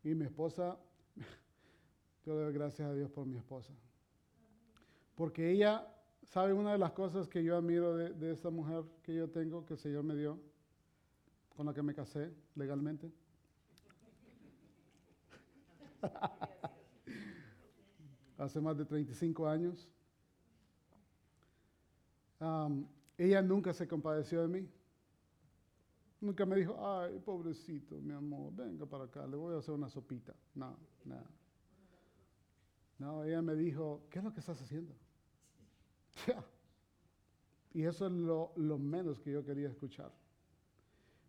Y 0.05 0.15
mi 0.15 0.25
esposa, 0.25 0.79
yo 2.25 2.35
le 2.35 2.45
doy 2.45 2.55
gracias 2.55 2.89
a 2.89 2.95
Dios 2.95 3.11
por 3.11 3.27
mi 3.27 3.37
esposa. 3.37 3.75
Porque 5.15 5.51
ella, 5.51 5.87
¿sabe 6.23 6.55
una 6.55 6.73
de 6.73 6.79
las 6.79 6.93
cosas 6.93 7.29
que 7.29 7.45
yo 7.45 7.55
admiro 7.55 7.95
de, 7.95 8.15
de 8.15 8.33
esta 8.33 8.49
mujer 8.49 8.85
que 9.03 9.15
yo 9.15 9.29
tengo, 9.29 9.67
que 9.67 9.75
el 9.75 9.79
Señor 9.79 10.03
me 10.03 10.17
dio, 10.17 10.41
con 11.55 11.67
la 11.67 11.75
que 11.75 11.83
me 11.83 11.93
casé 11.95 12.33
legalmente? 12.55 13.13
Hace 18.39 18.61
más 18.61 18.77
de 18.77 18.85
35 18.85 19.49
años. 19.49 19.89
Ella 23.19 23.43
nunca 23.43 23.73
se 23.73 23.89
compadeció 23.89 24.43
de 24.43 24.49
mí. 24.49 24.69
Nunca 26.21 26.47
me 26.47 26.57
dijo, 26.57 26.77
ay, 26.87 27.19
pobrecito, 27.19 28.01
mi 28.01 28.13
amor, 28.13 28.53
venga 28.55 28.87
para 28.87 29.05
acá, 29.05 29.27
le 29.27 29.37
voy 29.37 29.55
a 29.55 29.59
hacer 29.59 29.75
una 29.75 29.89
sopita. 29.89 30.35
No, 30.55 30.77
no. 31.05 31.23
No, 32.99 33.25
ella 33.25 33.43
me 33.43 33.55
dijo, 33.55 34.03
¿qué 34.11 34.19
es 34.19 34.25
lo 34.25 34.33
que 34.33 34.41
estás 34.41 34.61
haciendo? 34.61 34.95
y 37.75 37.85
eso 37.85 38.07
es 38.07 38.13
lo 38.13 38.79
menos 38.79 39.21
que 39.21 39.33
yo 39.33 39.45
quería 39.45 39.69
escuchar. 39.69 40.11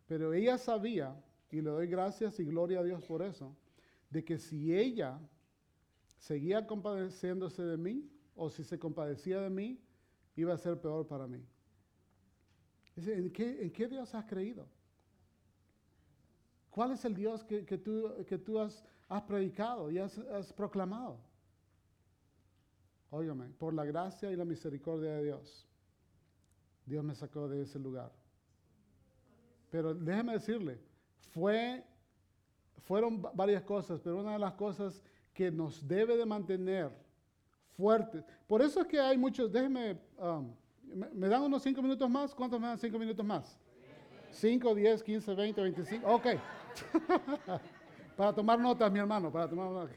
Pero 0.07 0.33
ella 0.33 0.57
sabía, 0.57 1.21
y 1.51 1.61
le 1.61 1.69
doy 1.69 1.87
gracias 1.87 2.39
y 2.39 2.45
gloria 2.45 2.79
a 2.79 2.83
Dios 2.83 3.03
por 3.03 3.21
eso, 3.21 3.55
de 4.09 4.23
que 4.23 4.37
si 4.37 4.73
ella 4.73 5.19
seguía 6.17 6.65
compadeciéndose 6.65 7.63
de 7.63 7.77
mí, 7.77 8.09
o 8.35 8.49
si 8.49 8.63
se 8.63 8.77
compadecía 8.77 9.41
de 9.41 9.49
mí, 9.49 9.81
iba 10.35 10.53
a 10.53 10.57
ser 10.57 10.79
peor 10.79 11.07
para 11.07 11.27
mí. 11.27 11.43
¿en 12.95 13.31
qué, 13.31 13.63
en 13.63 13.71
qué 13.71 13.87
Dios 13.87 14.13
has 14.15 14.25
creído? 14.25 14.67
¿Cuál 16.69 16.91
es 16.91 17.05
el 17.05 17.15
Dios 17.15 17.43
que, 17.43 17.65
que 17.65 17.77
tú, 17.77 18.25
que 18.27 18.37
tú 18.37 18.59
has, 18.59 18.83
has 19.07 19.23
predicado 19.23 19.89
y 19.89 19.97
has, 19.97 20.17
has 20.17 20.53
proclamado? 20.53 21.19
Óigame, 23.09 23.49
por 23.49 23.73
la 23.73 23.85
gracia 23.85 24.31
y 24.31 24.35
la 24.35 24.45
misericordia 24.45 25.13
de 25.13 25.23
Dios, 25.23 25.67
Dios 26.85 27.03
me 27.03 27.15
sacó 27.15 27.47
de 27.47 27.61
ese 27.61 27.79
lugar. 27.79 28.11
Pero 29.69 29.93
déjeme 29.93 30.33
decirle, 30.33 30.79
fue, 31.31 31.83
fueron 32.83 33.23
va- 33.23 33.31
varias 33.33 33.63
cosas, 33.63 33.99
pero 34.01 34.19
una 34.19 34.33
de 34.33 34.39
las 34.39 34.53
cosas 34.53 35.01
que 35.33 35.51
nos 35.51 35.87
debe 35.87 36.17
de 36.17 36.25
mantener 36.25 36.91
fuertes. 37.75 38.23
Por 38.47 38.61
eso 38.61 38.81
es 38.81 38.87
que 38.87 38.99
hay 38.99 39.17
muchos, 39.17 39.51
déjeme, 39.51 39.99
um, 40.17 40.51
¿me, 41.13 41.27
dan 41.27 41.43
unos 41.43 41.61
cinco 41.61 41.81
minutos 41.81 42.09
más? 42.09 42.33
¿Cuántos 42.33 42.59
me 42.59 42.67
dan 42.67 42.77
cinco 42.77 42.97
minutos 42.97 43.25
más? 43.25 43.57
5, 44.31 44.75
10, 44.75 45.03
15, 45.03 45.35
20, 45.35 45.61
25. 45.61 46.07
Ok. 46.07 46.27
para 48.17 48.33
tomar 48.33 48.59
notas, 48.59 48.91
mi 48.91 48.99
hermano, 48.99 49.31
para 49.31 49.49
tomar 49.49 49.71
notas. 49.71 49.95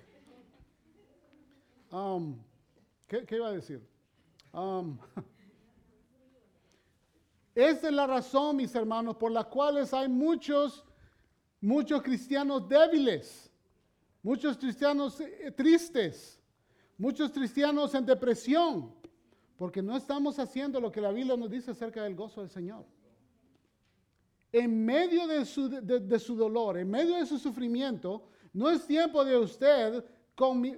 Um, 1.90 2.36
¿qué, 3.08 3.26
qué 3.26 3.36
iba 3.36 3.48
a 3.48 3.52
decir? 3.52 3.84
Um, 4.52 4.98
esa 7.54 7.88
es 7.88 7.92
la 7.92 8.06
razón, 8.06 8.56
mis 8.56 8.74
hermanos, 8.74 9.16
por 9.16 9.32
la 9.32 9.44
cuales 9.44 9.92
hay 9.92 10.08
muchos, 10.08 10.84
muchos 11.60 12.02
cristianos 12.02 12.68
débiles, 12.68 13.50
muchos 14.22 14.56
cristianos 14.56 15.20
eh, 15.20 15.52
tristes, 15.56 16.40
muchos 16.98 17.30
cristianos 17.30 17.94
en 17.94 18.04
depresión, 18.06 18.92
porque 19.56 19.82
no 19.82 19.96
estamos 19.96 20.38
haciendo 20.38 20.80
lo 20.80 20.90
que 20.90 21.00
la 21.00 21.12
Biblia 21.12 21.36
nos 21.36 21.50
dice 21.50 21.70
acerca 21.72 22.02
del 22.02 22.14
gozo 22.14 22.40
del 22.40 22.50
Señor. 22.50 22.84
En 24.52 24.84
medio 24.84 25.26
de 25.26 25.44
su, 25.44 25.68
de- 25.68 26.00
de 26.00 26.18
su 26.18 26.34
dolor, 26.34 26.78
en 26.78 26.90
medio 26.90 27.16
de 27.16 27.26
su 27.26 27.38
sufrimiento, 27.38 28.24
no 28.52 28.68
es 28.70 28.86
tiempo 28.86 29.24
de 29.24 29.36
usted 29.36 30.04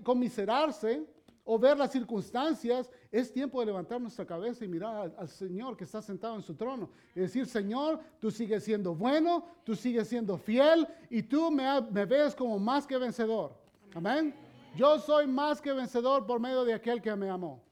conmiserarse 0.02 1.06
o 1.44 1.58
ver 1.58 1.78
las 1.78 1.90
circunstancias, 1.92 2.90
es 3.12 3.30
tiempo 3.30 3.60
de 3.60 3.66
levantar 3.66 4.00
nuestra 4.00 4.24
cabeza 4.24 4.64
y 4.64 4.68
mirar 4.68 5.14
al, 5.18 5.28
Señor 5.28 5.76
que 5.76 5.84
está 5.84 6.00
sentado 6.00 6.34
en 6.34 6.40
su 6.40 6.54
trono. 6.54 6.88
Y 7.14 7.20
decir, 7.20 7.44
Señor, 7.44 8.00
tú 8.18 8.30
sigues 8.30 8.64
siendo 8.64 8.94
bueno, 8.94 9.44
tú 9.64 9.76
sigues 9.76 10.08
siendo 10.08 10.38
fiel 10.38 10.88
y 11.10 11.22
tú 11.22 11.50
me, 11.50 11.82
me 11.90 12.06
ves 12.06 12.34
como 12.34 12.58
más 12.58 12.86
que 12.86 12.96
vencedor. 12.96 13.54
Amén. 13.94 14.34
Yo 14.74 14.98
soy 14.98 15.26
más 15.26 15.60
que 15.60 15.74
vencedor 15.74 16.24
por 16.24 16.40
medio 16.40 16.64
de 16.64 16.72
aquel 16.72 17.02
que 17.02 17.14
me 17.14 17.28
amó. 17.28 17.62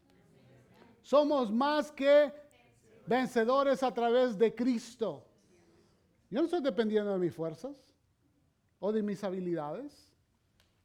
Somos 1.01 1.51
más 1.51 1.91
que 1.91 2.31
vencedores 3.07 3.83
a 3.83 3.95
través 3.95 4.37
de 4.37 4.55
Cristo. 4.55 5.25
Yo 6.29 6.41
no 6.41 6.45
estoy 6.45 6.61
dependiendo 6.61 7.13
de 7.15 7.19
mis 7.19 7.35
fuerzas 7.35 7.75
o 8.79 8.93
de 8.93 9.03
mis 9.03 9.25
habilidades. 9.25 10.13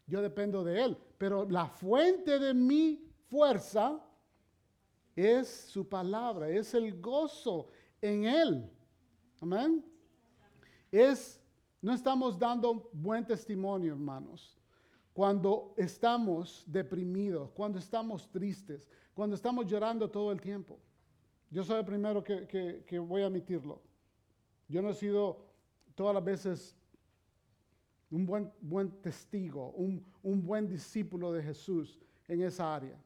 Yo 0.08 0.22
dependo 0.22 0.64
de 0.64 0.82
Él. 0.82 0.98
Pero 1.18 1.46
la 1.50 1.68
fuente 1.68 2.40
de 2.40 2.54
mi 2.54 3.12
fuerza 3.28 4.02
es 5.16 5.48
su 5.48 5.88
palabra, 5.88 6.50
es 6.50 6.74
el 6.74 7.00
gozo 7.00 7.70
en 8.02 8.26
Él. 8.26 8.70
Amén. 9.42 9.84
Es, 10.92 11.42
no 11.82 11.94
estamos 11.94 12.38
dando 12.38 12.90
buen 12.94 13.26
testimonio, 13.26 13.94
hermanos, 13.94 14.58
cuando 15.14 15.74
estamos 15.78 16.64
deprimidos, 16.68 17.50
cuando 17.52 17.80
estamos 17.80 18.30
tristes, 18.30 18.90
cuando 19.14 19.36
estamos 19.36 19.66
llorando 19.66 20.10
todo 20.10 20.32
el 20.32 20.42
tiempo. 20.42 20.78
Yo 21.50 21.64
soy 21.64 21.80
el 21.80 21.86
primero 21.86 22.24
que, 22.24 22.48
que- 22.48 22.84
que 22.86 23.00
voy 23.00 23.22
a 23.22 23.28
admitirlo. 23.28 23.82
Yo 24.68 24.82
no 24.82 24.90
he 24.90 24.94
sido 24.94 25.46
todas 25.94 26.14
las 26.14 26.24
veces 26.24 26.76
un 28.12 28.26
buen, 28.26 28.52
buen 28.62 28.92
testigo, 29.02 29.72
un, 29.72 30.04
un 30.24 30.46
buen 30.46 30.68
discípulo 30.68 31.32
de 31.32 31.44
Jesús 31.44 32.00
en 32.28 32.42
esa 32.42 32.76
área. 32.76 33.02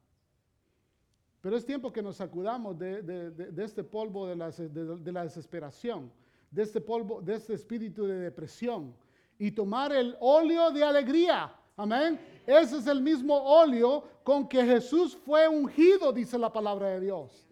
Pero 1.41 1.55
es 1.55 1.65
tiempo 1.65 1.91
que 1.91 2.01
nos 2.01 2.17
sacudamos 2.17 2.77
de, 2.77 3.53
este 3.57 3.83
polvo 3.83 4.27
de 4.27 4.35
la, 4.35 4.51
de- 4.51 4.67
de 4.97 5.11
la 5.11 5.23
desesperación, 5.23 6.11
de 6.51 6.63
este 6.63 6.81
polvo, 6.81 7.21
de 7.21 7.35
este 7.35 7.53
espíritu 7.53 8.05
de 8.05 8.19
depresión 8.19 8.93
y 9.37 9.51
tomar 9.51 9.93
el 9.93 10.17
óleo 10.19 10.69
de 10.71 10.83
alegría. 10.83 11.53
Amén. 11.77 12.19
Ese 12.45 12.77
es 12.77 12.87
el 12.87 13.01
mismo 13.01 13.35
óleo 13.35 14.03
con 14.23 14.49
que 14.49 14.65
Jesús 14.65 15.15
fue 15.15 15.47
ungido, 15.47 16.11
dice 16.11 16.37
la 16.37 16.51
palabra 16.51 16.89
de 16.89 16.99
Dios. 16.99 17.47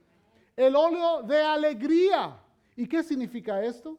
El 0.55 0.76
óleo 0.76 1.23
de 1.23 1.38
alegría. 1.41 2.38
¿Y 2.76 2.88
qué 2.88 3.01
significa 3.03 3.64
esto? 3.64 3.97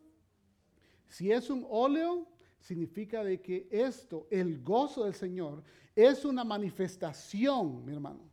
Si 1.07 1.33
es 1.33 1.49
un 1.49 1.67
óleo, 1.71 2.27
significa 2.61 3.25
de 3.25 3.41
que 3.41 3.67
esto, 3.71 4.27
el 4.31 4.63
gozo 4.63 5.05
del 5.05 5.15
Señor, 5.15 5.63
es 5.97 6.27
una 6.27 6.45
manifestación, 6.45 7.85
mi 7.87 7.95
hermano, 7.95 8.28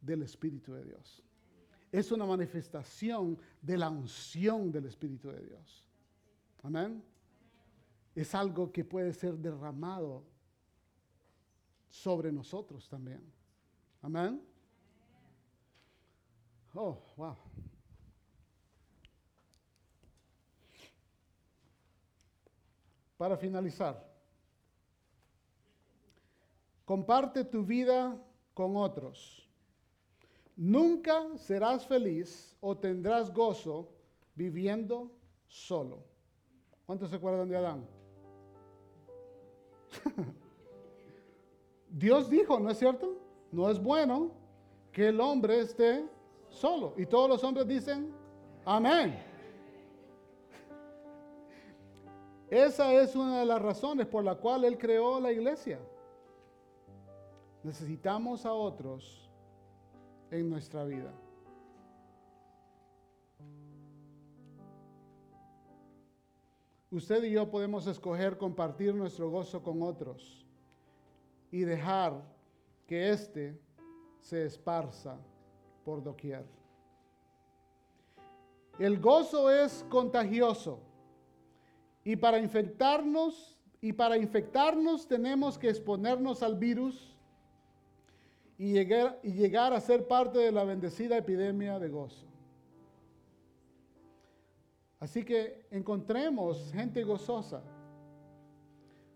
del 0.00 0.22
Espíritu 0.22 0.72
de 0.72 0.84
Dios. 0.84 1.22
Es 1.90 2.12
una 2.12 2.26
manifestación 2.26 3.38
de 3.60 3.78
la 3.78 3.88
unción 3.88 4.70
del 4.70 4.86
Espíritu 4.86 5.30
de 5.30 5.44
Dios. 5.44 5.86
Amén. 6.62 7.02
Es 8.14 8.34
algo 8.34 8.72
que 8.72 8.84
puede 8.84 9.12
ser 9.12 9.36
derramado 9.38 10.24
sobre 11.88 12.32
nosotros 12.32 12.88
también. 12.88 13.22
Amén. 14.02 14.42
Oh, 16.74 16.98
wow. 17.16 17.36
Para 23.16 23.36
finalizar, 23.38 24.06
comparte 26.84 27.44
tu 27.44 27.64
vida 27.64 28.22
con 28.52 28.76
otros. 28.76 29.45
Nunca 30.56 31.36
serás 31.36 31.86
feliz 31.86 32.56
o 32.60 32.74
tendrás 32.74 33.32
gozo 33.32 33.90
viviendo 34.34 35.10
solo. 35.46 36.02
¿Cuántos 36.86 37.10
se 37.10 37.16
acuerdan 37.16 37.48
de 37.48 37.56
Adán? 37.56 37.86
Dios 41.90 42.30
dijo, 42.30 42.58
¿no 42.58 42.70
es 42.70 42.78
cierto? 42.78 43.18
No 43.52 43.68
es 43.68 43.78
bueno 43.78 44.30
que 44.92 45.08
el 45.08 45.20
hombre 45.20 45.60
esté 45.60 46.06
solo. 46.48 46.94
Y 46.96 47.04
todos 47.04 47.28
los 47.28 47.44
hombres 47.44 47.68
dicen, 47.68 48.10
amén. 48.64 49.22
Esa 52.48 52.92
es 52.94 53.14
una 53.14 53.40
de 53.40 53.46
las 53.46 53.60
razones 53.60 54.06
por 54.06 54.24
la 54.24 54.36
cual 54.36 54.64
Él 54.64 54.78
creó 54.78 55.20
la 55.20 55.32
iglesia. 55.32 55.78
Necesitamos 57.62 58.46
a 58.46 58.52
otros 58.52 59.25
en 60.30 60.50
nuestra 60.50 60.84
vida. 60.84 61.12
Usted 66.90 67.24
y 67.24 67.32
yo 67.32 67.50
podemos 67.50 67.86
escoger 67.86 68.38
compartir 68.38 68.94
nuestro 68.94 69.30
gozo 69.30 69.62
con 69.62 69.82
otros 69.82 70.46
y 71.50 71.60
dejar 71.60 72.22
que 72.86 73.10
éste 73.10 73.60
se 74.20 74.46
esparza 74.46 75.18
por 75.84 76.02
doquier. 76.02 76.44
El 78.78 79.00
gozo 79.00 79.50
es 79.50 79.84
contagioso 79.88 80.80
y 82.04 82.16
para 82.16 82.38
infectarnos 82.38 83.58
y 83.80 83.92
para 83.92 84.16
infectarnos 84.16 85.06
tenemos 85.06 85.58
que 85.58 85.68
exponernos 85.68 86.42
al 86.42 86.56
virus 86.56 87.15
y 88.58 88.72
llegar, 88.72 89.18
y 89.22 89.32
llegar 89.32 89.72
a 89.72 89.80
ser 89.80 90.06
parte 90.06 90.38
de 90.38 90.52
la 90.52 90.64
bendecida 90.64 91.16
epidemia 91.16 91.78
de 91.78 91.88
gozo. 91.88 92.26
Así 94.98 95.24
que 95.24 95.66
encontremos 95.70 96.72
gente 96.72 97.04
gozosa, 97.04 97.62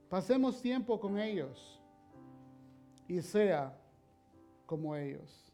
pasemos 0.08 0.60
tiempo 0.60 1.00
con 1.00 1.18
ellos 1.18 1.80
y 3.08 3.22
sea 3.22 3.76
como 4.66 4.94
ellos. 4.94 5.50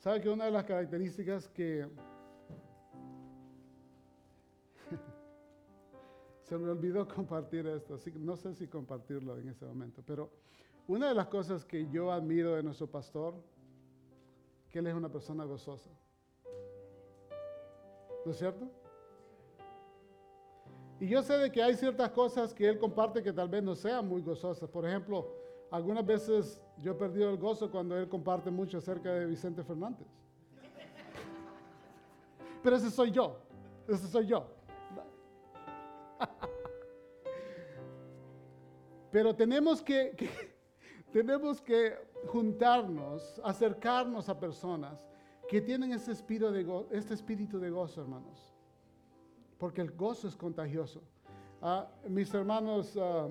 ¿Sabe 0.00 0.20
que 0.20 0.28
una 0.28 0.46
de 0.46 0.50
las 0.50 0.64
características 0.64 1.48
que 1.48 1.88
se 6.42 6.58
me 6.58 6.70
olvidó 6.70 7.06
compartir 7.06 7.66
esto, 7.66 7.94
así 7.94 8.10
que 8.10 8.18
no 8.18 8.36
sé 8.36 8.54
si 8.54 8.66
compartirlo 8.66 9.38
en 9.38 9.48
ese 9.48 9.64
momento, 9.64 10.02
pero 10.04 10.30
una 10.88 11.08
de 11.08 11.14
las 11.14 11.28
cosas 11.28 11.64
que 11.64 11.86
yo 11.90 12.10
admiro 12.10 12.56
de 12.56 12.62
nuestro 12.62 12.86
pastor, 12.86 13.34
que 14.70 14.78
él 14.78 14.86
es 14.86 14.94
una 14.94 15.10
persona 15.10 15.44
gozosa. 15.44 15.90
¿No 18.24 18.32
es 18.32 18.38
cierto? 18.38 18.70
Y 20.98 21.06
yo 21.06 21.22
sé 21.22 21.34
de 21.34 21.52
que 21.52 21.62
hay 21.62 21.74
ciertas 21.74 22.10
cosas 22.10 22.54
que 22.54 22.68
él 22.68 22.78
comparte 22.78 23.22
que 23.22 23.32
tal 23.32 23.48
vez 23.48 23.62
no 23.62 23.76
sean 23.76 24.08
muy 24.08 24.22
gozosas. 24.22 24.68
Por 24.68 24.86
ejemplo, 24.86 25.30
algunas 25.70 26.04
veces 26.04 26.60
yo 26.78 26.92
he 26.92 26.94
perdido 26.94 27.30
el 27.30 27.36
gozo 27.36 27.70
cuando 27.70 27.96
él 27.96 28.08
comparte 28.08 28.50
mucho 28.50 28.78
acerca 28.78 29.12
de 29.12 29.26
Vicente 29.26 29.62
Fernández. 29.62 30.08
Pero 32.62 32.76
ese 32.76 32.90
soy 32.90 33.10
yo, 33.10 33.38
ese 33.86 34.08
soy 34.08 34.26
yo. 34.26 34.46
Pero 39.12 39.36
tenemos 39.36 39.80
que, 39.80 40.14
que, 40.16 40.57
tenemos 41.12 41.60
que 41.60 41.96
juntarnos, 42.26 43.40
acercarnos 43.44 44.28
a 44.28 44.38
personas 44.38 45.06
que 45.48 45.60
tienen 45.60 45.92
ese 45.92 46.12
espíritu 46.12 46.50
de, 46.52 46.62
go, 46.64 46.86
este 46.90 47.14
espíritu 47.14 47.58
de 47.58 47.70
gozo, 47.70 48.02
hermanos. 48.02 48.54
Porque 49.58 49.80
el 49.80 49.90
gozo 49.92 50.28
es 50.28 50.36
contagioso. 50.36 51.02
Ah, 51.60 51.88
mis 52.08 52.32
hermanos 52.32 52.96
ah, 53.00 53.28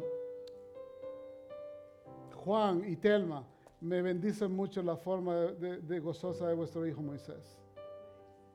Juan 2.44 2.84
y 2.86 2.96
Telma 2.96 3.46
me 3.80 4.02
bendicen 4.02 4.54
mucho 4.56 4.82
la 4.82 4.98
forma 4.98 5.36
de, 5.36 6.00
gozosa 6.00 6.48
de 6.48 6.56
vuestro 6.56 6.86
hijo 6.86 7.02
Moisés. 7.02 7.58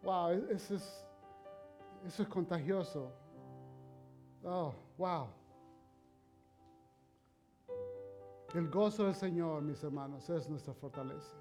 Wow, 0.02 0.30
es, 0.50 0.70
eso 0.70 2.22
es 2.22 2.28
contagioso. 2.28 3.12
Oh, 4.44 4.74
wow. 4.98 5.28
El 8.54 8.68
gozo 8.68 9.04
del 9.04 9.14
Señor, 9.14 9.62
mis 9.62 9.82
hermanos, 9.82 10.28
es 10.28 10.48
nuestra 10.50 10.74
fortaleza. 10.74 11.34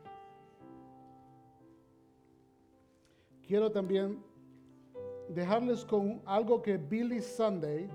Quiero 3.46 3.70
también 3.70 4.24
dejarles 5.28 5.84
con 5.84 6.22
algo 6.26 6.62
que 6.62 6.78
Billy 6.78 7.22
Sunday, 7.22 7.90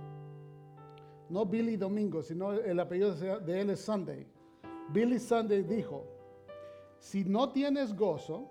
no 1.31 1.47
Billy 1.47 1.79
Domingo, 1.79 2.23
sino 2.23 2.53
el 2.53 2.79
apellido 2.79 3.15
de 3.15 3.61
él 3.61 3.71
es 3.71 3.81
Sunday. 3.81 4.27
Billy 4.91 5.19
Sunday 5.19 5.63
dijo, 5.63 6.05
si 6.99 7.25
no 7.25 7.51
tienes 7.51 7.97
gozo, 7.97 8.51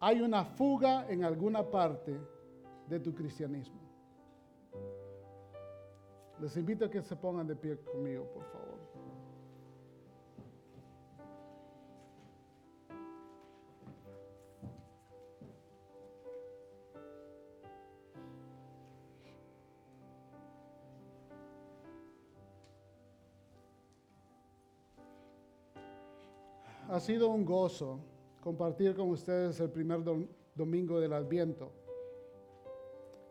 hay 0.00 0.20
una 0.22 0.44
fuga 0.44 1.08
en 1.08 1.22
alguna 1.22 1.62
parte 1.62 2.18
de 2.88 2.98
tu 2.98 3.14
cristianismo. 3.14 3.80
Les 6.40 6.56
invito 6.56 6.86
a 6.86 6.90
que 6.90 7.00
se 7.00 7.14
pongan 7.14 7.46
de 7.46 7.54
pie 7.54 7.78
conmigo, 7.78 8.24
por 8.34 8.42
favor. 8.46 8.91
Ha 26.92 27.00
sido 27.00 27.30
un 27.30 27.46
gozo 27.46 28.00
compartir 28.42 28.94
con 28.94 29.08
ustedes 29.08 29.58
el 29.60 29.70
primer 29.70 30.04
do 30.04 30.28
domingo 30.54 31.00
del 31.00 31.14
Adviento. 31.14 31.72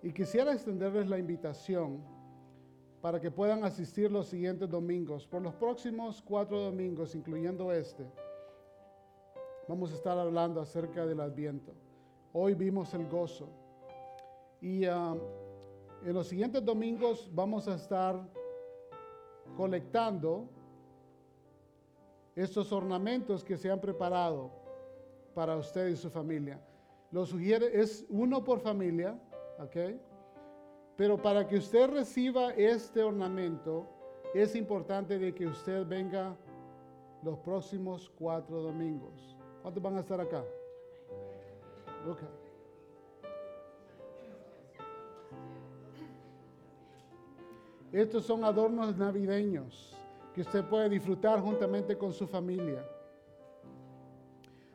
Y 0.01 0.11
quisiera 0.11 0.51
extenderles 0.51 1.07
la 1.07 1.19
invitación 1.19 2.01
para 3.03 3.21
que 3.21 3.29
puedan 3.29 3.63
asistir 3.63 4.11
los 4.11 4.25
siguientes 4.25 4.67
domingos. 4.67 5.27
Por 5.27 5.43
los 5.43 5.53
próximos 5.53 6.23
cuatro 6.23 6.59
domingos, 6.59 7.13
incluyendo 7.13 7.71
este, 7.71 8.03
vamos 9.67 9.91
a 9.91 9.95
estar 9.95 10.17
hablando 10.17 10.59
acerca 10.59 11.05
del 11.05 11.19
Adviento. 11.19 11.73
Hoy 12.33 12.55
vimos 12.55 12.95
el 12.95 13.07
gozo. 13.07 13.47
Y 14.59 14.87
uh, 14.87 15.19
en 16.03 16.13
los 16.15 16.25
siguientes 16.25 16.65
domingos 16.65 17.29
vamos 17.31 17.67
a 17.67 17.75
estar 17.75 18.27
colectando 19.55 20.49
estos 22.41 22.71
ornamentos 22.71 23.43
que 23.43 23.55
se 23.55 23.69
han 23.69 23.79
preparado 23.79 24.51
para 25.33 25.55
usted 25.57 25.87
y 25.89 25.95
su 25.95 26.09
familia. 26.09 26.59
Lo 27.11 27.25
sugiere, 27.25 27.79
es 27.79 28.05
uno 28.09 28.43
por 28.43 28.59
familia, 28.59 29.19
¿ok? 29.59 29.99
Pero 30.95 31.21
para 31.21 31.47
que 31.47 31.57
usted 31.57 31.89
reciba 31.89 32.51
este 32.51 33.03
ornamento, 33.03 33.87
es 34.33 34.55
importante 34.55 35.19
de 35.19 35.33
que 35.33 35.45
usted 35.45 35.85
venga 35.85 36.35
los 37.23 37.37
próximos 37.39 38.09
cuatro 38.17 38.61
domingos. 38.61 39.37
¿Cuántos 39.61 39.83
van 39.83 39.97
a 39.97 39.99
estar 39.99 40.19
acá? 40.19 40.43
Estos 47.91 48.25
son 48.25 48.43
adornos 48.43 48.97
navideños 48.97 50.00
usted 50.41 50.63
puede 50.65 50.89
disfrutar 50.89 51.39
juntamente 51.39 51.97
con 51.97 52.13
su 52.13 52.27
familia. 52.27 52.85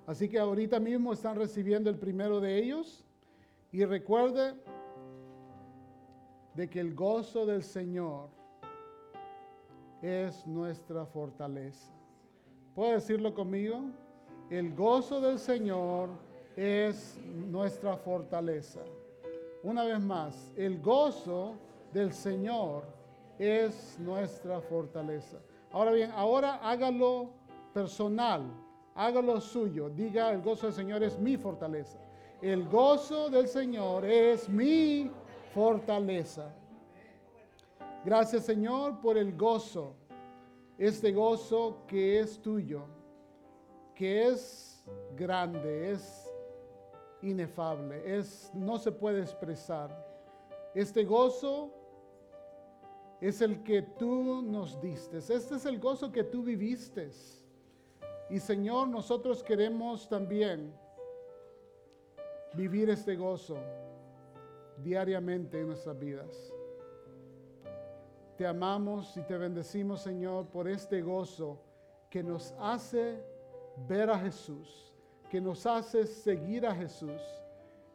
Así 0.06 0.28
que 0.28 0.38
ahorita 0.38 0.78
mismo 0.78 1.12
están 1.12 1.36
recibiendo 1.36 1.90
el 1.90 1.96
primero 1.96 2.40
de 2.40 2.58
ellos 2.58 3.04
y 3.72 3.84
recuerde 3.84 4.54
de 6.54 6.68
que 6.68 6.80
el 6.80 6.94
gozo 6.94 7.44
del 7.44 7.62
Señor 7.62 8.28
es 10.00 10.46
nuestra 10.46 11.04
fortaleza. 11.04 11.92
¿Puedo 12.74 12.92
decirlo 12.92 13.34
conmigo? 13.34 13.80
El 14.48 14.74
gozo 14.74 15.20
del 15.20 15.38
Señor 15.38 16.10
es 16.56 17.18
nuestra 17.34 17.96
fortaleza. 17.96 18.80
Una 19.62 19.84
vez 19.84 20.00
más, 20.00 20.52
el 20.56 20.80
gozo 20.80 21.56
del 21.92 22.12
Señor 22.12 22.84
es 23.38 23.98
nuestra 23.98 24.60
fortaleza. 24.60 25.38
Ahora 25.76 25.92
bien, 25.92 26.10
ahora 26.12 26.54
hágalo 26.62 27.28
personal, 27.74 28.50
hágalo 28.94 29.38
suyo. 29.42 29.90
Diga, 29.90 30.32
el 30.32 30.40
gozo 30.40 30.68
del 30.68 30.74
Señor 30.74 31.02
es 31.02 31.18
mi 31.18 31.36
fortaleza. 31.36 31.98
El 32.40 32.66
gozo 32.66 33.28
del 33.28 33.46
Señor 33.46 34.06
es 34.06 34.48
mi 34.48 35.10
fortaleza. 35.52 36.50
Gracias 38.06 38.46
Señor 38.46 39.02
por 39.02 39.18
el 39.18 39.36
gozo, 39.36 39.92
este 40.78 41.12
gozo 41.12 41.82
que 41.86 42.20
es 42.20 42.40
tuyo, 42.40 42.86
que 43.94 44.28
es 44.28 44.82
grande, 45.14 45.90
es 45.90 46.32
inefable, 47.20 48.16
es 48.18 48.50
no 48.54 48.78
se 48.78 48.92
puede 48.92 49.20
expresar. 49.20 49.90
Este 50.74 51.04
gozo 51.04 51.70
es 53.20 53.40
el 53.40 53.62
que 53.62 53.82
tú 53.82 54.42
nos 54.42 54.80
diste. 54.80 55.18
Este 55.18 55.36
es 55.36 55.66
el 55.66 55.78
gozo 55.78 56.12
que 56.12 56.24
tú 56.24 56.42
viviste. 56.42 57.10
Y 58.28 58.38
Señor, 58.40 58.88
nosotros 58.88 59.42
queremos 59.42 60.08
también 60.08 60.74
vivir 62.54 62.90
este 62.90 63.16
gozo 63.16 63.56
diariamente 64.82 65.60
en 65.60 65.68
nuestras 65.68 65.98
vidas. 65.98 66.52
Te 68.36 68.46
amamos 68.46 69.16
y 69.16 69.22
te 69.22 69.36
bendecimos, 69.38 70.02
Señor, 70.02 70.46
por 70.48 70.68
este 70.68 71.00
gozo 71.00 71.58
que 72.10 72.22
nos 72.22 72.52
hace 72.58 73.22
ver 73.88 74.10
a 74.10 74.18
Jesús, 74.18 74.92
que 75.30 75.40
nos 75.40 75.64
hace 75.64 76.06
seguir 76.06 76.66
a 76.66 76.74
Jesús 76.74 77.22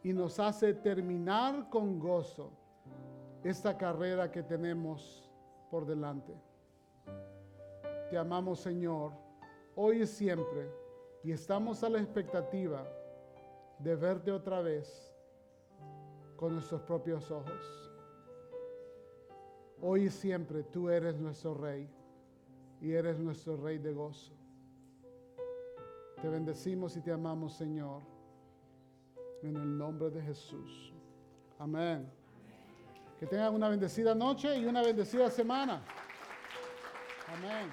y 0.02 0.12
nos 0.12 0.40
hace 0.40 0.74
terminar 0.74 1.68
con 1.68 2.00
gozo 2.00 2.50
esta 3.44 3.76
carrera 3.76 4.30
que 4.30 4.42
tenemos 4.42 5.28
por 5.70 5.86
delante. 5.86 6.34
Te 8.10 8.16
amamos, 8.16 8.60
Señor, 8.60 9.12
hoy 9.74 10.02
y 10.02 10.06
siempre, 10.06 10.70
y 11.24 11.32
estamos 11.32 11.82
a 11.82 11.88
la 11.88 11.98
expectativa 11.98 12.86
de 13.78 13.96
verte 13.96 14.30
otra 14.30 14.60
vez 14.60 15.12
con 16.36 16.54
nuestros 16.54 16.82
propios 16.82 17.30
ojos. 17.30 17.90
Hoy 19.80 20.04
y 20.04 20.10
siempre 20.10 20.62
tú 20.62 20.88
eres 20.88 21.18
nuestro 21.18 21.54
Rey 21.54 21.88
y 22.80 22.92
eres 22.92 23.18
nuestro 23.18 23.56
Rey 23.56 23.78
de 23.78 23.92
gozo. 23.92 24.32
Te 26.20 26.28
bendecimos 26.28 26.96
y 26.96 27.00
te 27.00 27.10
amamos, 27.10 27.54
Señor, 27.54 28.02
en 29.42 29.56
el 29.56 29.76
nombre 29.76 30.10
de 30.10 30.22
Jesús. 30.22 30.92
Amén. 31.58 32.21
Que 33.22 33.28
tengan 33.28 33.54
una 33.54 33.68
bendecida 33.68 34.16
noche 34.16 34.58
y 34.58 34.66
una 34.66 34.82
bendecida 34.82 35.30
semana. 35.30 35.80
Amén. 37.32 37.70